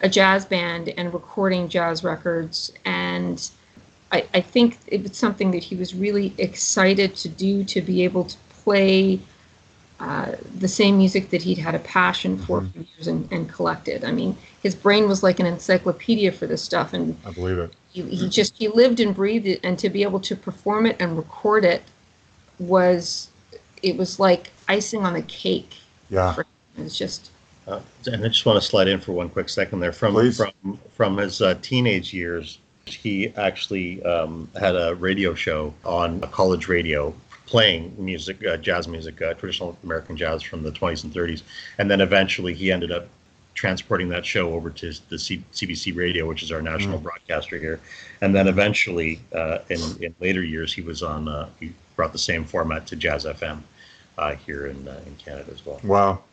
a 0.01 0.07
jazz 0.07 0.45
band 0.45 0.89
and 0.95 1.11
recording 1.11 1.67
jazz 1.67 2.03
records. 2.03 2.71
And 2.85 3.49
I, 4.11 4.27
I 4.35 4.41
think 4.41 4.77
it 4.85 5.01
was 5.01 5.17
something 5.17 5.49
that 5.51 5.63
he 5.63 5.75
was 5.75 5.95
really 5.95 6.35
excited 6.37 7.15
to 7.15 7.29
do 7.29 7.63
to 7.63 7.81
be 7.81 8.03
able 8.03 8.25
to 8.25 8.37
play 8.63 9.19
uh, 10.03 10.35
the 10.59 10.67
same 10.67 10.97
music 10.97 11.29
that 11.29 11.41
he'd 11.41 11.57
had 11.57 11.75
a 11.75 11.79
passion 11.79 12.37
for 12.37 12.61
for 12.61 12.79
years 12.79 13.07
and, 13.07 13.21
and 13.31 13.47
collected. 13.47 14.03
I 14.03 14.11
mean, 14.11 14.35
his 14.61 14.75
brain 14.75 15.07
was 15.07 15.23
like 15.23 15.39
an 15.39 15.45
encyclopedia 15.45 16.31
for 16.33 16.45
this 16.45 16.61
stuff, 16.61 16.91
and 16.93 17.17
I 17.25 17.31
believe 17.31 17.57
it. 17.57 17.73
he, 17.93 18.01
he 18.01 18.27
just 18.27 18.57
he 18.57 18.67
lived 18.67 18.99
and 18.99 19.15
breathed 19.15 19.47
it, 19.47 19.61
and 19.63 19.79
to 19.79 19.89
be 19.89 20.03
able 20.03 20.19
to 20.19 20.35
perform 20.35 20.85
it 20.85 20.97
and 20.99 21.15
record 21.15 21.63
it 21.63 21.83
was 22.59 23.29
it 23.81 23.95
was 23.95 24.19
like 24.19 24.51
icing 24.67 25.05
on 25.05 25.13
the 25.13 25.21
cake. 25.23 25.73
Yeah. 26.09 26.33
For 26.33 26.41
him. 26.41 26.47
It 26.77 26.83
was 26.83 26.97
just 26.97 27.31
Uh, 27.67 27.79
and 28.07 28.25
I 28.25 28.27
just 28.27 28.45
want 28.45 28.61
to 28.61 28.67
slide 28.67 28.89
in 28.89 28.99
for 28.99 29.13
one 29.13 29.29
quick 29.29 29.47
second 29.47 29.79
there. 29.79 29.93
From 29.93 30.13
Please. 30.13 30.37
from 30.37 30.79
from 30.97 31.17
his 31.17 31.41
uh, 31.41 31.55
teenage 31.61 32.13
years, 32.13 32.59
he 32.85 33.29
actually 33.37 34.03
um, 34.03 34.49
had 34.59 34.75
a 34.75 34.95
radio 34.95 35.33
show 35.33 35.73
on 35.85 36.19
college 36.31 36.67
radio, 36.67 37.13
playing 37.45 37.93
music, 37.97 38.45
uh, 38.45 38.57
jazz 38.57 38.87
music, 38.87 39.21
uh, 39.21 39.33
traditional 39.33 39.77
American 39.83 40.15
jazz 40.15 40.41
from 40.41 40.63
the 40.63 40.71
20s 40.71 41.03
and 41.03 41.13
30s, 41.13 41.43
and 41.77 41.89
then 41.89 42.01
eventually 42.01 42.53
he 42.53 42.71
ended 42.71 42.91
up 42.91 43.07
transporting 43.53 44.09
that 44.09 44.25
show 44.25 44.53
over 44.53 44.69
to 44.69 44.93
the 45.09 45.19
C- 45.19 45.43
CBC 45.53 45.95
Radio, 45.95 46.27
which 46.27 46.41
is 46.41 46.51
our 46.51 46.61
national 46.61 46.97
broadcaster 46.99 47.57
here, 47.57 47.79
and 48.21 48.33
then 48.33 48.47
eventually 48.47 49.19
uh, 49.33 49.59
in 49.69 49.79
in 50.01 50.15
later 50.19 50.43
years 50.43 50.73
he 50.73 50.81
was 50.81 51.03
on 51.03 51.27
uh, 51.27 51.49
he 51.59 51.73
brought 51.95 52.11
the 52.11 52.17
same 52.17 52.43
format 52.43 52.87
to 52.87 52.95
Jazz 52.95 53.25
FM 53.25 53.61
uh, 54.17 54.35
here 54.35 54.67
in 54.67 54.87
uh, 54.87 54.99
in 55.05 55.15
Canada 55.15 55.51
as 55.51 55.65
well. 55.65 55.79
Wow. 55.83 56.23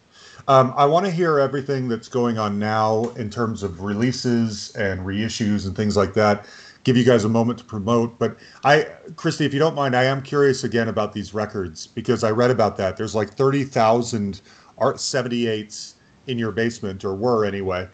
Um, 0.49 0.73
I 0.77 0.87
want 0.87 1.05
to 1.07 1.13
hear 1.13 1.39
everything 1.39 1.89
that's 1.89 2.09
going 2.09 2.39
on 2.39 2.59
now 2.59 3.11
in 3.17 3.31
terms 3.31 3.63
of 3.63 3.83
releases 3.83 4.75
and 4.75 5.01
reissues 5.01 5.67
and 5.67 5.77
things 5.77 5.97
like 5.97 6.15
that. 6.15 6.47
Give 6.85 6.97
you 6.97 7.05
guys 7.05 7.25
a 7.25 7.29
moment 7.29 7.59
to 7.59 7.65
promote. 7.65 8.19
But 8.19 8.39
I, 8.65 8.87
Cristie, 9.15 9.45
if 9.45 9.53
you 9.53 9.59
don't 9.59 9.75
mind, 9.75 9.95
I 9.95 10.05
am 10.05 10.23
curious 10.23 10.65
again 10.65 10.89
about 10.89 11.13
these 11.13 11.35
records 11.35 11.87
because 11.87 12.25
I 12.25 12.31
read 12.31 12.51
about 12.51 12.77
that. 12.79 12.97
There's 12.97 13.15
like 13.15 13.35
30,000 13.35 14.41
Art 14.79 14.97
78s 14.97 15.95
in 16.27 16.39
your 16.39 16.53
basement, 16.53 17.05
or 17.05 17.15
were 17.15 17.45
anyway. 17.45 17.87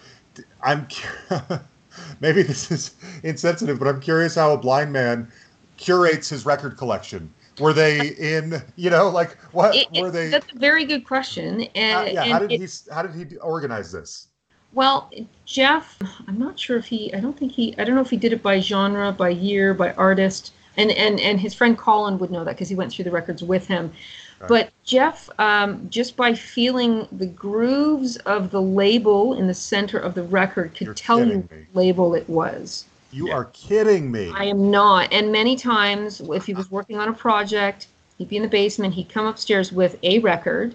I'm 0.62 0.86
maybe 2.20 2.42
this 2.42 2.70
is 2.70 2.94
insensitive, 3.24 3.78
but 3.78 3.88
I'm 3.88 4.00
curious 4.00 4.34
how 4.34 4.52
a 4.52 4.58
blind 4.58 4.92
man 4.92 5.30
curates 5.76 6.28
his 6.28 6.46
record 6.46 6.76
collection. 6.76 7.32
Were 7.58 7.72
they 7.72 8.08
in, 8.08 8.62
you 8.76 8.90
know, 8.90 9.08
like 9.08 9.36
what 9.52 9.74
it, 9.74 9.88
were 10.00 10.10
they? 10.10 10.28
that's 10.28 10.52
a 10.54 10.58
very 10.58 10.84
good 10.84 11.06
question. 11.06 11.62
And, 11.74 12.08
Uh, 12.08 12.12
yeah, 12.12 12.22
and 12.22 12.32
how 12.32 12.38
did 12.38 12.52
it- 12.52 12.60
he 12.60 12.92
how 12.92 13.02
did 13.02 13.14
he 13.14 13.36
organize 13.38 13.90
this? 13.90 14.28
Well, 14.76 15.10
Jeff, 15.46 15.98
I'm 16.28 16.38
not 16.38 16.60
sure 16.60 16.76
if 16.76 16.84
he. 16.84 17.12
I 17.14 17.18
don't 17.18 17.36
think 17.36 17.52
he. 17.52 17.74
I 17.78 17.84
don't 17.84 17.94
know 17.94 18.02
if 18.02 18.10
he 18.10 18.18
did 18.18 18.34
it 18.34 18.42
by 18.42 18.60
genre, 18.60 19.10
by 19.10 19.30
year, 19.30 19.72
by 19.72 19.92
artist. 19.94 20.52
And 20.76 20.90
and 20.90 21.18
and 21.18 21.40
his 21.40 21.54
friend 21.54 21.78
Colin 21.78 22.18
would 22.18 22.30
know 22.30 22.44
that 22.44 22.56
because 22.56 22.68
he 22.68 22.74
went 22.74 22.92
through 22.92 23.06
the 23.06 23.10
records 23.10 23.42
with 23.42 23.66
him. 23.66 23.90
Right. 24.38 24.48
But 24.48 24.70
Jeff, 24.84 25.30
um, 25.38 25.88
just 25.88 26.14
by 26.14 26.34
feeling 26.34 27.08
the 27.10 27.24
grooves 27.24 28.16
of 28.18 28.50
the 28.50 28.60
label 28.60 29.38
in 29.38 29.46
the 29.46 29.54
center 29.54 29.98
of 29.98 30.14
the 30.14 30.24
record, 30.24 30.74
could 30.74 30.88
You're 30.88 30.94
tell 30.94 31.24
you 31.24 31.38
what 31.38 31.50
me. 31.52 31.66
label 31.72 32.14
it 32.14 32.28
was. 32.28 32.84
You 33.12 33.28
Yeah. 33.28 33.34
are 33.34 33.44
kidding 33.54 34.12
me. 34.12 34.30
I 34.36 34.44
am 34.44 34.70
not. 34.70 35.10
And 35.10 35.32
many 35.32 35.56
times, 35.56 36.20
if 36.20 36.44
he 36.44 36.52
was 36.52 36.70
working 36.70 36.98
on 36.98 37.08
a 37.08 37.14
project, 37.14 37.86
he'd 38.18 38.28
be 38.28 38.36
in 38.36 38.42
the 38.42 38.48
basement, 38.48 38.92
he'd 38.92 39.08
come 39.08 39.24
upstairs 39.24 39.72
with 39.72 39.96
a 40.02 40.18
record, 40.18 40.74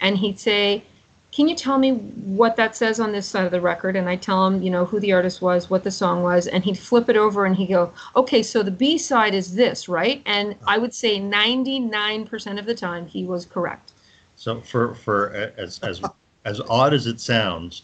and 0.00 0.16
he'd 0.16 0.40
say, 0.40 0.84
Can 1.32 1.48
you 1.48 1.54
tell 1.54 1.78
me 1.78 1.92
what 1.92 2.56
that 2.56 2.76
says 2.76 3.00
on 3.00 3.10
this 3.10 3.26
side 3.26 3.46
of 3.46 3.52
the 3.52 3.60
record? 3.60 3.96
And 3.96 4.06
I 4.06 4.16
tell 4.16 4.46
him, 4.46 4.62
you 4.62 4.70
know, 4.70 4.84
who 4.84 5.00
the 5.00 5.12
artist 5.12 5.40
was, 5.40 5.70
what 5.70 5.82
the 5.82 5.90
song 5.90 6.22
was, 6.22 6.46
and 6.46 6.62
he'd 6.62 6.78
flip 6.78 7.08
it 7.08 7.16
over 7.16 7.46
and 7.46 7.56
he'd 7.56 7.68
go, 7.68 7.90
Okay, 8.14 8.42
so 8.42 8.62
the 8.62 8.70
B 8.70 8.98
side 8.98 9.34
is 9.34 9.54
this, 9.54 9.88
right? 9.88 10.22
And 10.26 10.54
I 10.66 10.76
would 10.76 10.92
say 10.92 11.18
99% 11.18 12.58
of 12.58 12.66
the 12.66 12.74
time 12.74 13.06
he 13.06 13.24
was 13.24 13.46
correct. 13.46 13.92
So 14.36 14.60
for 14.60 14.94
for 14.94 15.34
uh, 15.34 15.50
as 15.60 15.78
as 15.80 16.02
as 16.44 16.60
odd 16.68 16.92
as 16.92 17.06
it 17.06 17.18
sounds, 17.18 17.82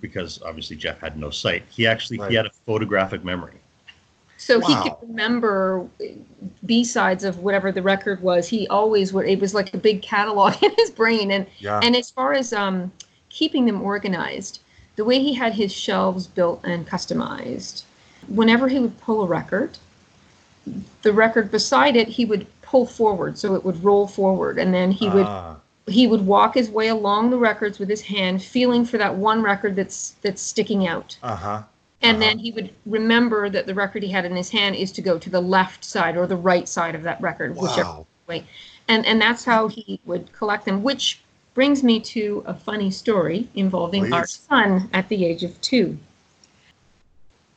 because 0.00 0.42
obviously 0.42 0.76
Jeff 0.76 0.98
had 0.98 1.16
no 1.16 1.30
sight, 1.30 1.62
he 1.70 1.86
actually 1.86 2.18
Right. 2.18 2.30
he 2.30 2.36
had 2.36 2.46
a 2.46 2.50
photographic 2.66 3.24
memory. 3.24 3.60
So 4.40 4.58
he 4.58 4.74
could 4.74 4.94
remember 5.02 5.86
B 6.64 6.82
sides 6.82 7.24
of 7.24 7.40
whatever 7.40 7.70
the 7.70 7.82
record 7.82 8.22
was. 8.22 8.48
He 8.48 8.66
always 8.68 9.12
would. 9.12 9.26
It 9.26 9.38
was 9.38 9.52
like 9.52 9.74
a 9.74 9.78
big 9.78 10.00
catalog 10.00 10.54
in 10.62 10.72
his 10.78 10.90
brain. 10.90 11.30
And 11.30 11.46
Yeah. 11.58 11.78
and 11.82 11.94
as 11.94 12.10
far 12.10 12.32
as 12.32 12.52
um, 12.54 12.90
keeping 13.28 13.66
them 13.66 13.82
organized, 13.82 14.60
the 14.96 15.04
way 15.04 15.18
he 15.18 15.34
had 15.34 15.52
his 15.52 15.72
shelves 15.72 16.26
built 16.26 16.60
and 16.64 16.88
customized, 16.88 17.82
whenever 18.28 18.66
he 18.68 18.78
would 18.78 18.98
pull 19.00 19.22
a 19.22 19.26
record, 19.26 19.76
the 21.02 21.12
record 21.12 21.50
beside 21.50 21.94
it 21.94 22.08
he 22.08 22.24
would 22.24 22.46
pull 22.62 22.86
forward 22.86 23.36
so 23.36 23.54
it 23.54 23.62
would 23.64 23.84
roll 23.84 24.06
forward, 24.06 24.58
and 24.58 24.72
then 24.72 24.90
he 24.90 25.08
would 25.10 25.26
Ah, 25.26 25.56
he 25.86 26.06
would 26.06 26.24
walk 26.24 26.54
his 26.54 26.70
way 26.70 26.88
along 26.88 27.28
the 27.30 27.36
records 27.38 27.78
with 27.78 27.90
his 27.90 28.00
hand, 28.00 28.42
feeling 28.42 28.86
for 28.86 28.96
that 28.96 29.14
one 29.14 29.42
record 29.42 29.76
that's 29.76 30.14
that's 30.22 30.40
sticking 30.40 30.86
out. 30.88 31.16
uh-huh. 31.22 31.62
And 32.02 32.16
Uh-huh. 32.16 32.26
then 32.26 32.38
he 32.38 32.50
would 32.52 32.70
remember 32.86 33.50
that 33.50 33.66
the 33.66 33.74
record 33.74 34.02
he 34.02 34.10
had 34.10 34.24
in 34.24 34.34
his 34.34 34.50
hand 34.50 34.74
is 34.76 34.90
to 34.92 35.02
go 35.02 35.18
to 35.18 35.30
the 35.30 35.40
left 35.40 35.84
side 35.84 36.16
or 36.16 36.26
the 36.26 36.36
right 36.36 36.68
side 36.68 36.94
of 36.94 37.02
that 37.02 37.20
record, 37.20 37.56
whichever 37.56 38.04
way. 38.26 38.44
And 38.88 39.04
and 39.06 39.20
that's 39.20 39.44
how 39.44 39.68
he 39.68 40.00
would 40.06 40.32
collect 40.32 40.64
them, 40.64 40.82
which 40.82 41.20
brings 41.54 41.82
me 41.82 42.00
to 42.00 42.42
a 42.46 42.54
funny 42.54 42.90
story 42.90 43.48
involving 43.54 44.12
our 44.12 44.26
son 44.26 44.88
at 44.92 45.08
the 45.08 45.24
age 45.26 45.42
of 45.42 45.60
two. 45.60 45.98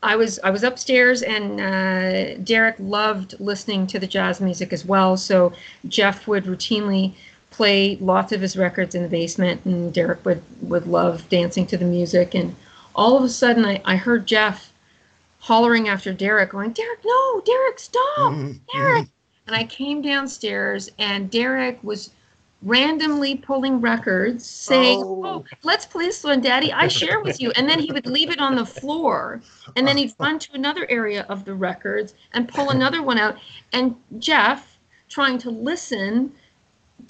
I 0.01 0.17
was 0.17 0.39
I 0.43 0.49
was 0.49 0.63
upstairs 0.63 1.21
and 1.21 1.61
uh, 1.61 2.35
Derek 2.43 2.75
loved 2.79 3.39
listening 3.39 3.87
to 3.87 3.99
the 3.99 4.07
jazz 4.07 4.41
music 4.41 4.73
as 4.73 4.83
well. 4.83 5.15
So 5.15 5.53
Jeff 5.87 6.27
would 6.27 6.43
routinely 6.45 7.13
play 7.51 7.97
lots 8.01 8.33
of 8.33 8.41
his 8.41 8.57
records 8.57 8.95
in 8.95 9.03
the 9.03 9.07
basement, 9.07 9.61
and 9.63 9.93
Derek 9.93 10.25
would 10.25 10.41
would 10.61 10.87
love 10.87 11.29
dancing 11.29 11.65
to 11.67 11.77
the 11.77 11.85
music. 11.85 12.35
And 12.35 12.55
all 12.95 13.17
of 13.17 13.23
a 13.23 13.29
sudden, 13.29 13.65
I, 13.65 13.81
I 13.85 13.95
heard 13.95 14.25
Jeff 14.25 14.73
hollering 15.39 15.89
after 15.89 16.13
Derek, 16.13 16.51
going, 16.51 16.71
"Derek, 16.71 16.99
no, 17.05 17.41
Derek, 17.41 17.79
stop, 17.79 18.31
Mhm, 18.33 18.59
Derek!" 18.73 19.07
And 19.47 19.55
I 19.55 19.63
came 19.65 20.01
downstairs, 20.01 20.89
and 20.99 21.29
Derek 21.29 21.83
was 21.83 22.11
randomly 22.61 23.35
pulling 23.35 23.81
records, 23.81 24.45
saying, 24.45 25.01
Oh. 25.03 25.21
"Oh, 25.25 25.45
let's 25.63 25.85
play 25.85 26.05
this 26.05 26.23
one, 26.23 26.39
Daddy. 26.39 26.71
I 26.71 26.87
share 26.87 27.19
with 27.21 27.41
you." 27.41 27.51
And 27.57 27.67
then 27.69 27.79
he 27.79 27.91
would 27.91 28.05
leave 28.05 28.29
it 28.29 28.39
on 28.39 28.55
the 28.55 28.65
floor, 28.65 29.41
and 29.75 29.85
then 29.85 29.97
he'd 29.97 30.13
run 30.19 30.39
to 30.39 30.53
another 30.53 30.85
area 30.89 31.25
of 31.27 31.43
the 31.43 31.53
records 31.53 32.13
and 32.33 32.47
pull 32.47 32.69
another 32.69 33.01
one 33.03 33.17
out. 33.17 33.37
And 33.73 33.95
Jeff, 34.19 34.77
trying 35.09 35.37
to 35.39 35.49
listen 35.49 36.31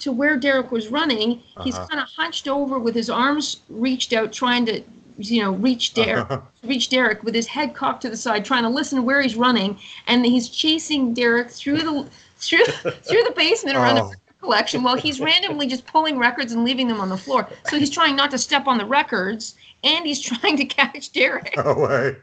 to 0.00 0.10
where 0.10 0.36
Derek 0.36 0.72
was 0.72 0.88
running, 0.88 1.40
he's 1.62 1.76
Uh-huh. 1.76 1.86
kind 1.88 2.00
of 2.00 2.08
hunched 2.08 2.48
over 2.48 2.80
with 2.80 2.96
his 2.96 3.08
arms 3.08 3.60
reached 3.68 4.12
out, 4.12 4.32
trying 4.32 4.66
to, 4.66 4.82
you 5.18 5.42
know, 5.42 5.52
reach 5.52 5.94
Derek, 5.94 6.28
reach 6.62 6.88
Derek 6.90 7.22
with 7.22 7.34
his 7.34 7.46
head 7.46 7.74
cocked 7.74 8.02
to 8.02 8.10
the 8.10 8.16
side, 8.16 8.44
trying 8.44 8.62
to 8.64 8.68
listen 8.68 8.96
to 8.96 9.02
where 9.02 9.20
he's 9.22 9.36
running, 9.36 9.78
and 10.06 10.24
he's 10.24 10.48
chasing 10.48 11.14
Derek 11.14 11.50
through 11.50 11.78
the 11.78 12.08
through 12.38 12.64
through 12.64 13.22
the 13.22 13.32
basement 13.36 13.76
around 13.76 13.96
the 13.96 14.02
Oh. 14.04 14.08
record 14.08 14.20
collection 14.40 14.82
while 14.82 14.96
he's 14.96 15.20
randomly 15.20 15.66
just 15.66 15.86
pulling 15.86 16.18
records 16.18 16.52
and 16.52 16.64
leaving 16.64 16.86
them 16.86 17.00
on 17.00 17.08
the 17.08 17.16
floor. 17.16 17.48
So 17.68 17.78
he's 17.78 17.88
trying 17.88 18.14
not 18.14 18.30
to 18.32 18.38
step 18.38 18.66
on 18.66 18.76
the 18.76 18.84
records, 18.84 19.54
and 19.84 20.04
he's 20.06 20.20
trying 20.30 20.56
to 20.58 20.64
catch 20.66 21.12
Derek. 21.12 21.54
No 21.56 21.72
way. 21.74 22.16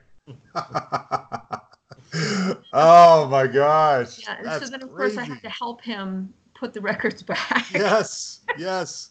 oh 2.74 3.28
my 3.30 3.48
gosh. 3.48 4.20
Yeah, 4.24 4.36
and 4.38 4.46
That's 4.46 4.66
so 4.66 4.70
then 4.72 4.84
of 4.84 4.90
course 4.96 5.18
I 5.18 5.24
had 5.24 5.42
to 5.42 5.50
help 5.50 5.82
him 5.82 6.34
put 6.54 6.74
the 6.74 6.82
records 6.82 7.24
back. 7.24 7.72
yes, 7.74 8.42
yes. 8.58 9.10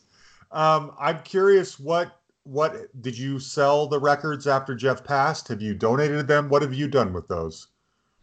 Um, 0.53 0.93
I'm 0.99 1.21
curious 1.23 1.79
what 1.81 2.20
what 2.45 2.89
did 3.03 3.17
you 3.17 3.39
sell 3.39 3.87
the 3.87 3.99
records 3.99 4.47
after 4.47 4.75
Jeff 4.75 5.05
passed? 5.05 5.49
Have 5.49 5.61
you 5.63 5.75
donated 5.75 6.27
them? 6.27 6.49
What 6.49 6.63
have 6.63 6.75
you 6.75 6.89
done 6.89 7.13
with 7.13 7.29
those? 7.29 7.69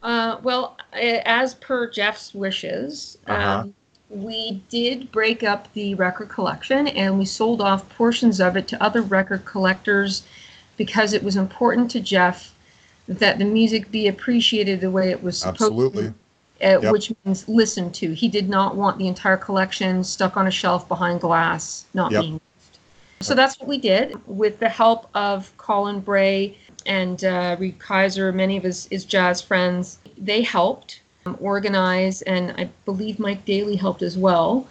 Uh, 0.04 0.38
well, 0.44 0.78
as 0.94 1.56
per 1.56 1.90
Jeff's 1.90 2.34
wishes, 2.34 3.18
Uh-huh. 3.28 3.60
um, 3.62 3.74
we 4.10 4.62
did 4.70 5.12
break 5.12 5.44
up 5.44 5.68
the 5.74 5.94
record 5.96 6.30
collection 6.30 6.88
and 6.90 7.18
we 7.20 7.26
sold 7.26 7.62
off 7.62 7.88
portions 7.90 8.40
of 8.40 8.56
it 8.56 8.68
to 8.70 8.82
other 8.82 9.02
record 9.02 9.44
collectors 9.46 10.24
because 10.78 11.14
it 11.14 11.24
was 11.24 11.36
important 11.36 11.92
to 11.92 12.00
Jeff 12.00 12.54
that 13.08 13.38
the 13.40 13.46
music 13.46 13.90
be 13.92 14.08
appreciated 14.08 14.80
the 14.82 14.92
way 14.92 15.10
it 15.10 15.22
was 15.22 15.40
supposed 15.40 15.62
Absolutely. 15.62 16.14
to, 16.62 16.78
uh, 16.78 16.82
Yep. 16.82 16.92
which 16.92 17.14
means 17.26 17.48
listened 17.50 17.94
to. 17.96 18.14
He 18.14 18.28
did 18.28 18.48
not 18.50 18.76
want 18.76 18.98
the 18.98 19.08
entire 19.08 19.38
collection 19.38 20.04
stuck 20.04 20.38
on 20.38 20.48
a 20.48 20.52
shelf 20.52 20.88
behind 20.88 21.22
glass, 21.22 21.86
not 21.94 22.12
Yep. 22.12 22.22
being. 22.22 22.42
So 23.22 23.34
that's 23.34 23.60
what 23.60 23.68
we 23.68 23.78
did 23.78 24.16
with 24.28 24.60
the 24.60 24.70
help 24.70 25.10
of 25.14 25.56
Colin 25.58 26.00
Bray 26.00 26.58
and 26.86 27.24
uh, 27.24 27.56
Reed 27.60 27.80
Kaiser, 27.80 28.32
many 28.32 28.58
of 28.58 28.64
his, 28.64 28.88
his 28.92 29.06
jazz 29.06 29.42
friends. 29.42 30.00
They 30.18 30.42
helped 30.42 31.02
um, 31.26 31.38
organize, 31.42 32.22
and 32.24 32.52
I 32.58 32.70
believe 32.86 33.20
Mike 33.20 33.44
Daly 33.46 33.76
helped 33.76 34.02
as 34.02 34.18
well. 34.18 34.68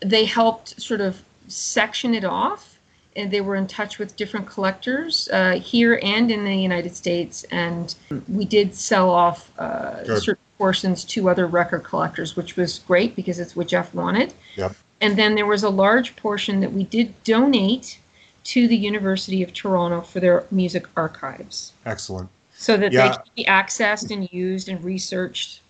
They 0.00 0.24
helped 0.24 0.80
sort 0.80 1.00
of 1.00 1.22
section 1.48 2.14
it 2.14 2.24
off, 2.24 2.78
and 3.16 3.30
they 3.30 3.40
were 3.40 3.56
in 3.56 3.66
touch 3.66 3.98
with 3.98 4.14
different 4.16 4.46
collectors 4.46 5.28
uh, 5.32 5.58
here 5.58 5.98
and 6.02 6.30
in 6.30 6.44
the 6.44 6.54
United 6.54 6.94
States. 6.94 7.44
And 7.50 7.94
we 8.28 8.44
did 8.44 8.74
sell 8.74 9.10
off 9.10 9.50
uh, 9.58 10.04
certain 10.20 10.42
portions 10.58 11.04
to 11.04 11.28
other 11.28 11.46
record 11.46 11.82
collectors, 11.82 12.36
which 12.36 12.56
was 12.56 12.80
great 12.80 13.16
because 13.16 13.38
it's 13.38 13.56
what 13.56 13.66
Jeff 13.66 13.92
wanted. 13.94 14.34
Yep. 14.56 14.76
And 15.00 15.16
then 15.16 15.34
there 15.34 15.46
was 15.46 15.62
a 15.62 15.70
large 15.70 16.14
portion 16.16 16.60
that 16.60 16.72
we 16.72 16.84
did 16.84 17.14
donate 17.24 17.98
to 18.44 18.68
the 18.68 18.76
University 18.76 19.42
of 19.42 19.52
Toronto 19.52 20.00
for 20.00 20.20
their 20.20 20.44
music 20.50 20.86
archives 20.96 21.72
Excellent. 21.86 22.28
so 22.56 22.76
that 22.76 22.92
Yeah. 22.92 23.08
they 23.08 23.14
can 23.14 23.24
be 23.36 23.44
accessed 23.44 24.10
and 24.10 24.30
used 24.32 24.68
and 24.68 24.82
researched. 24.84 25.60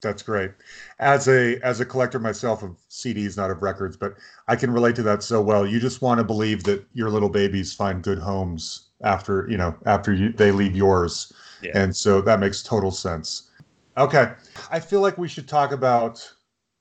That's 0.00 0.22
great. 0.22 0.52
As 1.00 1.26
a 1.26 1.58
as 1.64 1.80
a 1.80 1.84
collector 1.84 2.20
myself 2.20 2.62
of 2.62 2.76
CDs, 2.88 3.36
not 3.36 3.50
of 3.50 3.62
records, 3.62 3.96
but 3.96 4.14
I 4.46 4.54
can 4.54 4.70
relate 4.70 4.94
to 4.96 5.02
that 5.02 5.24
so 5.24 5.42
well. 5.42 5.66
You 5.66 5.80
just 5.80 6.02
want 6.02 6.18
to 6.18 6.24
believe 6.24 6.62
that 6.64 6.84
your 6.94 7.10
little 7.10 7.28
babies 7.28 7.74
find 7.74 8.00
good 8.00 8.18
homes 8.18 8.90
after 9.02 9.46
you 9.50 9.56
know 9.56 9.74
after 9.86 10.12
you 10.12 10.32
they 10.32 10.52
leave 10.52 10.76
yours, 10.76 11.32
Yeah. 11.62 11.72
and 11.74 11.94
so 11.96 12.20
that 12.20 12.38
makes 12.38 12.62
total 12.62 12.92
sense. 12.92 13.50
Okay, 13.96 14.32
I 14.70 14.78
feel 14.78 15.00
like 15.00 15.18
we 15.18 15.26
should 15.26 15.48
talk 15.48 15.72
about 15.72 16.32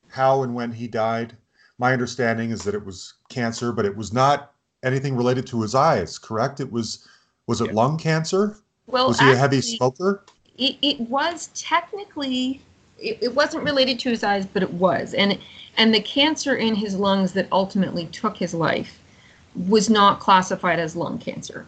how 0.10 0.44
and 0.44 0.54
when 0.54 0.72
he 0.72 0.88
died. 0.88 1.36
My 1.80 1.94
understanding 1.94 2.52
is 2.52 2.64
that 2.64 2.74
it 2.74 2.84
was 2.86 3.14
cancer, 3.30 3.72
but 3.72 3.86
it 3.86 3.96
was 3.96 4.12
not 4.14 4.54
anything 4.84 5.16
related 5.16 5.46
to 5.48 5.62
his 5.62 5.76
eyes. 5.76 6.18
Correct? 6.18 6.60
It 6.60 6.72
was 6.72 7.08
was 7.48 7.62
it 7.62 7.68
Yeah. 7.68 7.74
lung 7.74 7.98
cancer? 7.98 8.58
Well, 8.88 9.08
Was 9.08 9.20
he 9.20 9.32
a 9.32 9.36
heavy 9.36 9.62
smoker? 9.62 10.24
It, 10.58 10.78
it 10.82 11.00
was 11.02 11.50
technically, 11.54 12.62
it, 13.00 13.18
it 13.22 13.36
wasn't 13.36 13.64
related 13.64 14.00
to 14.00 14.10
his 14.10 14.24
eyes, 14.24 14.46
but 14.46 14.64
it 14.64 14.74
was. 14.74 15.14
And, 15.14 15.38
and 15.78 15.94
the 15.94 16.02
cancer 16.02 16.56
in 16.56 16.76
his 16.76 16.96
lungs 16.96 17.32
that 17.34 17.48
ultimately 17.52 18.08
took 18.08 18.36
his 18.36 18.54
life 18.54 19.00
was 19.68 19.90
not 19.90 20.20
classified 20.20 20.80
as 20.80 20.96
lung 20.96 21.20
cancer. 21.20 21.66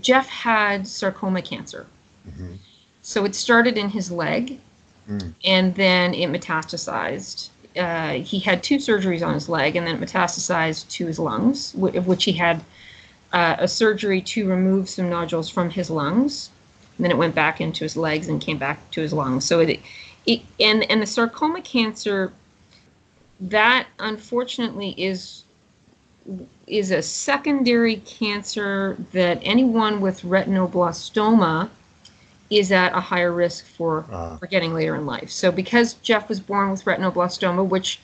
Jeff 0.00 0.28
had 0.28 0.86
sarcoma 0.86 1.42
cancer. 1.42 1.86
Mhm. 2.28 2.58
So 3.02 3.24
it 3.24 3.34
started 3.34 3.76
in 3.78 3.88
his 3.88 4.10
leg, 4.12 4.60
Mm. 5.08 5.34
and 5.44 5.74
then 5.74 6.14
it 6.14 6.30
metastasized. 6.30 7.48
Uh, 7.76 8.14
he 8.14 8.38
had 8.38 8.62
two 8.62 8.76
surgeries 8.76 9.26
on 9.26 9.34
his 9.34 9.48
leg, 9.48 9.76
and 9.76 9.86
then 9.86 9.96
it 9.96 10.00
metastasized 10.00 10.88
to 10.88 11.06
his 11.06 11.18
lungs, 11.18 11.74
of 11.74 12.06
which 12.06 12.24
he 12.24 12.32
had 12.32 12.62
uh, 13.32 13.56
a 13.58 13.68
surgery 13.68 14.20
to 14.20 14.48
remove 14.48 14.88
some 14.88 15.08
nodules 15.08 15.48
from 15.48 15.70
his 15.70 15.90
lungs. 15.90 16.50
And 16.96 17.04
then 17.04 17.12
it 17.12 17.16
went 17.16 17.34
back 17.34 17.60
into 17.60 17.84
his 17.84 17.96
legs 17.96 18.28
and 18.28 18.40
came 18.40 18.58
back 18.58 18.90
to 18.90 19.00
his 19.00 19.12
lungs. 19.12 19.44
So 19.44 19.60
it, 19.60 19.80
it 20.26 20.42
and 20.58 20.88
and 20.90 21.00
the 21.00 21.06
sarcoma 21.06 21.62
cancer, 21.62 22.32
that 23.40 23.86
unfortunately 23.98 24.90
is 24.98 25.44
is 26.66 26.90
a 26.90 27.02
secondary 27.02 27.96
cancer 27.96 28.96
that 29.12 29.38
anyone 29.42 30.00
with 30.00 30.22
retinoblastoma 30.22 31.70
is 32.50 32.72
at 32.72 32.92
a 32.94 33.00
higher 33.00 33.32
risk 33.32 33.64
for 33.64 34.04
Uh, 34.10 34.36
for 34.36 34.46
getting 34.46 34.74
later 34.74 34.94
in 34.96 35.06
life. 35.06 35.30
So 35.30 35.50
because 35.52 35.94
Jeff 36.02 36.28
was 36.28 36.40
born 36.40 36.70
with 36.70 36.84
retinoblastoma, 36.84 37.66
which 37.66 38.00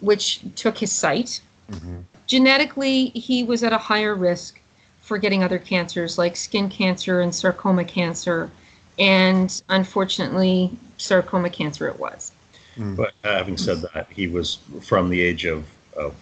which 0.00 0.40
took 0.56 0.78
his 0.78 0.92
sight, 0.92 1.40
mhm. 1.70 2.04
genetically 2.26 3.06
he 3.10 3.42
was 3.42 3.62
at 3.62 3.72
a 3.72 3.78
higher 3.78 4.14
risk 4.14 4.60
for 5.02 5.18
getting 5.18 5.42
other 5.42 5.58
cancers 5.58 6.18
like 6.18 6.36
skin 6.36 6.68
cancer 6.68 7.20
and 7.20 7.34
sarcoma 7.34 7.84
cancer, 7.84 8.50
and 8.98 9.62
unfortunately 9.68 10.70
sarcoma 10.98 11.50
cancer 11.50 11.88
it 11.88 11.98
was. 11.98 12.32
Mm. 12.76 12.96
But 12.96 13.12
having 13.24 13.56
said 13.56 13.82
that, 13.92 14.06
he 14.10 14.28
was 14.28 14.58
from 14.80 15.08
the 15.08 15.20
age 15.20 15.44
of, 15.44 15.64
of 15.96 16.14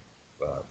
uh, 0.44 0.62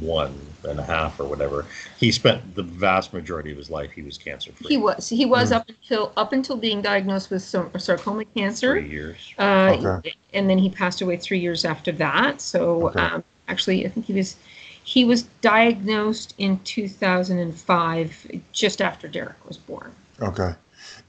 one 0.00 0.38
and 0.64 0.78
a 0.80 0.82
half 0.82 1.18
or 1.20 1.24
whatever. 1.24 1.66
He 1.98 2.10
spent 2.12 2.54
the 2.54 2.62
vast 2.62 3.12
majority 3.12 3.50
of 3.50 3.58
his 3.58 3.70
life 3.70 3.90
he 3.92 4.02
was 4.02 4.16
cancer 4.18 4.52
free. 4.52 4.68
He 4.70 4.76
was 4.76 5.08
he 5.08 5.26
was 5.26 5.50
Mm. 5.50 5.56
up 5.56 5.68
until 5.68 6.12
up 6.16 6.32
until 6.32 6.56
being 6.56 6.80
diagnosed 6.82 7.30
with 7.30 7.42
some 7.42 7.70
sarcoma 7.78 8.24
cancer. 8.24 8.80
three 8.80 8.88
years. 8.88 9.16
Uh, 9.38 9.76
Okay. 9.78 10.14
and 10.32 10.48
then 10.48 10.58
he 10.58 10.70
passed 10.70 11.00
away 11.02 11.16
three 11.16 11.38
years 11.38 11.64
after 11.64 11.92
that. 11.92 12.40
So 12.40 12.88
Okay. 12.88 13.00
um, 13.00 13.24
actually, 13.48 13.84
I 13.86 13.88
think 13.90 14.06
he 14.06 14.12
was 14.14 14.36
he 14.84 15.04
was 15.04 15.22
diagnosed 15.42 16.34
in 16.38 16.58
2005, 16.64 18.26
just 18.52 18.82
after 18.82 19.06
Derek 19.08 19.46
was 19.46 19.56
born. 19.56 19.92
Okay. 20.20 20.54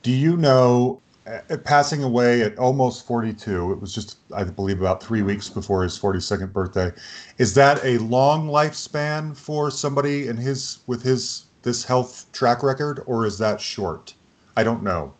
Do 0.03 0.11
you 0.11 0.37
know 0.37 1.01
passing 1.63 2.03
away 2.03 2.41
at 2.41 2.57
almost 2.57 3.07
42. 3.07 3.71
It 3.71 3.79
was 3.79 3.93
just, 3.93 4.17
I 4.33 4.43
believe, 4.43 4.79
about 4.81 5.01
three 5.01 5.21
weeks 5.21 5.49
before 5.49 5.83
his 5.83 5.97
42nd 5.97 6.51
birthday. 6.51 6.91
Is 7.37 7.53
that 7.53 7.83
a 7.83 7.97
long 7.99 8.47
lifespan 8.49 9.35
for 9.35 9.71
somebody 9.71 10.27
in 10.27 10.37
his 10.37 10.79
with 10.87 11.01
his 11.01 11.45
this 11.61 11.83
health 11.83 12.25
track 12.33 12.61
record, 12.61 13.03
or 13.05 13.25
is 13.25 13.37
that 13.37 13.61
short? 13.61 14.13
I 14.57 14.63
don't 14.63 14.83
know. 14.83 15.13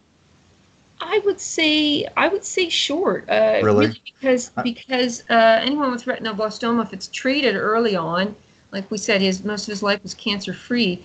I 0.99 1.19
would 1.25 1.39
say 1.39 2.05
I 2.17 2.27
would 2.27 2.43
say 2.43 2.69
short. 2.69 3.29
Uh, 3.29 3.59
Really? 3.63 3.99
because 4.05 4.51
because 4.63 5.23
uh, 5.29 5.59
anyone 5.61 5.91
with 5.91 6.05
retinoblastoma, 6.05 6.83
if 6.83 6.93
it's 6.93 7.07
treated 7.07 7.55
early 7.55 7.95
on, 7.95 8.35
like 8.71 8.89
we 8.91 8.97
said, 8.97 9.21
his 9.21 9.43
most 9.43 9.63
of 9.63 9.71
his 9.71 9.83
life 9.83 10.01
was 10.03 10.13
cancer 10.13 10.53
free, 10.53 11.03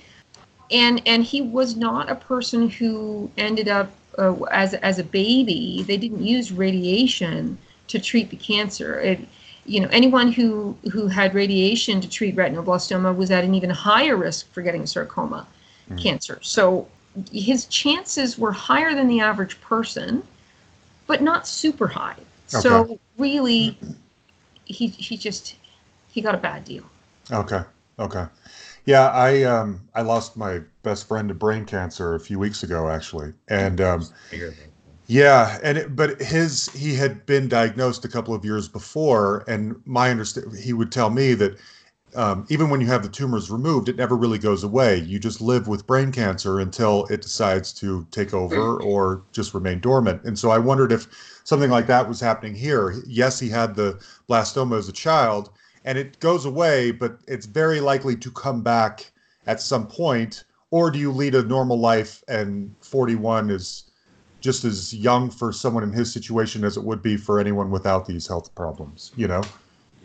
and 0.70 1.00
and 1.06 1.24
he 1.24 1.40
was 1.40 1.76
not 1.76 2.10
a 2.10 2.14
person 2.14 2.68
who 2.68 3.30
ended 3.36 3.68
up 3.68 3.90
uh, 4.18 4.34
as 4.50 4.74
as 4.74 4.98
a 4.98 5.04
baby. 5.04 5.84
They 5.86 5.96
didn't 5.96 6.22
use 6.22 6.52
radiation 6.52 7.58
to 7.88 7.98
treat 7.98 8.30
the 8.30 8.36
cancer. 8.36 9.00
It, 9.00 9.20
you 9.64 9.80
know, 9.80 9.88
anyone 9.92 10.32
who 10.32 10.76
who 10.92 11.08
had 11.08 11.34
radiation 11.34 12.00
to 12.00 12.08
treat 12.08 12.36
retinoblastoma 12.36 13.16
was 13.16 13.30
at 13.30 13.44
an 13.44 13.54
even 13.54 13.70
higher 13.70 14.16
risk 14.16 14.50
for 14.52 14.62
getting 14.62 14.86
sarcoma 14.86 15.46
cancer. 15.96 16.38
So 16.42 16.88
his 17.32 17.66
chances 17.66 18.38
were 18.38 18.52
higher 18.52 18.94
than 18.94 19.08
the 19.08 19.20
average 19.20 19.60
person, 19.60 20.22
but 21.06 21.22
not 21.22 21.46
super 21.46 21.88
high. 21.88 22.16
So 22.46 22.98
really, 23.18 23.78
he 24.64 24.88
he 24.88 25.16
just 25.16 25.56
he 26.08 26.20
got 26.20 26.34
a 26.34 26.38
bad 26.38 26.64
deal. 26.64 26.84
Okay. 27.32 27.62
Okay. 27.98 28.24
Yeah, 28.88 29.08
I 29.10 29.42
um 29.42 29.86
I 29.94 30.00
lost 30.00 30.34
my 30.34 30.60
best 30.82 31.06
friend 31.08 31.28
to 31.28 31.34
brain 31.34 31.66
cancer 31.66 32.14
a 32.14 32.20
few 32.20 32.38
weeks 32.38 32.62
ago 32.62 32.88
actually. 32.88 33.34
And 33.46 33.82
um 33.82 34.08
I 34.32 34.36
hear 34.36 34.50
that. 34.50 34.72
yeah, 35.06 35.58
and 35.62 35.78
it, 35.78 35.96
but 35.96 36.20
his 36.22 36.70
he 36.74 36.94
had 36.94 37.26
been 37.26 37.48
diagnosed 37.48 38.04
a 38.04 38.08
couple 38.08 38.34
of 38.34 38.44
years 38.44 38.68
before 38.68 39.44
and 39.48 39.76
my 39.86 40.10
understand 40.10 40.56
he 40.58 40.72
would 40.72 40.92
tell 40.92 41.10
me 41.10 41.34
that 41.34 41.58
um, 42.14 42.46
even 42.50 42.70
when 42.70 42.80
you 42.80 42.88
have 42.88 43.02
the 43.02 43.10
tumors 43.10 43.50
removed, 43.50 43.88
it 43.88 43.96
never 43.96 44.16
really 44.16 44.38
goes 44.38 44.64
away. 44.64 44.98
You 44.98 45.18
just 45.18 45.40
live 45.42 45.68
with 45.68 45.86
brain 45.86 46.12
cancer 46.12 46.60
until 46.60 47.06
it 47.06 47.22
decides 47.22 47.72
to 47.74 48.06
take 48.10 48.34
over 48.34 48.80
or 48.80 49.24
just 49.32 49.54
remain 49.54 49.80
dormant. 49.80 50.24
And 50.24 50.38
so 50.38 50.50
I 50.50 50.58
wondered 50.58 50.92
if 50.92 51.08
something 51.44 51.70
like 51.70 51.86
that 51.88 52.08
was 52.08 52.20
happening 52.20 52.54
here. 52.54 52.94
Yes, 53.06 53.40
he 53.40 53.48
had 53.50 53.76
the 53.76 54.00
blastoma 54.28 54.78
as 54.78 54.88
a 54.88 54.92
child, 54.92 55.50
and 55.88 55.96
it 55.98 56.20
goes 56.20 56.44
away, 56.44 56.92
but 56.92 57.18
it's 57.26 57.46
very 57.46 57.80
likely 57.80 58.14
to 58.16 58.30
come 58.30 58.62
back 58.62 59.10
at 59.46 59.62
some 59.62 59.88
point. 59.88 60.44
Or 60.70 60.90
do 60.90 60.98
you 60.98 61.10
lead 61.10 61.34
a 61.34 61.42
normal 61.42 61.80
life 61.80 62.22
and 62.28 62.76
41 62.82 63.48
is 63.48 63.90
just 64.42 64.64
as 64.66 64.94
young 64.94 65.30
for 65.30 65.50
someone 65.50 65.82
in 65.82 65.92
his 65.92 66.12
situation 66.12 66.62
as 66.62 66.76
it 66.76 66.84
would 66.84 67.02
be 67.02 67.16
for 67.16 67.40
anyone 67.40 67.70
without 67.70 68.06
these 68.06 68.28
health 68.28 68.54
problems? 68.54 69.12
You 69.16 69.28
know, 69.28 69.50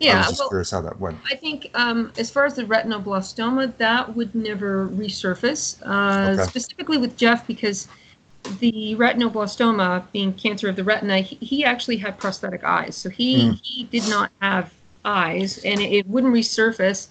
Yeah, 0.00 0.16
was 0.16 0.28
just 0.30 0.40
well, 0.40 0.48
curious 0.48 0.70
how 0.70 0.80
that 0.80 0.98
went. 0.98 1.20
I 1.30 1.36
think 1.36 1.70
um, 1.74 2.12
as 2.16 2.30
far 2.30 2.46
as 2.46 2.54
the 2.54 2.64
retinoblastoma, 2.64 3.76
that 3.76 4.16
would 4.16 4.34
never 4.34 4.88
resurface, 4.88 5.80
uh, 5.82 6.38
Okay. 6.38 6.42
specifically 6.42 6.96
with 6.98 7.16
Jeff 7.16 7.46
because 7.46 7.88
the 8.46 8.96
retinoblastoma, 8.98 10.10
being 10.12 10.32
cancer 10.34 10.68
of 10.68 10.76
the 10.76 10.84
retina, 10.84 11.18
he, 11.20 11.36
he 11.36 11.64
actually 11.64 11.98
had 11.98 12.18
prosthetic 12.18 12.64
eyes, 12.64 12.96
so 12.96 13.10
he 13.10 13.36
Mm. 13.38 13.60
he 13.62 13.84
did 13.84 14.06
not 14.06 14.32
have 14.40 14.73
eyes, 15.04 15.58
and 15.64 15.80
it, 15.80 15.92
it 15.92 16.08
wouldn't 16.08 16.32
resurface. 16.34 17.08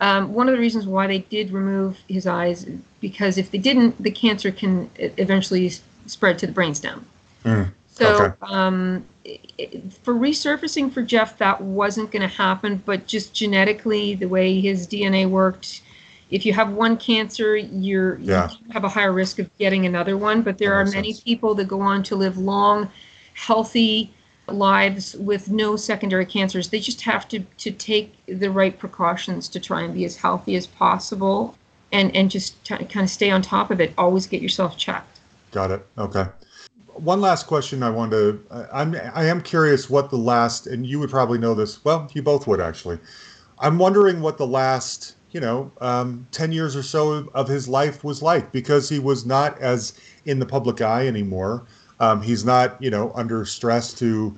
Um, 0.00 0.34
one 0.34 0.48
of 0.48 0.52
the 0.54 0.58
reasons 0.60 0.86
why 0.86 1.06
they 1.06 1.18
did 1.18 1.50
remove 1.52 1.98
his 2.08 2.26
eyes 2.26 2.66
because 3.00 3.38
if 3.38 3.50
they 3.50 3.58
didn't, 3.58 4.00
the 4.02 4.10
cancer 4.10 4.50
can 4.50 4.90
eventually 4.98 5.70
spread 6.06 6.38
to 6.38 6.46
the 6.46 6.52
brainstem. 6.52 7.02
Mm, 7.44 7.70
So 7.88 8.30
okay. 8.30 8.34
um, 8.52 9.04
for 10.02 10.14
resurfacing 10.14 10.92
for 10.92 11.02
Jeff, 11.02 11.38
that 11.38 11.60
wasn't 11.60 12.10
going 12.10 12.22
to 12.22 12.28
happen. 12.34 12.82
But 12.84 13.06
just 13.06 13.34
genetically, 13.34 14.14
the 14.14 14.26
way 14.26 14.60
his 14.60 14.86
DNA 14.86 15.26
worked, 15.28 15.82
if 16.30 16.44
you 16.44 16.52
have 16.52 16.72
one 16.72 16.96
cancer, 16.96 17.56
you're 17.56 18.18
Yeah. 18.18 18.50
you 18.50 18.72
have 18.72 18.84
a 18.84 18.88
higher 18.88 19.12
risk 19.12 19.38
of 19.38 19.48
getting 19.58 19.86
another 19.86 20.16
one. 20.16 20.42
But 20.42 20.58
there 20.58 20.70
That 20.70 20.76
are 20.76 20.84
many 20.86 21.12
sense. 21.12 21.20
people 21.24 21.54
that 21.54 21.68
go 21.68 21.80
on 21.80 22.02
to 22.04 22.16
live 22.16 22.36
long, 22.38 22.88
healthy 23.34 24.10
lives 24.48 25.14
with 25.16 25.50
no 25.50 25.76
secondary 25.76 26.26
cancers. 26.26 26.68
They 26.68 26.80
just 26.80 27.00
have 27.02 27.28
to 27.28 27.40
to 27.40 27.70
take 27.70 28.14
the 28.26 28.50
right 28.50 28.78
precautions 28.78 29.48
to 29.48 29.60
try 29.60 29.82
and 29.82 29.94
be 29.94 30.04
as 30.04 30.16
healthy 30.16 30.56
as 30.56 30.66
possible, 30.66 31.56
and 31.92 32.14
and 32.14 32.30
just 32.30 32.62
t- 32.64 32.76
kind 32.76 33.04
of 33.04 33.10
stay 33.10 33.30
on 33.30 33.42
top 33.42 33.70
of 33.70 33.80
it. 33.80 33.92
Always 33.98 34.26
get 34.26 34.42
yourself 34.42 34.76
checked. 34.76 35.20
Got 35.50 35.70
it. 35.70 35.86
Okay. 35.98 36.26
One 36.94 37.20
last 37.20 37.46
question 37.46 37.82
I 37.82 37.90
wanted 37.90 38.48
to, 38.50 38.68
I'm, 38.72 38.94
I 39.14 39.24
am 39.24 39.42
curious 39.42 39.90
what 39.90 40.08
the 40.08 40.16
last, 40.16 40.66
and 40.66 40.86
you 40.86 40.98
would 40.98 41.10
probably 41.10 41.38
know 41.38 41.54
this, 41.54 41.84
well, 41.84 42.10
you 42.14 42.22
both 42.22 42.46
would 42.46 42.60
actually. 42.60 42.98
I'm 43.58 43.78
wondering 43.78 44.20
what 44.20 44.38
the 44.38 44.46
last, 44.46 45.16
you 45.30 45.40
know, 45.40 45.70
um, 45.80 46.26
10 46.30 46.52
years 46.52 46.74
or 46.74 46.82
so 46.82 47.28
of 47.34 47.48
his 47.48 47.68
life 47.68 48.02
was 48.02 48.22
like 48.22 48.50
because 48.50 48.88
he 48.88 48.98
was 48.98 49.26
not 49.26 49.58
as 49.60 49.92
in 50.24 50.38
the 50.38 50.46
public 50.46 50.80
eye 50.80 51.06
anymore. 51.06 51.64
Um, 52.00 52.22
he's 52.22 52.44
not, 52.44 52.80
you 52.82 52.90
know, 52.90 53.12
under 53.14 53.44
stress 53.44 53.94
to 53.94 54.36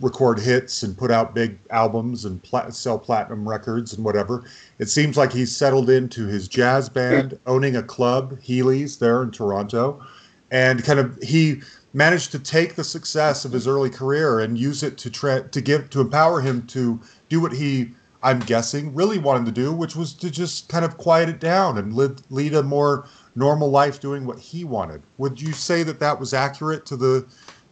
record 0.00 0.38
hits 0.38 0.82
and 0.82 0.96
put 0.96 1.10
out 1.10 1.34
big 1.34 1.58
albums 1.70 2.24
and 2.24 2.42
pla- 2.42 2.70
sell 2.70 2.98
platinum 2.98 3.48
records 3.48 3.92
and 3.92 4.04
whatever. 4.04 4.44
It 4.78 4.88
seems 4.88 5.16
like 5.16 5.32
he's 5.32 5.54
settled 5.54 5.90
into 5.90 6.26
his 6.26 6.48
jazz 6.48 6.88
band, 6.88 7.38
owning 7.46 7.76
a 7.76 7.82
club, 7.82 8.38
Healey's, 8.40 8.98
there 8.98 9.22
in 9.22 9.30
Toronto, 9.30 10.04
and 10.50 10.84
kind 10.84 10.98
of 10.98 11.16
he 11.22 11.62
managed 11.92 12.32
to 12.32 12.38
take 12.38 12.74
the 12.74 12.84
success 12.84 13.44
of 13.44 13.52
his 13.52 13.66
early 13.66 13.90
career 13.90 14.40
and 14.40 14.58
use 14.58 14.82
it 14.82 14.98
to 14.98 15.10
tra- 15.10 15.48
to 15.48 15.60
give 15.60 15.90
to 15.90 16.00
empower 16.00 16.40
him 16.40 16.66
to 16.66 17.00
do 17.28 17.40
what 17.40 17.52
he 17.52 17.92
I'm 18.22 18.40
guessing 18.40 18.94
really 18.94 19.18
wanted 19.18 19.44
to 19.46 19.52
do, 19.52 19.72
which 19.72 19.94
was 19.94 20.14
to 20.14 20.30
just 20.30 20.68
kind 20.70 20.84
of 20.84 20.96
quiet 20.96 21.28
it 21.28 21.40
down 21.40 21.76
and 21.76 21.92
live, 21.92 22.16
lead 22.30 22.54
a 22.54 22.62
more 22.62 23.06
normal 23.34 23.70
life 23.70 24.00
doing 24.00 24.26
what 24.26 24.38
he 24.38 24.64
wanted. 24.64 25.02
Would 25.18 25.40
you 25.40 25.52
say 25.52 25.82
that 25.82 26.00
that 26.00 26.18
was 26.18 26.34
accurate 26.34 26.86
to 26.86 26.96
the 26.96 27.26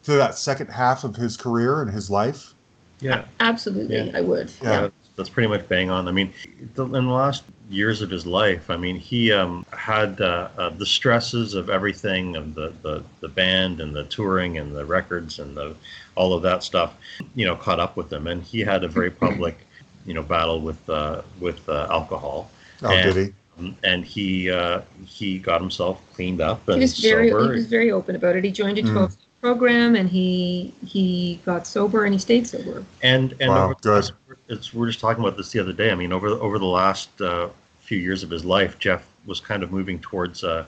to 0.05 0.13
that 0.13 0.37
second 0.37 0.67
half 0.69 1.05
of 1.05 1.15
his 1.15 1.37
career 1.37 1.83
and 1.83 1.91
his 1.91 2.11
life? 2.11 2.55
Yeah. 3.01 3.25
Absolutely, 3.41 3.97
Yeah. 3.97 4.19
I 4.19 4.21
would. 4.21 4.51
Yeah. 4.63 4.71
yeah. 4.71 4.81
That's, 4.83 4.95
that's 5.17 5.29
pretty 5.29 5.49
much 5.49 5.69
bang 5.69 5.91
on. 5.91 6.09
I 6.09 6.13
mean, 6.13 6.33
the, 6.75 6.85
in 6.85 7.07
the 7.07 7.13
last 7.13 7.45
years 7.71 8.03
of 8.03 8.11
his 8.11 8.27
life, 8.27 8.71
I 8.71 8.77
mean, 8.77 8.97
he 8.97 9.31
um, 9.33 9.65
had 9.73 10.21
uh, 10.21 10.49
uh, 10.59 10.71
the 10.71 10.87
stresses 10.87 11.55
of 11.55 11.71
everything, 11.71 12.37
of 12.37 12.55
the, 12.55 12.73
the 12.83 13.05
the 13.21 13.29
band 13.29 13.81
and 13.81 13.95
the 13.95 14.05
touring 14.05 14.59
and 14.59 14.75
the 14.75 14.85
records 14.85 15.39
and 15.39 15.57
the 15.57 15.75
all 16.17 16.33
of 16.33 16.43
that 16.43 16.63
stuff, 16.63 16.95
you 17.35 17.47
know, 17.47 17.57
caught 17.57 17.81
up 17.81 17.97
with 17.97 18.13
him, 18.13 18.27
and 18.27 18.43
he 18.43 18.61
had 18.61 18.85
a 18.85 18.89
very 18.89 19.11
public, 19.11 19.59
you 20.07 20.15
know, 20.15 20.23
battle 20.23 20.61
with 20.61 20.89
uh, 20.89 21.23
with 21.41 21.67
uh, 21.69 21.87
alcohol. 21.91 22.51
Oh, 22.83 22.91
And- 22.91 23.15
did 23.15 23.27
he? 23.29 23.35
Um, 23.59 23.77
And 23.85 24.05
he 24.05 24.51
uh, 24.51 24.81
he 25.05 25.39
got 25.39 25.61
himself 25.61 26.01
cleaned 26.15 26.41
up 26.41 26.67
and 26.69 26.77
he 26.77 26.83
was 26.83 26.99
very 26.99 27.29
sober. 27.31 27.45
he 27.45 27.57
was 27.57 27.67
very 27.67 27.91
open 27.91 28.17
about 28.17 28.37
it. 28.37 28.45
He 28.45 28.51
joined 28.51 28.79
a 28.79 28.83
Mm. 28.83 28.93
12 28.93 29.13
step 29.13 29.23
program 29.43 29.95
and 29.97 30.09
he 30.09 30.73
he 30.87 31.41
got 31.45 31.67
sober 31.67 32.05
and 32.05 32.15
he 32.15 32.19
stayed 32.19 32.47
sober. 32.47 32.85
And 33.03 33.35
and 33.41 33.51
Wow, 33.51 33.65
over 33.65 33.75
good. 33.83 33.95
last- 33.95 34.13
it's 34.49 34.73
we're 34.75 34.87
just 34.87 35.01
talking 35.01 35.23
about 35.23 35.37
this 35.37 35.51
the 35.51 35.59
other 35.61 35.73
day. 35.73 35.91
I 35.91 35.95
mean, 35.95 36.13
over 36.13 36.31
the, 36.31 36.39
over 36.41 36.59
the 36.59 36.67
last 36.67 37.09
uh, 37.21 37.49
few 37.81 37.99
years 37.99 38.23
of 38.23 38.31
his 38.31 38.45
life, 38.45 38.79
Jeff 38.79 39.07
was 39.27 39.41
kind 39.41 39.63
of 39.63 39.71
moving 39.71 39.99
towards 39.99 40.43
uh, 40.45 40.65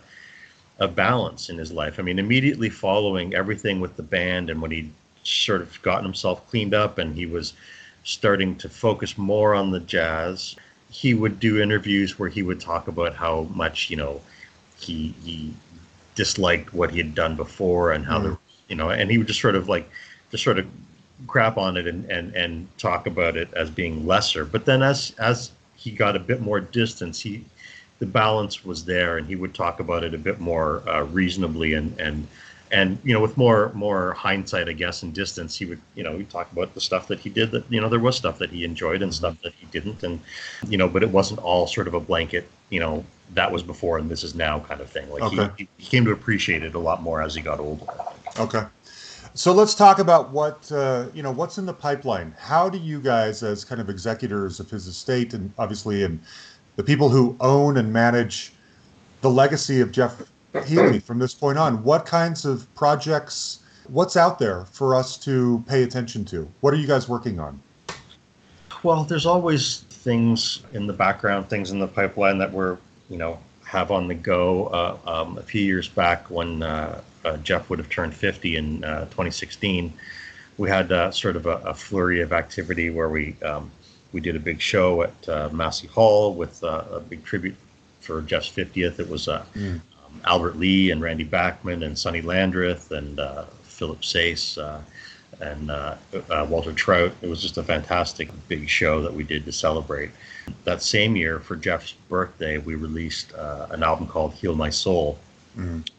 a 0.79 0.89
balance 0.89 1.49
in 1.51 1.57
his 1.59 1.73
life. 1.73 1.99
I 1.99 2.03
mean, 2.03 2.19
immediately 2.19 2.69
following 2.69 3.35
everything 3.35 3.81
with 3.81 3.97
the 3.97 4.03
band 4.03 4.51
and 4.51 4.61
when 4.61 4.71
he 4.71 4.91
sort 5.23 5.61
of 5.63 5.81
gotten 5.83 6.05
himself 6.05 6.47
cleaned 6.49 6.75
up 6.75 6.99
and 6.99 7.15
he 7.15 7.27
was 7.27 7.55
starting 8.05 8.55
to 8.57 8.69
focus 8.69 9.17
more 9.17 9.55
on 9.55 9.71
the 9.71 9.81
jazz, 9.81 10.57
he 10.95 11.13
would 11.13 11.41
do 11.41 11.61
interviews 11.61 12.21
where 12.21 12.29
he 12.29 12.41
would 12.45 12.61
talk 12.61 12.87
about 12.87 13.17
how 13.17 13.49
much 13.53 13.91
you 13.91 13.97
know 13.97 14.21
he 14.79 15.13
he 15.25 15.53
disliked 16.15 16.73
what 16.73 16.93
he 16.93 16.99
had 16.99 17.17
done 17.17 17.35
before 17.35 17.91
and 17.91 18.07
how 18.07 18.21
the 18.21 18.39
you 18.69 18.77
know 18.77 18.91
and 18.91 19.11
he 19.11 19.19
would 19.19 19.27
just 19.27 19.41
sort 19.41 19.57
of 19.57 19.69
like 19.69 19.91
just 20.31 20.45
sort 20.45 20.57
of 20.57 20.67
crap 21.27 21.59
on 21.59 21.77
it 21.77 21.89
and 21.89 22.09
and 22.09 22.33
and 22.37 22.69
talk 22.79 23.09
about 23.09 23.37
it 23.37 23.53
as 23.55 23.71
being 23.71 24.07
lesser. 24.07 24.45
But 24.45 24.67
then 24.67 24.85
as 24.85 25.13
as 25.19 25.51
he 25.75 25.91
got 25.91 26.15
a 26.15 26.21
bit 26.21 26.41
more 26.41 26.61
distance 26.61 27.21
he 27.21 27.45
the 27.99 28.07
balance 28.07 28.65
was 28.65 28.85
there 28.85 29.19
and 29.19 29.27
he 29.27 29.35
would 29.35 29.53
talk 29.53 29.81
about 29.81 30.05
it 30.05 30.15
a 30.15 30.19
bit 30.19 30.39
more 30.39 30.89
uh, 30.89 31.03
reasonably 31.03 31.75
and 31.75 31.99
and 31.99 32.29
and 32.75 32.99
you 33.05 33.15
know 33.15 33.21
with 33.21 33.37
more 33.37 33.71
more 33.75 34.13
hindsight 34.15 34.69
i 34.69 34.73
guess 34.73 35.03
and 35.03 35.15
distance 35.15 35.57
he 35.57 35.65
would 35.65 35.81
you 35.95 36.03
know 36.03 36.19
he'd 36.19 36.29
talk 36.29 36.51
about 36.53 36.75
the 36.75 36.81
stuff 36.81 37.07
that 37.07 37.21
he 37.21 37.31
did 37.31 37.51
that 37.53 37.65
you 37.71 37.81
know 37.81 37.89
there 37.89 38.01
was 38.01 38.17
stuff 38.17 38.39
that 38.39 38.51
he 38.51 38.65
enjoyed 38.65 39.01
and 39.01 39.15
stuff 39.15 39.37
that 39.43 39.55
he 39.55 39.67
didn't 39.67 40.03
and 40.03 40.21
you 40.69 40.77
know 40.77 40.89
but 40.89 41.03
it 41.03 41.09
wasn't 41.09 41.39
all 41.41 41.67
sort 41.67 41.87
of 41.87 41.95
a 41.95 42.01
blanket 42.01 42.51
you 42.71 42.81
know 42.81 43.05
that 43.33 43.51
was 43.51 43.63
before 43.63 43.99
and 43.99 44.11
this 44.11 44.25
is 44.25 44.35
now 44.35 44.59
kind 44.61 44.81
of 44.81 44.91
thing 44.91 45.09
like 45.11 45.23
Okay. 45.23 45.49
he, 45.57 45.69
he 45.79 45.87
came 45.87 46.05
to 46.05 46.11
appreciate 46.11 46.63
it 46.63 46.75
a 46.75 46.79
lot 46.79 47.03
more 47.03 47.23
as 47.23 47.35
he 47.35 47.41
got 47.41 47.61
older 47.61 47.87
Okay. 48.39 48.65
So 49.35 49.53
let's 49.53 49.75
talk 49.75 49.99
about 49.99 50.31
what 50.31 50.71
uh, 50.71 51.07
you 51.15 51.23
know. 51.23 51.31
What's 51.31 51.59
in 51.59 51.67
the 51.67 51.73
pipeline? 51.73 52.35
How 52.39 52.69
do 52.69 52.79
you 52.79 53.01
guys, 53.01 53.43
as 53.43 53.65
kind 53.65 53.81
of 53.81 53.89
executors 53.89 54.61
of 54.61 54.71
his 54.71 54.87
estate, 54.87 55.35
and 55.35 55.53
obviously, 55.59 56.05
and 56.05 56.21
the 56.77 56.85
people 56.85 57.09
who 57.09 57.37
own 57.41 57.77
and 57.77 57.93
manage 57.93 58.53
the 59.23 59.31
legacy 59.31 59.81
of 59.81 59.93
Jeff 59.93 60.23
Healey 60.67 61.01
from 61.01 61.19
this 61.19 61.35
point 61.35 61.59
on, 61.59 61.83
what 61.83 62.07
kinds 62.07 62.45
of 62.45 62.73
projects 62.75 63.61
What's 63.89 64.17
out 64.17 64.39
there 64.39 64.65
for 64.65 64.95
us 64.95 65.19
to 65.19 65.63
pay 65.69 65.83
attention 65.83 66.25
to? 66.27 66.49
What 66.61 66.73
are 66.73 66.79
you 66.79 66.87
guys 66.87 67.07
working 67.07 67.39
on? 67.39 67.61
Well, 68.83 69.05
there's 69.05 69.27
always 69.27 69.81
things 69.91 70.63
in 70.73 70.87
the 70.87 70.93
background, 70.93 71.51
things 71.51 71.71
in 71.71 71.79
the 71.79 71.87
pipeline 71.87 72.39
that 72.39 72.51
we're, 72.51 72.79
you 73.11 73.19
know, 73.19 73.39
have 73.65 73.91
on 73.91 74.09
the 74.09 74.15
go. 74.15 74.67
Uh, 74.69 74.97
um, 75.07 75.37
a 75.37 75.43
few 75.43 75.63
years 75.63 75.87
back, 75.87 76.31
when 76.31 76.63
uh, 76.63 77.01
uh, 77.27 77.37
Jeff 77.39 77.69
would 77.69 77.79
have 77.79 77.91
turned 77.91 78.15
50 78.15 78.57
in 78.57 78.85
uh, 78.85 79.05
2016, 79.07 79.93
we 80.57 80.71
had 80.71 80.91
uh, 80.91 81.11
sort 81.11 81.37
of 81.37 81.45
a, 81.45 81.57
a 81.59 81.75
flurry 81.75 82.23
of 82.23 82.33
activity 82.33 82.89
where 82.89 83.09
we 83.09 83.37
um, 83.43 83.71
we 84.13 84.21
did 84.21 84.37
a 84.37 84.41
big 84.41 84.61
show 84.61 85.03
at 85.03 85.29
uh, 85.29 85.51
Massey 85.53 85.89
Hall 85.89 86.33
with 86.33 86.63
uh, 86.63 86.85
a 86.93 87.01
big 87.01 87.25
tribute 87.25 87.57
for 88.01 88.23
Jeff's 88.23 88.49
50th. 88.49 89.01
It 89.01 89.09
was 89.09 89.29
a, 89.29 89.45
um, 89.57 89.83
Albert 90.25 90.57
Lee 90.57 90.91
and 90.91 91.01
Randy 91.01 91.25
Bachman 91.25 91.83
and 91.83 91.99
Sonny 91.99 92.23
Landreth 92.23 92.91
and 92.91 93.19
uh, 93.19 93.45
Philip 93.63 94.05
Sayce 94.05 94.59
uh, 94.59 94.81
and 95.41 95.71
uh, 95.71 95.97
uh, 96.31 96.47
Walter 96.49 96.73
Trout. 96.73 97.13
It 97.23 97.29
was 97.29 97.43
just 97.43 97.59
a 97.59 97.63
fantastic 97.63 98.31
big 98.49 98.69
show 98.69 99.03
that 99.03 99.13
we 99.13 99.25
did 99.25 99.45
to 99.45 99.53
celebrate. 99.53 100.11
That 100.65 100.83
same 100.83 101.17
year, 101.17 101.41
for 101.41 101.57
Jeff's 101.57 101.93
birthday, 102.09 102.59
we 102.59 102.75
released 102.75 103.35
uh, 103.35 103.67
an 103.71 103.83
album 103.83 104.07
called 104.07 104.35
Heal 104.35 104.55
My 104.55 104.71
Soul, 104.71 105.19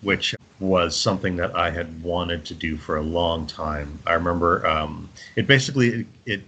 which 0.01 0.35
was 0.59 0.95
something 0.95 1.35
that 1.37 1.55
I 1.55 1.69
had 1.69 2.01
wanted 2.03 2.45
to 2.45 2.53
do 2.53 2.77
for 2.77 2.97
a 2.97 3.01
long 3.01 3.45
time. 3.47 3.99
I 4.05 4.13
remember 4.13 4.65
um, 4.67 5.09
it 5.35 5.47
basically 5.47 6.01
it, 6.01 6.07
it 6.25 6.41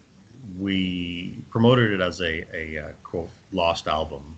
we 0.57 1.37
promoted 1.49 1.91
it 1.91 2.01
as 2.01 2.21
a, 2.21 2.45
a 2.55 2.77
uh, 2.77 2.91
quote 3.03 3.29
lost 3.51 3.87
album 3.87 4.37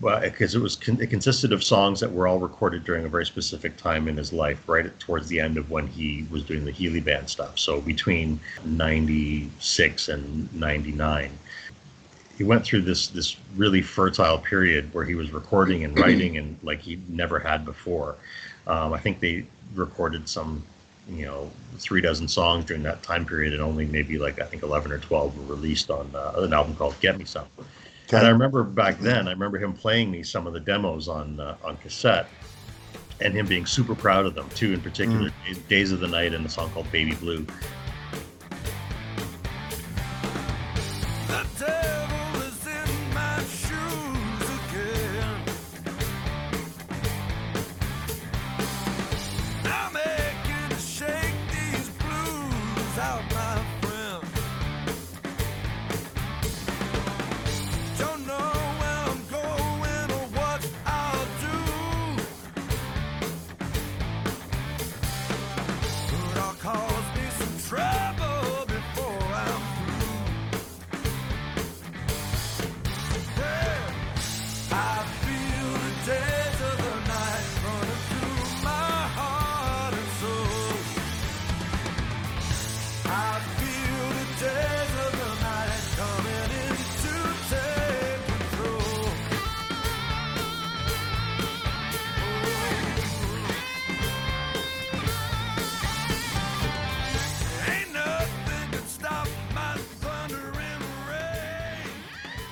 because 0.00 0.54
it 0.54 0.60
was 0.60 0.78
it 0.88 1.10
consisted 1.10 1.52
of 1.52 1.62
songs 1.62 2.00
that 2.00 2.12
were 2.12 2.26
all 2.26 2.38
recorded 2.38 2.84
during 2.84 3.04
a 3.04 3.08
very 3.08 3.26
specific 3.26 3.76
time 3.76 4.08
in 4.08 4.16
his 4.16 4.32
life 4.32 4.68
right 4.68 4.98
towards 4.98 5.28
the 5.28 5.38
end 5.38 5.56
of 5.56 5.70
when 5.70 5.86
he 5.86 6.26
was 6.30 6.42
doing 6.42 6.64
the 6.64 6.72
Healey 6.72 7.00
band 7.00 7.28
stuff. 7.28 7.58
So 7.58 7.80
between 7.80 8.40
96 8.64 10.08
and 10.08 10.52
99 10.52 11.38
he 12.36 12.44
went 12.44 12.64
through 12.64 12.82
this 12.82 13.08
this 13.08 13.36
really 13.56 13.82
fertile 13.82 14.38
period 14.38 14.92
where 14.92 15.04
he 15.04 15.14
was 15.14 15.32
recording 15.32 15.84
and 15.84 15.98
writing 15.98 16.38
and 16.38 16.58
like 16.62 16.80
he 16.80 16.98
never 17.08 17.38
had 17.38 17.64
before. 17.64 18.16
Um, 18.66 18.92
I 18.92 18.98
think 18.98 19.20
they 19.20 19.46
recorded 19.74 20.28
some 20.28 20.62
you 21.08 21.26
know 21.26 21.50
three 21.78 22.00
dozen 22.00 22.28
songs 22.28 22.64
during 22.64 22.82
that 22.82 23.02
time 23.02 23.24
period 23.24 23.52
and 23.52 23.62
only 23.62 23.86
maybe 23.86 24.18
like 24.18 24.40
I 24.40 24.44
think 24.44 24.62
11 24.62 24.92
or 24.92 24.98
12 24.98 25.36
were 25.36 25.54
released 25.54 25.90
on 25.90 26.10
uh, 26.14 26.32
an 26.36 26.52
album 26.52 26.74
called 26.74 26.98
Get 27.00 27.18
Me 27.18 27.24
Some 27.24 27.46
and 28.12 28.26
I 28.26 28.30
remember 28.30 28.62
back 28.62 28.98
then, 28.98 29.28
I 29.28 29.32
remember 29.32 29.58
him 29.58 29.72
playing 29.72 30.10
me 30.10 30.22
some 30.22 30.46
of 30.46 30.52
the 30.52 30.60
demos 30.60 31.08
on 31.08 31.40
uh, 31.40 31.56
on 31.64 31.76
cassette, 31.78 32.26
and 33.20 33.34
him 33.34 33.46
being 33.46 33.66
super 33.66 33.94
proud 33.94 34.26
of 34.26 34.34
them 34.34 34.48
too. 34.50 34.72
In 34.72 34.80
particular, 34.80 35.30
"Daze 35.68 35.92
of 35.92 36.00
the 36.00 36.08
Night" 36.08 36.34
and 36.34 36.44
a 36.44 36.48
song 36.48 36.70
called 36.70 36.90
"Baby 36.92 37.14
Blue." 37.14 37.46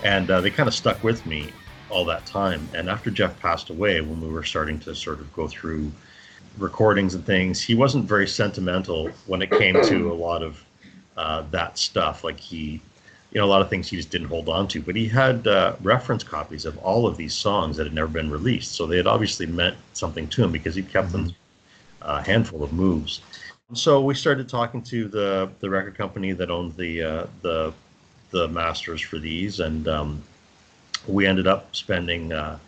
And 0.02 0.30
uh, 0.30 0.40
they 0.40 0.50
kind 0.50 0.68
of 0.68 0.74
stuck 0.74 1.02
with 1.02 1.24
me 1.26 1.52
all 1.90 2.04
that 2.04 2.24
time. 2.26 2.68
And 2.74 2.88
after 2.88 3.10
Jeff 3.10 3.38
passed 3.40 3.70
away, 3.70 4.00
when 4.00 4.20
we 4.20 4.28
were 4.28 4.44
starting 4.44 4.78
to 4.80 4.94
sort 4.94 5.20
of 5.20 5.32
go 5.32 5.48
through 5.48 5.90
recordings 6.58 7.14
and 7.14 7.24
things, 7.24 7.60
he 7.60 7.74
wasn't 7.74 8.04
very 8.06 8.26
sentimental 8.26 9.08
when 9.26 9.42
it 9.42 9.50
came 9.50 9.74
to 9.74 10.12
a 10.12 10.14
lot 10.14 10.42
of 10.42 10.64
uh, 11.16 11.42
that 11.50 11.78
stuff. 11.78 12.24
Like 12.24 12.38
he, 12.38 12.80
you 13.32 13.40
know, 13.40 13.44
a 13.44 13.46
lot 13.46 13.62
of 13.62 13.68
things 13.68 13.88
he 13.88 13.96
just 13.96 14.10
didn't 14.10 14.28
hold 14.28 14.48
on 14.48 14.68
to. 14.68 14.80
But 14.80 14.96
he 14.96 15.06
had 15.08 15.46
uh, 15.46 15.76
reference 15.82 16.24
copies 16.24 16.64
of 16.64 16.78
all 16.78 17.06
of 17.06 17.16
these 17.16 17.34
songs 17.34 17.76
that 17.76 17.84
had 17.84 17.94
never 17.94 18.08
been 18.08 18.30
released, 18.30 18.72
so 18.72 18.86
they 18.86 18.96
had 18.96 19.06
obviously 19.06 19.46
meant 19.46 19.76
something 19.92 20.28
to 20.28 20.44
him 20.44 20.52
because 20.52 20.74
he 20.74 20.82
kept 20.82 21.12
them 21.12 21.34
a 22.02 22.22
handful 22.22 22.62
of 22.62 22.72
moves. 22.72 23.20
So 23.74 24.00
we 24.00 24.14
started 24.14 24.48
talking 24.48 24.82
to 24.84 25.06
the 25.08 25.50
the 25.60 25.70
record 25.70 25.96
company 25.96 26.32
that 26.32 26.50
owned 26.50 26.76
the 26.76 27.02
uh, 27.02 27.26
the 27.42 27.72
the 28.30 28.48
masters 28.48 29.00
for 29.00 29.18
these, 29.18 29.60
and 29.60 29.88
um, 29.88 30.22
we 31.06 31.26
ended 31.26 31.46
up 31.46 31.74
spending 31.74 32.32
uh, 32.32 32.58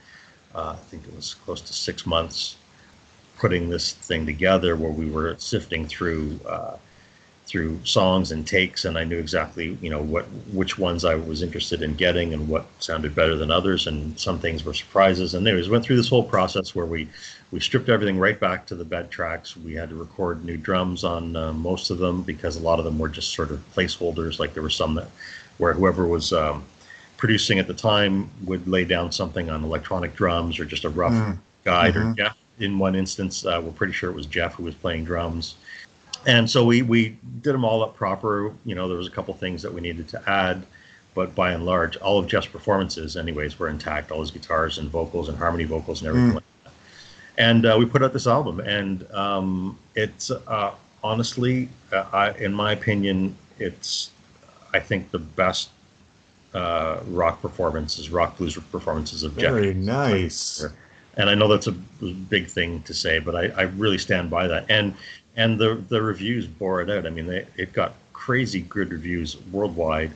uh, 0.54 0.76
I 0.78 0.84
think 0.88 1.06
it 1.06 1.14
was 1.14 1.34
close 1.34 1.60
to 1.62 1.72
six 1.72 2.06
months 2.06 2.56
putting 3.38 3.68
this 3.68 3.92
thing 3.92 4.24
together, 4.26 4.76
where 4.76 4.92
we 4.92 5.10
were 5.10 5.34
sifting 5.38 5.86
through 5.86 6.38
uh, 6.46 6.76
through 7.46 7.78
songs 7.84 8.30
and 8.32 8.46
takes, 8.46 8.84
and 8.84 8.96
I 8.96 9.04
knew 9.04 9.18
exactly 9.18 9.76
you 9.80 9.90
know 9.90 10.02
what 10.02 10.24
which 10.52 10.78
ones 10.78 11.04
I 11.04 11.14
was 11.14 11.42
interested 11.42 11.82
in 11.82 11.94
getting 11.94 12.34
and 12.34 12.48
what 12.48 12.66
sounded 12.78 13.14
better 13.14 13.36
than 13.36 13.50
others, 13.50 13.86
and 13.86 14.18
some 14.18 14.38
things 14.38 14.64
were 14.64 14.74
surprises. 14.74 15.34
And 15.34 15.46
anyways, 15.46 15.68
went 15.68 15.84
through 15.84 15.96
this 15.96 16.08
whole 16.08 16.24
process 16.24 16.74
where 16.74 16.86
we 16.86 17.08
we 17.50 17.60
stripped 17.60 17.88
everything 17.88 18.18
right 18.18 18.38
back 18.38 18.66
to 18.66 18.74
the 18.74 18.84
bed 18.84 19.10
tracks. 19.10 19.56
We 19.56 19.74
had 19.74 19.88
to 19.88 19.94
record 19.94 20.44
new 20.44 20.56
drums 20.56 21.02
on 21.02 21.34
uh, 21.34 21.52
most 21.52 21.90
of 21.90 21.98
them 21.98 22.22
because 22.22 22.56
a 22.56 22.62
lot 22.62 22.78
of 22.78 22.84
them 22.84 22.98
were 22.98 23.08
just 23.08 23.34
sort 23.34 23.50
of 23.50 23.62
placeholders. 23.74 24.38
Like 24.38 24.54
there 24.54 24.62
were 24.62 24.70
some 24.70 24.94
that 24.94 25.08
where 25.58 25.72
whoever 25.72 26.06
was 26.06 26.32
um, 26.32 26.64
producing 27.16 27.58
at 27.58 27.66
the 27.66 27.74
time 27.74 28.28
would 28.44 28.66
lay 28.66 28.84
down 28.84 29.12
something 29.12 29.48
on 29.48 29.62
electronic 29.62 30.14
drums 30.16 30.58
or 30.58 30.64
just 30.64 30.84
a 30.84 30.88
rough 30.88 31.36
guide. 31.64 31.96
Or 31.96 32.12
Jeff, 32.14 32.36
in 32.58 32.78
one 32.78 32.94
instance, 32.94 33.46
uh, 33.46 33.60
we're 33.62 33.72
pretty 33.72 33.92
sure 33.92 34.10
it 34.10 34.16
was 34.16 34.26
Jeff 34.26 34.54
who 34.54 34.64
was 34.64 34.74
playing 34.74 35.04
drums. 35.04 35.56
And 36.26 36.48
so 36.48 36.64
we 36.64 36.82
we 36.82 37.16
did 37.42 37.52
them 37.52 37.64
all 37.64 37.82
up 37.82 37.96
proper. 37.96 38.52
You 38.64 38.74
know, 38.74 38.88
there 38.88 38.96
was 38.96 39.06
a 39.06 39.10
couple 39.10 39.34
things 39.34 39.62
that 39.62 39.72
we 39.72 39.80
needed 39.80 40.08
to 40.08 40.30
add, 40.30 40.64
but 41.14 41.34
by 41.34 41.52
and 41.52 41.64
large, 41.64 41.96
all 41.96 42.18
of 42.18 42.28
Jeff's 42.28 42.46
performances, 42.46 43.16
anyways, 43.16 43.58
were 43.58 43.68
intact. 43.68 44.12
All 44.12 44.20
his 44.20 44.30
guitars 44.30 44.78
and 44.78 44.88
vocals 44.88 45.28
and 45.28 45.36
harmony 45.36 45.64
vocals 45.64 46.00
and 46.00 46.08
everything. 46.08 46.34
Like 46.34 46.44
that. 46.64 46.72
And 47.38 47.66
uh, 47.66 47.76
we 47.78 47.86
put 47.86 48.02
out 48.02 48.12
this 48.12 48.26
album, 48.26 48.60
and 48.60 49.10
um, 49.12 49.78
it's 49.96 50.30
uh, 50.30 50.72
honestly, 51.02 51.68
uh, 51.92 52.04
I, 52.12 52.32
in 52.32 52.52
my 52.54 52.72
opinion, 52.72 53.36
it's 53.58 54.10
I 54.72 54.80
think 54.80 55.10
the 55.10 55.18
best 55.18 55.70
uh, 56.54 57.00
rock 57.06 57.40
performances, 57.40 58.10
rock 58.10 58.36
blues 58.36 58.56
performances 58.70 59.22
of 59.22 59.36
Jeff. 59.36 59.52
Very 59.52 59.74
nice. 59.74 60.64
And 61.16 61.28
I 61.28 61.34
know 61.34 61.48
that's 61.48 61.66
a 61.66 61.72
big 61.72 62.46
thing 62.46 62.82
to 62.82 62.94
say, 62.94 63.18
but 63.18 63.36
I, 63.36 63.48
I 63.48 63.62
really 63.62 63.98
stand 63.98 64.30
by 64.30 64.46
that. 64.48 64.66
And 64.68 64.94
and 65.36 65.58
the 65.58 65.82
the 65.88 66.00
reviews 66.02 66.46
bore 66.46 66.80
it 66.80 66.90
out. 66.90 67.06
I 67.06 67.10
mean, 67.10 67.26
they, 67.26 67.46
it 67.56 67.72
got 67.72 67.94
crazy 68.12 68.60
good 68.62 68.90
reviews 68.90 69.36
worldwide. 69.50 70.12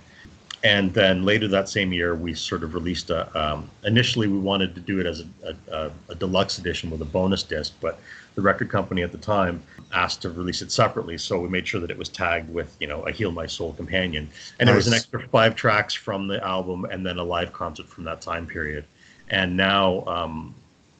And 0.65 0.93
then 0.95 1.25
later 1.25 1.49
that 1.49 1.69
same 1.69 1.93
year, 1.93 2.15
we 2.15 2.35
sort 2.35 2.65
of 2.65 2.75
released 2.75 3.11
a. 3.11 3.29
Um, 3.39 3.71
initially, 3.85 4.27
we 4.27 4.39
wanted 4.39 4.75
to 4.75 4.81
do 4.81 4.99
it 5.01 5.07
as 5.07 5.23
a, 5.45 5.55
a, 5.71 5.91
a 6.09 6.15
deluxe 6.15 6.59
edition 6.59 6.91
with 6.91 7.03
a 7.03 7.05
bonus 7.05 7.43
disc, 7.43 7.75
but 7.81 8.01
the 8.35 8.43
record 8.43 8.69
company 8.71 9.03
at 9.03 9.13
the 9.13 9.19
time 9.19 9.63
asked 9.93 10.23
to 10.23 10.31
release 10.31 10.63
it 10.63 10.73
separately, 10.73 11.19
so 11.19 11.41
we 11.41 11.49
made 11.49 11.67
sure 11.67 11.81
that 11.81 11.91
it 11.91 11.99
was 11.99 12.09
tagged 12.09 12.53
with, 12.53 12.77
you 12.81 12.87
know, 12.87 13.03
a 13.03 13.13
"Heal 13.13 13.33
My 13.33 13.47
Soul" 13.47 13.73
companion, 13.73 14.29
and 14.59 14.69
it 14.69 14.75
was 14.75 14.87
an 14.87 14.95
extra 14.95 15.27
five 15.29 15.55
tracks 15.55 15.95
from 15.95 16.27
the 16.27 16.43
album, 16.45 16.85
and 16.87 17.05
then 17.05 17.19
a 17.19 17.25
live 17.25 17.53
concert 17.53 17.87
from 17.89 18.05
that 18.05 18.21
time 18.21 18.47
period. 18.47 18.85
And 19.29 19.57
now, 19.57 20.05
um, 20.07 20.55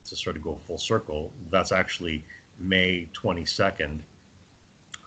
to 0.05 0.17
sort 0.17 0.37
of 0.37 0.43
go 0.43 0.57
full 0.67 0.79
circle, 0.79 1.33
that's 1.51 1.73
actually 1.73 2.25
May 2.59 3.07
22nd. 3.13 4.01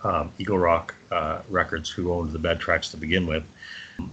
Um, 0.02 0.32
Eagle 0.38 0.58
Rock 0.58 0.94
uh, 1.10 1.42
Records, 1.50 1.90
who 1.90 2.12
owned 2.12 2.32
the 2.32 2.38
bed 2.38 2.58
tracks 2.58 2.90
to 2.90 2.96
begin 2.96 3.26
with, 3.26 3.44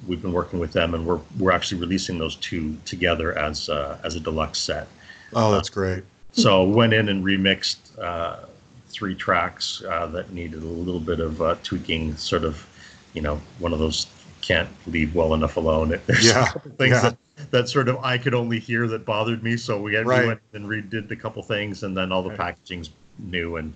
we've 0.06 0.22
been 0.22 0.34
working 0.34 0.60
with 0.60 0.74
them, 0.74 0.94
and 0.94 1.06
we're 1.06 1.20
we're 1.38 1.52
actually 1.52 1.80
releasing 1.80 2.18
those 2.18 2.36
two 2.36 2.78
together 2.86 3.38
as 3.38 3.70
uh, 3.70 3.98
as 4.04 4.16
a 4.16 4.20
deluxe 4.20 4.60
set. 4.60 4.88
Oh, 5.34 5.52
that's 5.52 5.70
great. 5.70 6.04
So 6.34 6.64
went 6.64 6.94
in 6.94 7.10
and 7.10 7.24
remixed 7.24 7.78
uh, 8.00 8.46
three 8.90 9.16
tracks 9.16 9.84
uh, 9.84 10.08
that 10.08 10.32
needed 10.32 10.64
a 10.64 10.66
little 10.66 11.00
bit 11.00 11.20
of 11.20 11.42
uh, 11.42 11.56
tweaking, 11.64 12.16
sort 12.18 12.44
of, 12.44 12.66
you 13.14 13.22
know, 13.22 13.40
one 13.60 13.74
of 13.74 13.80
those 13.80 14.08
can't 14.42 14.70
leave 14.88 15.14
well 15.14 15.34
enough 15.34 15.58
alone. 15.58 16.00
There's 16.06 16.26
Yeah, 16.26 16.50
a 16.50 16.54
couple 16.54 16.72
things 16.72 16.92
yeah. 16.94 17.02
that, 17.02 17.52
that 17.52 17.70
sort 17.70 17.90
of 17.90 17.98
I 18.04 18.18
could 18.18 18.34
only 18.34 18.60
hear 18.60 18.88
that 18.88 19.06
bothered 19.06 19.44
me. 19.44 19.58
So 19.58 19.82
we, 19.82 19.98
Right. 19.98 20.22
we 20.22 20.28
went 20.28 20.40
and 20.54 20.66
redid 20.68 21.12
a 21.12 21.16
couple 21.16 21.44
things, 21.44 21.84
and 21.84 21.96
then 21.96 22.12
all 22.12 22.24
the 22.24 22.30
Right. 22.30 22.38
packaging's 22.38 22.90
new, 23.20 23.58
and 23.58 23.74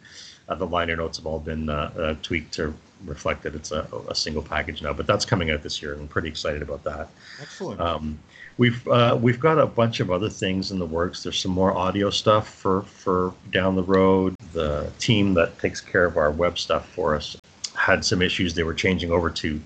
uh, 0.47 0.55
the 0.55 0.67
liner 0.67 0.95
notes 0.95 1.17
have 1.17 1.25
all 1.25 1.39
been 1.39 1.69
uh, 1.69 1.91
uh, 1.97 2.15
tweaked 2.21 2.53
to 2.55 2.73
reflect 3.05 3.43
that 3.43 3.55
it's 3.55 3.71
a, 3.71 3.87
a 4.09 4.15
single 4.15 4.43
package 4.43 4.81
now. 4.81 4.93
But 4.93 5.07
that's 5.07 5.25
coming 5.25 5.51
out 5.51 5.63
this 5.63 5.81
year, 5.81 5.93
and 5.93 6.01
I'm 6.01 6.07
pretty 6.07 6.29
excited 6.29 6.61
about 6.61 6.83
that. 6.83 7.09
Excellent. 7.41 7.81
Um, 7.81 8.19
we've 8.57 8.87
uh, 8.87 9.17
we've 9.21 9.39
got 9.39 9.59
a 9.59 9.65
bunch 9.65 9.99
of 9.99 10.11
other 10.11 10.29
things 10.29 10.71
in 10.71 10.79
the 10.79 10.85
works. 10.85 11.23
There's 11.23 11.39
some 11.39 11.51
more 11.51 11.75
audio 11.75 12.09
stuff 12.09 12.47
for 12.47 12.83
for 12.83 13.33
down 13.51 13.75
the 13.75 13.83
road. 13.83 14.35
The 14.53 14.91
team 14.99 15.33
that 15.35 15.57
takes 15.59 15.81
care 15.81 16.05
of 16.05 16.17
our 16.17 16.31
web 16.31 16.57
stuff 16.57 16.87
for 16.89 17.15
us 17.15 17.37
had 17.75 18.03
some 18.05 18.21
issues. 18.21 18.53
They 18.53 18.63
were 18.63 18.73
changing 18.73 19.11
over 19.11 19.29
to 19.29 19.61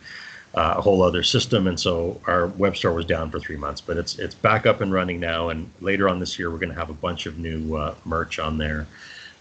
uh, 0.53 0.75
a 0.77 0.81
whole 0.81 1.01
other 1.01 1.23
system, 1.23 1.67
and 1.67 1.79
so 1.79 2.19
our 2.27 2.47
web 2.47 2.77
store 2.77 2.93
was 2.93 3.05
down 3.05 3.29
for 3.29 3.39
three 3.39 3.57
months. 3.57 3.81
But 3.81 3.97
it's 3.97 4.19
it's 4.19 4.35
back 4.35 4.65
up 4.65 4.81
and 4.81 4.91
running 4.91 5.19
now. 5.19 5.49
And 5.49 5.69
later 5.81 6.07
on 6.07 6.19
this 6.19 6.39
year, 6.39 6.49
we're 6.51 6.59
going 6.59 6.73
to 6.73 6.79
have 6.79 6.89
a 6.89 6.93
bunch 6.93 7.25
of 7.25 7.37
new 7.37 7.75
uh, 7.75 7.95
merch 8.05 8.39
on 8.39 8.57
there. 8.57 8.87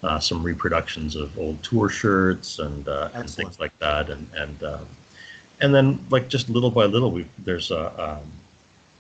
Uh, 0.02 0.18
some 0.18 0.42
reproductions 0.42 1.16
of 1.16 1.38
old 1.38 1.62
tour 1.62 1.88
shirts 1.88 2.58
and, 2.58 2.88
uh, 2.88 3.08
and 3.14 3.30
things 3.30 3.58
like 3.58 3.76
that, 3.78 4.10
and 4.10 4.28
and 4.34 4.62
um, 4.62 4.86
and 5.60 5.74
then 5.74 6.04
like 6.10 6.28
just 6.28 6.50
little 6.50 6.70
by 6.70 6.84
little, 6.84 7.10
we 7.10 7.26
there's 7.38 7.70
a 7.70 8.02
um, 8.02 8.30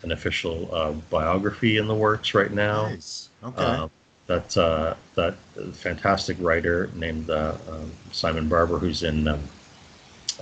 an 0.04 0.12
official 0.12 0.72
uh, 0.72 0.92
biography 1.10 1.78
in 1.78 1.88
the 1.88 1.94
works 1.94 2.34
right 2.34 2.52
now. 2.52 2.88
nice. 2.90 3.30
Okay. 3.42 3.62
Uh, 3.62 3.88
that 4.26 4.56
uh, 4.56 4.94
that 5.16 5.34
fantastic 5.72 6.36
writer 6.40 6.90
named 6.94 7.28
uh, 7.28 7.54
um, 7.68 7.90
Simon 8.12 8.48
Barber, 8.48 8.78
who's 8.78 9.02
in 9.02 9.28
um, 9.28 9.40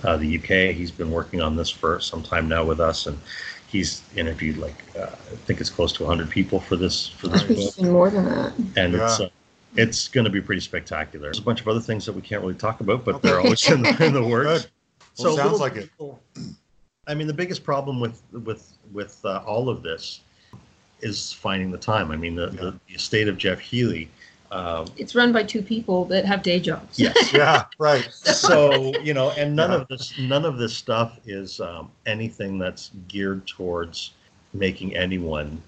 uh, 0.03 0.15
the 0.17 0.37
UK. 0.37 0.73
He's 0.75 0.91
been 0.91 1.11
working 1.11 1.41
on 1.41 1.55
this 1.57 1.69
for 1.69 1.99
some 1.99 2.23
time 2.23 2.47
now 2.47 2.63
with 2.63 2.79
us, 2.79 3.07
and 3.07 3.19
he's 3.67 4.01
interviewed 4.15 4.57
like 4.57 4.75
uh, 4.97 5.07
I 5.07 5.35
think 5.45 5.59
it's 5.59 5.69
close 5.69 5.91
to 5.93 6.03
100 6.03 6.29
people 6.29 6.59
for 6.61 6.77
this 6.77 7.07
for 7.09 7.27
this 7.27 7.41
Maybe 7.43 7.61
book, 7.65 7.73
even 7.77 7.91
more 7.91 8.09
than 8.09 8.25
that. 8.25 8.53
and 8.77 8.95
it's 8.95 9.19
Yeah. 9.19 9.25
uh, 9.25 9.29
it's 9.75 10.07
going 10.07 10.23
to 10.25 10.29
be 10.31 10.39
pretty 10.39 10.61
spectacular. 10.61 11.25
There's 11.25 11.39
a 11.39 11.41
bunch 11.41 11.59
of 11.59 11.67
other 11.67 11.81
things 11.81 12.05
that 12.05 12.13
we 12.13 12.21
can't 12.21 12.41
really 12.41 12.53
talk 12.53 12.79
about, 12.79 13.03
but 13.03 13.15
Okay. 13.15 13.27
they're 13.27 13.39
always 13.41 13.69
in 13.69 13.81
the, 13.81 14.05
in 14.05 14.13
the 14.13 14.23
works. 14.25 14.61
Good. 14.61 14.71
Well, 15.25 15.35
sounds 15.35 15.59
little 15.59 15.59
like 15.59 15.75
it. 15.75 15.89
People- 17.05 17.11
I 17.11 17.15
mean, 17.17 17.27
the 17.27 17.33
biggest 17.33 17.63
problem 17.63 17.99
with 17.99 18.21
with 18.31 18.73
with 18.91 19.19
uh, 19.25 19.41
all 19.45 19.69
of 19.69 19.83
this 19.83 20.21
is 21.01 21.33
finding 21.33 21.71
the 21.71 21.77
time. 21.77 22.11
I 22.11 22.15
mean, 22.15 22.35
the, 22.35 22.45
Yeah. 22.53 22.61
the, 22.61 22.79
the 22.87 22.93
estate 22.95 23.27
of 23.27 23.37
Jeff 23.37 23.59
Healey. 23.59 24.09
Um, 24.51 24.85
It's 24.97 25.15
run 25.15 25.33
by 25.33 25.43
two 25.43 25.61
people 25.61 26.05
that 26.05 26.25
have 26.25 26.43
day 26.43 26.59
jobs. 26.59 26.99
yes. 26.99 27.33
Yeah. 27.33 27.65
Right. 27.79 28.07
so 28.13 28.93
you 29.01 29.13
know, 29.13 29.31
and 29.31 29.55
none 29.55 29.71
Yeah. 29.71 29.77
of 29.77 29.87
this 29.89 30.17
none 30.19 30.45
of 30.45 30.57
this 30.57 30.75
stuff 30.75 31.19
is 31.25 31.59
um, 31.59 31.91
anything 32.05 32.57
that's 32.59 32.91
geared 33.07 33.45
towards 33.47 34.11
making 34.53 34.95
anyone 34.95 35.61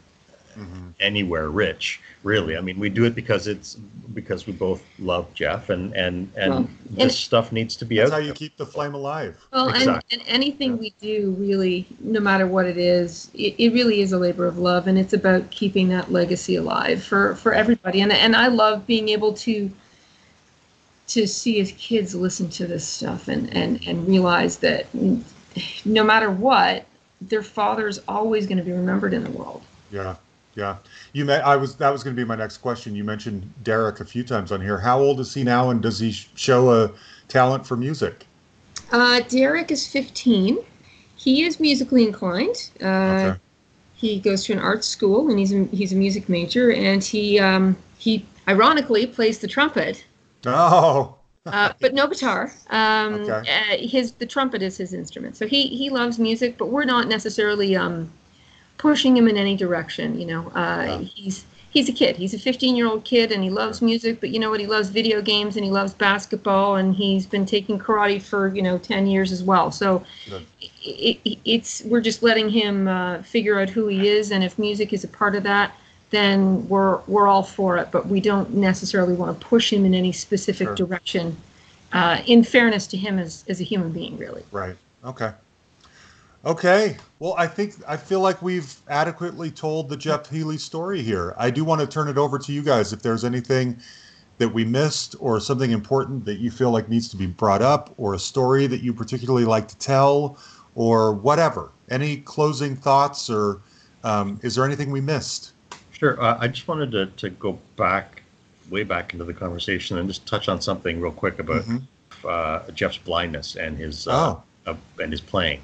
Mhm. 0.57 0.94
anywhere 0.99 1.49
rich. 1.49 1.99
Really, 2.23 2.57
I 2.57 2.61
mean, 2.61 2.80
we 2.80 2.90
do 2.90 3.03
it 3.06 3.14
because 3.15 3.48
it's 3.48 3.76
because 4.14 4.48
we 4.48 4.53
both 4.53 4.82
love 4.99 5.32
Jeff, 5.34 5.69
and 5.69 5.94
and 5.95 6.30
and 6.38 6.52
Well, 6.53 6.68
this 6.91 7.03
and- 7.03 7.11
stuff 7.11 7.52
needs 7.52 7.76
to 7.77 7.86
be 7.86 7.98
That's 7.98 8.11
out. 8.11 8.15
That's 8.15 8.23
how 8.23 8.27
you 8.27 8.34
keep 8.34 8.57
the 8.57 8.65
flame 8.65 8.94
alive. 8.95 9.36
Well, 9.53 9.68
and, 9.68 9.76
Exactly. 9.77 10.18
and 10.19 10.27
anything 10.27 10.77
we 10.77 10.94
do, 11.02 11.36
really, 11.38 11.86
no 11.99 12.19
matter 12.19 12.48
what 12.48 12.65
it 12.65 12.77
is, 12.77 13.30
it, 13.34 13.56
it 13.57 13.73
really 13.73 14.02
is 14.02 14.11
a 14.14 14.18
labor 14.18 14.48
of 14.48 14.57
love, 14.57 14.88
and 14.88 14.98
it's 14.98 15.14
about 15.14 15.52
keeping 15.52 15.90
that 15.90 16.11
legacy 16.11 16.56
alive 16.56 17.03
for 17.03 17.36
for 17.36 17.53
everybody. 17.53 18.02
And 18.02 18.11
and 18.11 18.36
I 18.36 18.48
love 18.48 18.88
being 18.88 19.10
able 19.10 19.34
to 19.34 19.69
to 21.07 21.27
see 21.27 21.60
his 21.60 21.72
kids 21.73 22.15
listen 22.15 22.49
to 22.49 22.65
this 22.65 22.86
stuff 22.88 23.27
and 23.27 23.53
and 23.56 23.86
and 23.88 24.07
realize 24.07 24.57
that 24.57 24.88
no 25.86 26.03
matter 26.03 26.32
what, 26.32 26.86
their 27.22 27.44
father's 27.44 27.99
always 28.07 28.48
going 28.48 28.57
to 28.57 28.64
be 28.64 28.72
remembered 28.72 29.14
in 29.14 29.23
the 29.23 29.30
world. 29.32 29.61
Yeah. 29.91 30.15
Yeah. 30.56 30.77
You 31.14 31.26
met. 31.26 31.45
I 31.45 31.56
was. 31.57 31.76
That 31.76 31.90
was 31.91 32.03
going 32.03 32.15
to 32.15 32.19
be 32.22 32.26
my 32.26 32.36
next 32.36 32.57
question. 32.60 32.95
You 32.95 33.03
mentioned 33.03 33.52
Derek 33.64 33.99
a 33.99 34.06
few 34.06 34.23
times 34.23 34.52
on 34.52 34.61
here. 34.61 34.77
How 34.77 34.99
old 34.99 35.19
is 35.19 35.34
he 35.34 35.44
now, 35.44 35.69
and 35.69 35.82
does 35.82 35.99
he 35.99 36.11
show 36.11 36.72
a 36.72 36.91
talent 37.27 37.68
for 37.68 37.76
music? 37.76 38.26
Uh, 38.91 39.19
Derek 39.22 39.72
is 39.72 39.88
15. 39.88 40.60
He 41.18 41.44
is 41.44 41.60
musically 41.60 42.03
inclined. 42.06 42.69
Uh, 42.82 42.86
Okay. 42.86 43.40
He 43.98 44.19
goes 44.19 44.44
to 44.45 44.53
an 44.53 44.60
art 44.60 44.84
school, 44.84 45.30
and 45.30 45.40
he's 45.40 45.53
a, 45.53 45.64
he's 45.65 45.94
a 45.94 45.95
music 45.95 46.30
major. 46.30 46.72
And 46.72 47.03
he 47.03 47.40
um, 47.40 47.76
he 47.98 48.26
ironically 48.48 49.07
plays 49.07 49.40
the 49.40 49.48
trumpet, 49.48 50.06
Oh. 50.45 51.15
uh, 51.45 51.73
but 51.82 51.94
no 51.94 52.07
guitar. 52.07 52.53
Um, 52.69 53.15
Okay. 53.15 53.32
uh, 53.49 53.77
his 53.88 54.11
the 54.14 54.26
trumpet 54.26 54.61
is 54.61 54.77
his 54.77 54.94
instrument. 54.94 55.36
So 55.38 55.48
he 55.48 55.68
he 55.68 55.90
loves 55.90 56.19
music, 56.19 56.57
but 56.57 56.68
we're 56.68 56.86
not 56.86 57.07
necessarily 57.07 57.76
um, 57.76 58.10
pushing 58.77 59.15
him 59.18 59.27
in 59.27 59.38
any 59.38 59.56
direction. 59.56 60.19
You 60.19 60.26
know, 60.27 60.52
uh, 60.56 60.85
Yeah. 60.88 60.97
he's 61.02 61.45
he's 61.72 61.89
a 61.89 61.93
kid. 61.93 62.15
He's 62.15 62.34
a 62.34 62.39
15 62.39 62.76
year 62.76 62.88
old 62.88 63.03
kid, 63.03 63.31
and 63.31 63.43
he 63.43 63.49
loves 63.49 63.81
music. 63.81 64.19
But 64.19 64.30
you 64.30 64.39
know 64.39 64.49
what? 64.49 64.60
He 64.60 64.68
loves 64.68 64.89
video 64.89 65.22
games, 65.22 65.56
and 65.57 65.65
he 65.65 65.72
loves 65.72 65.93
basketball, 65.93 66.76
and 66.76 66.95
he's 66.95 67.26
been 67.26 67.45
taking 67.45 67.77
karate 67.80 68.22
for 68.22 68.47
you 68.56 68.61
know 68.61 68.77
10 68.77 69.07
years 69.07 69.31
as 69.31 69.43
well. 69.43 69.72
So 69.72 70.03
it, 70.84 71.19
it, 71.26 71.38
it's 71.45 71.84
we're 71.85 72.02
just 72.02 72.23
letting 72.23 72.49
him 72.49 72.88
uh, 72.88 73.22
figure 73.23 73.60
out 73.60 73.69
who 73.69 73.88
he 73.88 74.07
is, 74.07 74.31
and 74.31 74.43
if 74.43 74.57
music 74.57 74.93
is 74.93 75.03
a 75.03 75.07
part 75.07 75.35
of 75.35 75.43
that, 75.43 75.76
then 76.11 76.68
we're 76.69 76.99
we're 77.07 77.27
all 77.27 77.43
for 77.43 77.77
it. 77.77 77.89
But 77.91 78.07
we 78.07 78.22
don't 78.22 78.53
necessarily 78.53 79.14
want 79.14 79.38
to 79.39 79.45
push 79.45 79.72
him 79.72 79.85
in 79.85 79.93
any 79.93 80.11
specific 80.11 80.68
Sure. 80.69 80.76
direction. 80.76 81.35
Uh, 81.93 82.22
in 82.26 82.43
fairness 82.43 82.88
to 82.88 82.97
him 82.97 83.19
as 83.19 83.43
as 83.47 83.60
a 83.61 83.64
human 83.64 83.91
being, 83.91 84.18
really. 84.18 84.43
Right. 84.52 84.76
Okay. 85.06 85.31
Okay. 86.45 86.97
Well, 87.19 87.34
I 87.38 87.47
think 87.47 87.73
I 87.88 87.97
feel 87.97 88.19
like 88.19 88.41
we've 88.41 88.73
adequately 88.88 89.49
told 89.49 89.89
the 89.89 89.97
Jeff 89.97 90.30
Healey 90.30 90.57
story 90.57 91.01
here. 91.01 91.34
I 91.38 91.49
do 91.49 91.65
want 91.65 91.81
to 91.81 91.88
turn 91.88 92.07
it 92.07 92.17
over 92.17 92.38
to 92.38 92.53
you 92.53 92.61
guys 92.61 92.93
if 92.93 93.01
there's 93.01 93.26
anything 93.26 93.80
that 94.38 94.49
we 94.49 94.63
missed 94.63 95.15
or 95.19 95.39
something 95.39 95.72
important 95.72 96.23
that 96.26 96.35
you 96.39 96.51
feel 96.51 96.69
like 96.69 96.88
needs 96.89 97.09
to 97.09 97.17
be 97.17 97.26
brought 97.26 97.61
up 97.61 97.93
or 97.97 98.13
a 98.13 98.19
story 98.19 98.67
that 98.67 98.81
you 98.81 98.93
particularly 98.93 99.45
like 99.45 99.67
to 99.69 99.77
tell 99.77 100.38
or 100.76 101.13
whatever. 101.13 101.72
Any 101.89 102.17
closing 102.17 102.76
thoughts 102.76 103.30
or 103.30 103.61
um, 104.03 104.39
is 104.43 104.53
there 104.55 104.65
anything 104.65 104.91
we 104.91 105.01
missed? 105.01 105.53
Sure. 105.93 106.22
Uh, 106.22 106.38
I 106.39 106.47
just 106.47 106.67
wanted 106.67 106.91
to, 106.91 107.05
to 107.07 107.30
go 107.30 107.57
back, 107.77 108.22
way 108.69 108.84
back 108.84 109.13
into 109.13 109.26
the 109.26 109.34
conversation 109.34 109.97
and 109.97 110.07
just 110.07 110.27
touch 110.27 110.47
on 110.49 110.61
something 110.61 110.99
real 110.99 111.13
quick 111.13 111.39
about 111.39 111.63
Mhm. 111.63 111.81
uh, 112.26 112.69
Jeff's 112.72 112.97
blindness 112.97 113.55
and 113.55 113.77
his 113.77 114.05
uh, 114.07 114.35
Oh, 114.67 114.72
uh, 114.72 114.76
and 115.01 115.11
his 115.11 115.22
playing. 115.22 115.61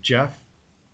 Jeff 0.00 0.44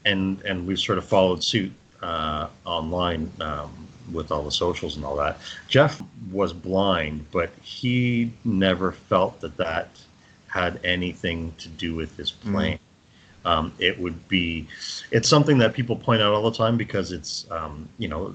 and 0.05 0.41
and 0.43 0.67
we've 0.67 0.79
sort 0.79 0.99
of 0.99 1.05
followed 1.05 1.43
suit 1.43 1.73
uh, 2.03 2.49
online 2.65 3.31
um, 3.41 3.71
with 4.13 4.31
all 4.31 4.43
the 4.43 4.51
socials 4.51 4.97
and 4.97 5.05
all 5.05 5.17
that. 5.17 5.39
Jeff 5.69 6.03
was 6.31 6.53
blind, 6.53 7.27
but 7.33 7.51
he 7.63 8.33
never 8.45 8.93
felt 8.93 9.41
that 9.41 9.57
that 9.57 9.89
had 10.47 10.81
anything 10.85 11.53
to 11.59 11.69
do 11.69 11.95
with 11.95 12.17
his 12.17 12.31
playing. 12.31 12.79
Um, 13.45 13.73
it 13.79 13.99
would 13.99 14.27
be, 14.29 14.67
it's 15.11 15.29
something 15.29 15.59
that 15.59 15.73
people 15.75 15.97
point 15.97 16.23
out 16.23 16.33
all 16.33 16.51
the 16.51 16.57
time 16.57 16.77
because 16.77 17.13
it's, 17.13 17.49
um, 17.51 17.89
you 17.99 18.09
know, 18.09 18.35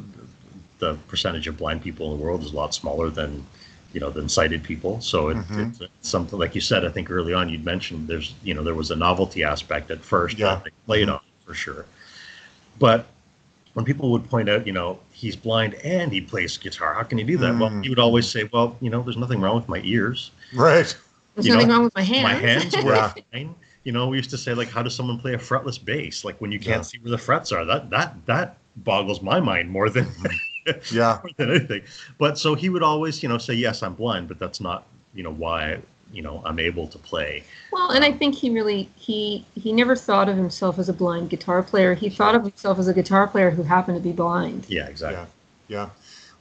the 0.79 0.95
percentage 1.07 1.47
of 1.47 1.57
blind 1.57 1.81
people 1.81 2.11
in 2.11 2.17
the 2.17 2.23
world 2.23 2.43
is 2.43 2.53
a 2.53 2.55
lot 2.55 2.73
smaller 2.73 3.09
than, 3.09 3.45
you 3.93 3.99
know, 3.99 4.09
than 4.09 4.29
sighted 4.29 4.63
people. 4.63 5.01
So 5.01 5.29
it, 5.29 5.37
Mhm. 5.37 5.81
it's 5.81 6.09
something 6.09 6.39
like 6.39 6.55
you 6.55 6.61
said. 6.61 6.85
I 6.85 6.89
think 6.89 7.11
early 7.11 7.33
on 7.33 7.49
you'd 7.49 7.65
mentioned 7.65 8.07
there's, 8.07 8.35
you 8.43 8.53
know, 8.53 8.63
there 8.63 8.75
was 8.75 8.91
a 8.91 8.95
novelty 8.95 9.43
aspect 9.43 9.91
at 9.91 10.01
first 10.03 10.37
Yeah. 10.37 10.55
that 10.55 10.63
they 10.65 10.71
played 10.85 11.09
on 11.09 11.19
for 11.45 11.53
sure. 11.53 11.85
But 12.79 13.05
when 13.73 13.85
people 13.85 14.11
would 14.11 14.29
point 14.29 14.49
out, 14.49 14.65
you 14.65 14.73
know, 14.73 14.99
he's 15.11 15.35
blind 15.35 15.75
and 15.75 16.11
he 16.11 16.21
plays 16.21 16.57
guitar, 16.57 16.93
how 16.93 17.03
can 17.03 17.17
he 17.17 17.23
do 17.23 17.37
that? 17.37 17.57
Well, 17.57 17.69
Mm. 17.69 17.83
he 17.83 17.89
would 17.89 17.99
always 17.99 18.27
say, 18.27 18.49
well, 18.51 18.75
you 18.81 18.89
know, 18.89 19.01
there's 19.01 19.17
nothing 19.17 19.39
wrong 19.41 19.55
with 19.55 19.69
my 19.69 19.81
ears 19.83 20.31
right. 20.53 20.95
There's 21.35 21.47
You 21.47 21.53
nothing 21.53 21.67
know, 21.69 21.75
wrong 21.75 21.83
with 21.85 21.95
my 21.95 22.01
hands. 22.01 22.23
my 22.23 22.33
hands 22.33 22.75
were 22.83 22.93
Yeah. 22.95 23.13
fine. 23.31 23.55
You 23.83 23.93
know, 23.93 24.07
we 24.09 24.17
used 24.17 24.29
to 24.31 24.37
say 24.37 24.53
like, 24.53 24.69
how 24.69 24.83
does 24.83 24.93
someone 24.93 25.17
play 25.17 25.33
a 25.33 25.37
fretless 25.37 25.83
bass? 25.83 26.23
Like 26.25 26.39
when 26.41 26.51
you 26.51 26.59
can't 26.59 26.79
Yeah. 26.79 26.81
see 26.81 26.97
where 26.99 27.11
the 27.11 27.17
frets 27.17 27.51
are. 27.51 27.63
That 27.65 27.89
that 27.89 28.15
that 28.25 28.57
boggles 28.77 29.21
my 29.21 29.39
mind 29.39 29.69
more 29.69 29.89
than 29.89 30.07
Yeah. 30.91 31.19
more 31.23 31.31
than 31.37 31.49
anything. 31.51 31.83
But 32.17 32.37
so 32.37 32.55
he 32.55 32.69
would 32.69 32.83
always, 32.83 33.21
you 33.23 33.29
know, 33.29 33.37
say, 33.37 33.53
yes, 33.53 33.83
I'm 33.83 33.95
blind, 33.95 34.27
but 34.27 34.39
that's 34.39 34.59
not, 34.59 34.85
you 35.13 35.23
know, 35.23 35.33
why 35.33 35.79
you 36.11 36.21
know 36.21 36.41
I'm 36.45 36.59
able 36.59 36.87
to 36.87 36.97
play. 36.97 37.43
Well, 37.71 37.91
and 37.91 38.03
I 38.03 38.09
um, 38.09 38.17
think 38.17 38.35
he 38.35 38.49
really 38.49 38.89
he 38.95 39.45
he 39.55 39.71
never 39.71 39.95
thought 39.95 40.29
of 40.29 40.37
himself 40.37 40.79
as 40.79 40.89
a 40.89 40.93
blind 40.93 41.29
guitar 41.29 41.63
player. 41.63 41.93
He 41.93 42.09
thought 42.09 42.35
of 42.35 42.43
himself 42.43 42.79
as 42.79 42.87
a 42.87 42.93
guitar 42.93 43.27
player 43.27 43.49
who 43.49 43.63
happened 43.63 43.97
to 43.97 44.03
be 44.03 44.11
blind. 44.11 44.65
Yeah, 44.67 44.87
exactly. 44.87 45.25
Yeah, 45.67 45.85
yeah. 45.85 45.89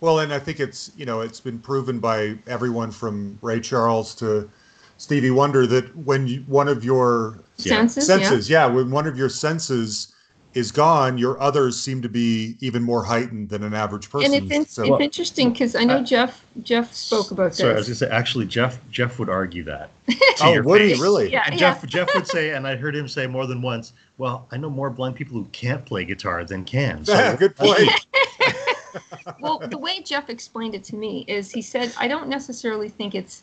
Well, 0.01 0.21
and 0.21 0.33
I 0.33 0.39
think 0.39 0.61
it's 0.61 0.93
you 0.97 1.07
know 1.07 1.21
it's 1.21 1.41
been 1.41 1.59
proven 1.59 1.99
by 2.01 2.37
everyone 2.47 2.91
from 2.91 3.39
Ray 3.43 3.61
Charles 3.61 4.15
to 4.17 4.51
Stevie 4.99 5.31
Wonder 5.31 5.67
that 5.67 5.95
when 5.97 6.27
you, 6.27 6.41
one 6.47 6.69
of 6.69 6.85
your 6.85 7.39
Yeah. 7.59 7.75
Senses, 7.75 8.07
senses, 8.07 8.51
yeah. 8.51 8.67
when 8.67 8.91
one 8.91 9.07
of 9.07 9.17
your 9.17 9.29
senses 9.29 10.15
is 10.55 10.73
gone, 10.73 11.17
your 11.17 11.41
others 11.41 11.81
seem 11.81 12.03
to 12.03 12.09
be 12.09 12.57
even 12.61 12.83
more 12.83 13.05
heightened 13.05 13.49
than 13.49 13.63
an 13.63 13.73
average 13.73 14.11
person. 14.11 14.35
And 14.35 14.45
it's, 14.45 14.55
in, 14.55 14.67
So- 14.67 14.95
it's 14.95 15.05
interesting 15.05 15.53
because 15.53 15.77
I 15.77 15.85
know 15.85 15.99
Uh, 15.99 16.03
Jeff 16.03 16.45
Jeff 16.63 16.93
spoke 16.93 17.31
about 17.31 17.55
Sorry, 17.55 17.73
I 17.73 17.77
was 17.77 17.87
uh, 17.87 17.91
gonna 17.91 17.95
say 17.97 18.09
actually 18.09 18.47
Jeff 18.47 18.79
Jeff 18.91 19.19
would 19.19 19.29
argue 19.29 19.63
that. 19.65 19.91
oh, 20.43 20.53
your 20.53 20.63
would 20.65 20.81
he 20.81 20.95
really? 20.95 21.31
Yeah. 21.31 21.45
And 21.47 21.59
Jeff 21.59 21.87
Jeff 21.87 22.13
would 22.15 22.27
say, 22.27 22.51
and 22.51 22.67
I 22.67 22.77
heard 22.77 22.97
him 22.97 23.07
say 23.07 23.27
more 23.27 23.47
than 23.47 23.63
once, 23.63 23.93
"Well, 24.19 24.47
I 24.51 24.57
know 24.57 24.71
more 24.71 24.91
blind 24.91 25.15
people 25.15 25.37
who 25.39 25.45
can't 25.53 25.85
play 25.85 26.05
guitar 26.05 26.45
than 26.45 26.65
can." 26.65 27.05
So 27.05 27.37
Good 27.39 27.55
point. 27.57 27.89
well, 29.41 29.59
the 29.59 29.79
way 29.79 30.03
Jeff 30.03 30.31
explained 30.31 30.75
it 30.75 30.85
to 30.85 30.97
me 30.97 31.25
is 31.29 31.51
he 31.51 31.63
said, 31.63 31.93
I 31.99 32.09
don't 32.09 32.29
necessarily 32.29 32.89
think 32.89 33.15
it's 33.15 33.43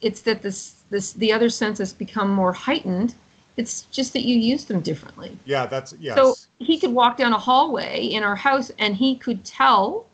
it's 0.00 0.20
that 0.22 0.42
this 0.42 0.82
this 0.90 1.12
the 1.12 1.32
other 1.32 1.48
senses 1.48 1.92
become 1.92 2.30
more 2.30 2.52
heightened. 2.52 3.14
It's 3.56 3.82
just 3.90 4.12
that 4.12 4.22
you 4.26 4.36
use 4.38 4.64
them 4.66 4.80
differently. 4.80 5.36
Yeah, 5.46 5.66
that's 5.66 5.94
yes. 5.98 6.16
So 6.16 6.34
he 6.58 6.78
could 6.78 6.92
walk 6.92 7.16
down 7.16 7.32
a 7.32 7.38
hallway 7.38 8.04
in 8.04 8.22
our 8.22 8.36
house 8.36 8.70
and 8.78 8.94
he 8.94 9.16
could 9.16 9.44
tell 9.44 10.06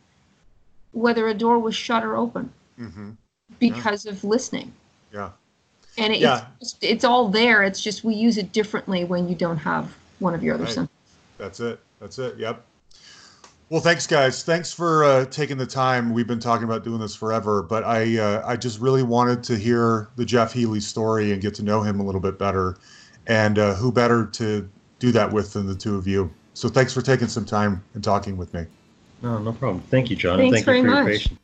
whether 0.92 1.28
a 1.28 1.34
door 1.34 1.58
was 1.58 1.74
shut 1.74 2.04
or 2.04 2.16
open 2.16 2.52
hmm 2.76 3.10
because 3.58 4.06
of 4.06 4.22
listening. 4.24 4.72
Yeah. 5.12 5.30
And 5.98 6.12
it's 6.12 6.22
Yeah. 6.22 6.46
just, 6.60 6.82
it's 6.82 7.04
all 7.04 7.28
there. 7.28 7.62
It's 7.62 7.80
just 7.80 8.02
we 8.02 8.14
use 8.14 8.38
it 8.38 8.52
differently 8.52 9.04
when 9.04 9.28
you 9.28 9.34
don't 9.34 9.58
have 9.58 9.94
one 10.20 10.34
of 10.34 10.42
your 10.42 10.54
other 10.54 10.64
Right. 10.64 10.72
senses. 10.72 10.94
That's 11.36 11.60
it. 11.60 11.80
That's 12.00 12.18
it. 12.18 12.38
Yep. 12.38 12.64
Well, 13.68 13.80
thanks, 13.80 14.06
guys. 14.06 14.42
Thanks 14.42 14.72
for 14.72 15.04
uh, 15.04 15.24
taking 15.26 15.56
the 15.56 15.66
time. 15.66 16.12
We've 16.12 16.26
been 16.26 16.40
talking 16.40 16.64
about 16.64 16.84
doing 16.84 17.00
this 17.00 17.14
forever, 17.14 17.62
but 17.62 17.84
I 17.84 18.18
uh, 18.18 18.42
I 18.46 18.56
just 18.56 18.80
really 18.80 19.02
wanted 19.02 19.42
to 19.44 19.56
hear 19.56 20.08
the 20.16 20.24
Jeff 20.26 20.52
Healey 20.52 20.80
story 20.80 21.32
and 21.32 21.40
get 21.40 21.54
to 21.54 21.62
know 21.62 21.82
him 21.82 21.98
a 21.98 22.02
little 22.04 22.20
bit 22.20 22.38
better. 22.38 22.76
And 23.26 23.58
uh, 23.58 23.74
who 23.74 23.92
better 23.92 24.26
to 24.26 24.68
do 24.98 25.12
that 25.12 25.32
with 25.32 25.52
than 25.52 25.66
the 25.66 25.74
two 25.74 25.96
of 25.96 26.06
you? 26.06 26.32
So 26.54 26.68
thanks 26.68 26.92
for 26.92 27.02
taking 27.02 27.28
some 27.28 27.44
time 27.44 27.82
and 27.94 28.02
talking 28.04 28.36
with 28.36 28.52
me. 28.52 28.66
no, 29.22 29.38
no 29.38 29.52
problem. 29.52 29.82
Thank 29.90 30.10
you, 30.10 30.16
John. 30.16 30.38
Thanks 30.38 30.56
thank 30.56 30.66
very 30.66 30.78
you 30.78 30.84
for 30.84 30.90
much. 30.90 31.04
your 31.04 31.12
patience. 31.12 31.38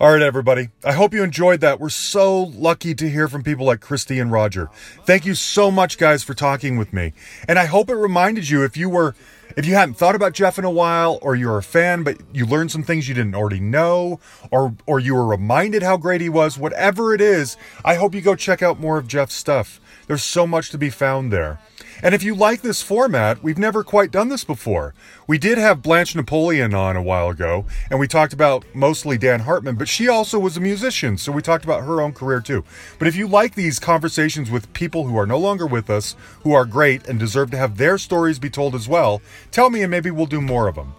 All 0.00 0.10
right, 0.10 0.22
everybody. 0.22 0.70
I 0.84 0.92
hope 0.92 1.14
you 1.14 1.22
enjoyed 1.22 1.60
that. 1.60 1.78
We're 1.78 1.88
so 1.88 2.42
lucky 2.42 2.96
to 2.96 3.08
hear 3.08 3.28
from 3.28 3.44
people 3.44 3.64
like 3.64 3.78
Cristie 3.78 4.20
and 4.20 4.30
Roger. 4.30 4.68
Thank 5.04 5.24
you 5.24 5.36
so 5.36 5.70
much, 5.70 5.98
guys, 5.98 6.24
for 6.24 6.34
talking 6.34 6.76
with 6.76 6.92
me. 6.92 7.12
And 7.46 7.60
I 7.60 7.66
hope 7.66 7.88
it 7.88 7.94
reminded 7.94 8.50
you 8.50 8.64
if 8.64 8.76
you 8.76 8.90
were, 8.90 9.14
if 9.56 9.64
you 9.64 9.74
hadn't 9.74 9.94
thought 9.94 10.16
about 10.16 10.32
Jeff 10.32 10.58
in 10.58 10.64
a 10.64 10.70
while, 10.70 11.20
or 11.22 11.36
you're 11.36 11.58
a 11.58 11.62
fan, 11.62 12.02
but 12.02 12.16
you 12.32 12.44
learned 12.44 12.72
some 12.72 12.82
things 12.82 13.08
you 13.08 13.14
didn't 13.14 13.36
already 13.36 13.60
know, 13.60 14.18
or 14.50 14.74
or 14.84 14.98
you 14.98 15.14
were 15.14 15.26
reminded 15.26 15.84
how 15.84 15.96
great 15.96 16.20
he 16.20 16.28
was, 16.28 16.58
whatever 16.58 17.14
it 17.14 17.20
is, 17.20 17.56
I 17.84 17.94
hope 17.94 18.16
you 18.16 18.20
go 18.20 18.34
check 18.34 18.62
out 18.62 18.80
more 18.80 18.98
of 18.98 19.06
Jeff's 19.06 19.36
stuff. 19.36 19.80
There's 20.06 20.22
so 20.22 20.46
much 20.46 20.70
to 20.70 20.78
be 20.78 20.90
found 20.90 21.32
there. 21.32 21.58
And 22.02 22.14
if 22.14 22.22
you 22.22 22.34
like 22.34 22.60
this 22.60 22.82
format, 22.82 23.42
we've 23.42 23.56
never 23.56 23.82
quite 23.82 24.10
done 24.10 24.28
this 24.28 24.44
before. 24.44 24.94
We 25.26 25.38
did 25.38 25.56
have 25.56 25.82
Blanche 25.82 26.14
Napoleon 26.14 26.74
on 26.74 26.96
a 26.96 27.02
while 27.02 27.30
ago, 27.30 27.64
and 27.90 27.98
we 27.98 28.06
talked 28.06 28.32
about 28.32 28.64
mostly 28.74 29.16
Dan 29.16 29.40
Hartman, 29.40 29.76
but 29.76 29.88
she 29.88 30.08
also 30.08 30.38
was 30.38 30.56
a 30.56 30.60
musician, 30.60 31.16
so 31.16 31.32
we 31.32 31.40
talked 31.40 31.64
about 31.64 31.84
her 31.84 32.00
own 32.00 32.12
career 32.12 32.40
too. 32.40 32.64
But 32.98 33.08
if 33.08 33.16
you 33.16 33.26
like 33.26 33.54
these 33.54 33.78
conversations 33.78 34.50
with 34.50 34.72
people 34.74 35.06
who 35.06 35.16
are 35.16 35.26
no 35.26 35.38
longer 35.38 35.66
with 35.66 35.88
us, 35.88 36.16
who 36.42 36.52
are 36.52 36.66
great 36.66 37.08
and 37.08 37.18
deserve 37.18 37.50
to 37.52 37.56
have 37.56 37.78
their 37.78 37.96
stories 37.96 38.38
be 38.38 38.50
told 38.50 38.74
as 38.74 38.88
well, 38.88 39.22
tell 39.50 39.70
me 39.70 39.82
and 39.82 39.90
maybe 39.90 40.10
we'll 40.10 40.26
do 40.26 40.42
more 40.42 40.68
of 40.68 40.74
them. 40.74 40.94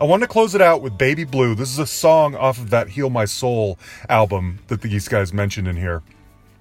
I 0.00 0.04
want 0.04 0.22
to 0.22 0.28
close 0.28 0.54
it 0.54 0.62
out 0.62 0.82
with 0.82 0.98
Baby 0.98 1.24
Blue. 1.24 1.54
This 1.54 1.70
is 1.70 1.78
a 1.78 1.86
song 1.86 2.34
off 2.34 2.58
of 2.58 2.70
that 2.70 2.88
Heal 2.88 3.10
My 3.10 3.24
Soul 3.24 3.78
album 4.08 4.58
that 4.68 4.82
these 4.82 5.08
guys 5.08 5.32
mentioned 5.32 5.68
in 5.68 5.76
here. 5.76 6.02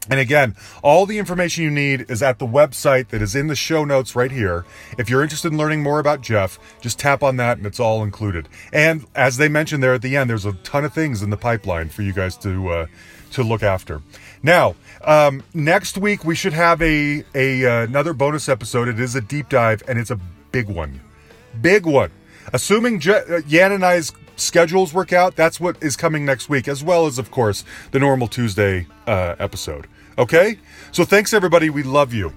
And 0.10 0.20
again, 0.20 0.56
all 0.82 1.06
the 1.06 1.20
information 1.20 1.64
you 1.64 1.70
need 1.72 2.10
is 2.10 2.24
at 2.24 2.40
the 2.40 2.48
website 2.48 3.10
that 3.10 3.22
is 3.22 3.36
in 3.36 3.48
the 3.48 3.56
show 3.56 3.86
notes 3.86 4.16
right 4.16 4.32
here. 4.32 4.66
If 4.98 5.10
you're 5.10 5.22
interested 5.22 5.52
in 5.52 5.58
learning 5.58 5.84
more 5.84 6.00
about 6.00 6.22
Jeff, 6.22 6.60
just 6.82 6.98
tap 6.98 7.22
on 7.22 7.38
that 7.38 7.58
and 7.58 7.68
it's 7.68 7.80
all 7.80 8.04
included. 8.04 8.50
And 8.74 9.06
as 9.16 9.38
they 9.38 9.50
mentioned 9.50 9.84
there 9.84 9.94
at 9.94 10.02
the 10.02 10.18
end, 10.18 10.30
there's 10.30 10.46
a 10.46 10.54
ton 10.54 10.86
of 10.86 10.94
things 10.94 11.22
in 11.22 11.30
the 11.30 11.38
pipeline 11.38 11.90
for 11.90 12.02
you 12.02 12.14
guys 12.14 12.36
to 12.38 12.70
uh, 12.70 12.86
to 13.32 13.44
look 13.44 13.62
after. 13.62 14.02
Now, 14.42 14.76
um, 15.04 15.44
next 15.54 15.98
week 15.98 16.26
we 16.26 16.36
should 16.36 16.54
have 16.54 16.82
a 16.82 17.24
a 17.36 17.66
uh, 17.66 17.84
another 17.84 18.14
bonus 18.14 18.50
episode. 18.50 18.88
It 18.88 19.00
is 19.00 19.16
a 19.16 19.22
deep 19.22 19.50
dive 19.50 19.84
and 19.88 20.00
it's 20.00 20.12
a 20.12 20.20
big 20.52 20.70
one, 20.70 21.00
big 21.62 21.86
one. 21.86 22.12
Assuming 22.52 23.00
Je- 23.00 23.14
uh, 23.14 23.42
Yan 23.48 23.72
and 23.72 23.86
I's 23.86 24.12
schedules 24.38 24.94
work 24.94 25.14
out, 25.14 25.36
that's 25.36 25.60
what 25.60 25.82
is 25.84 25.96
coming 25.96 26.26
next 26.26 26.50
week, 26.50 26.68
as 26.68 26.84
well 26.84 27.06
as, 27.06 27.20
of 27.20 27.30
course, 27.32 27.64
the 27.92 28.00
normal 28.00 28.28
Tuesday 28.28 28.88
uh, 29.06 29.36
episode. 29.40 29.88
Okay? 30.20 30.60
So 30.92 31.06
thanks, 31.06 31.34
everybody. 31.34 31.70
We 31.70 31.82
love 31.82 32.14
you. 32.14 32.34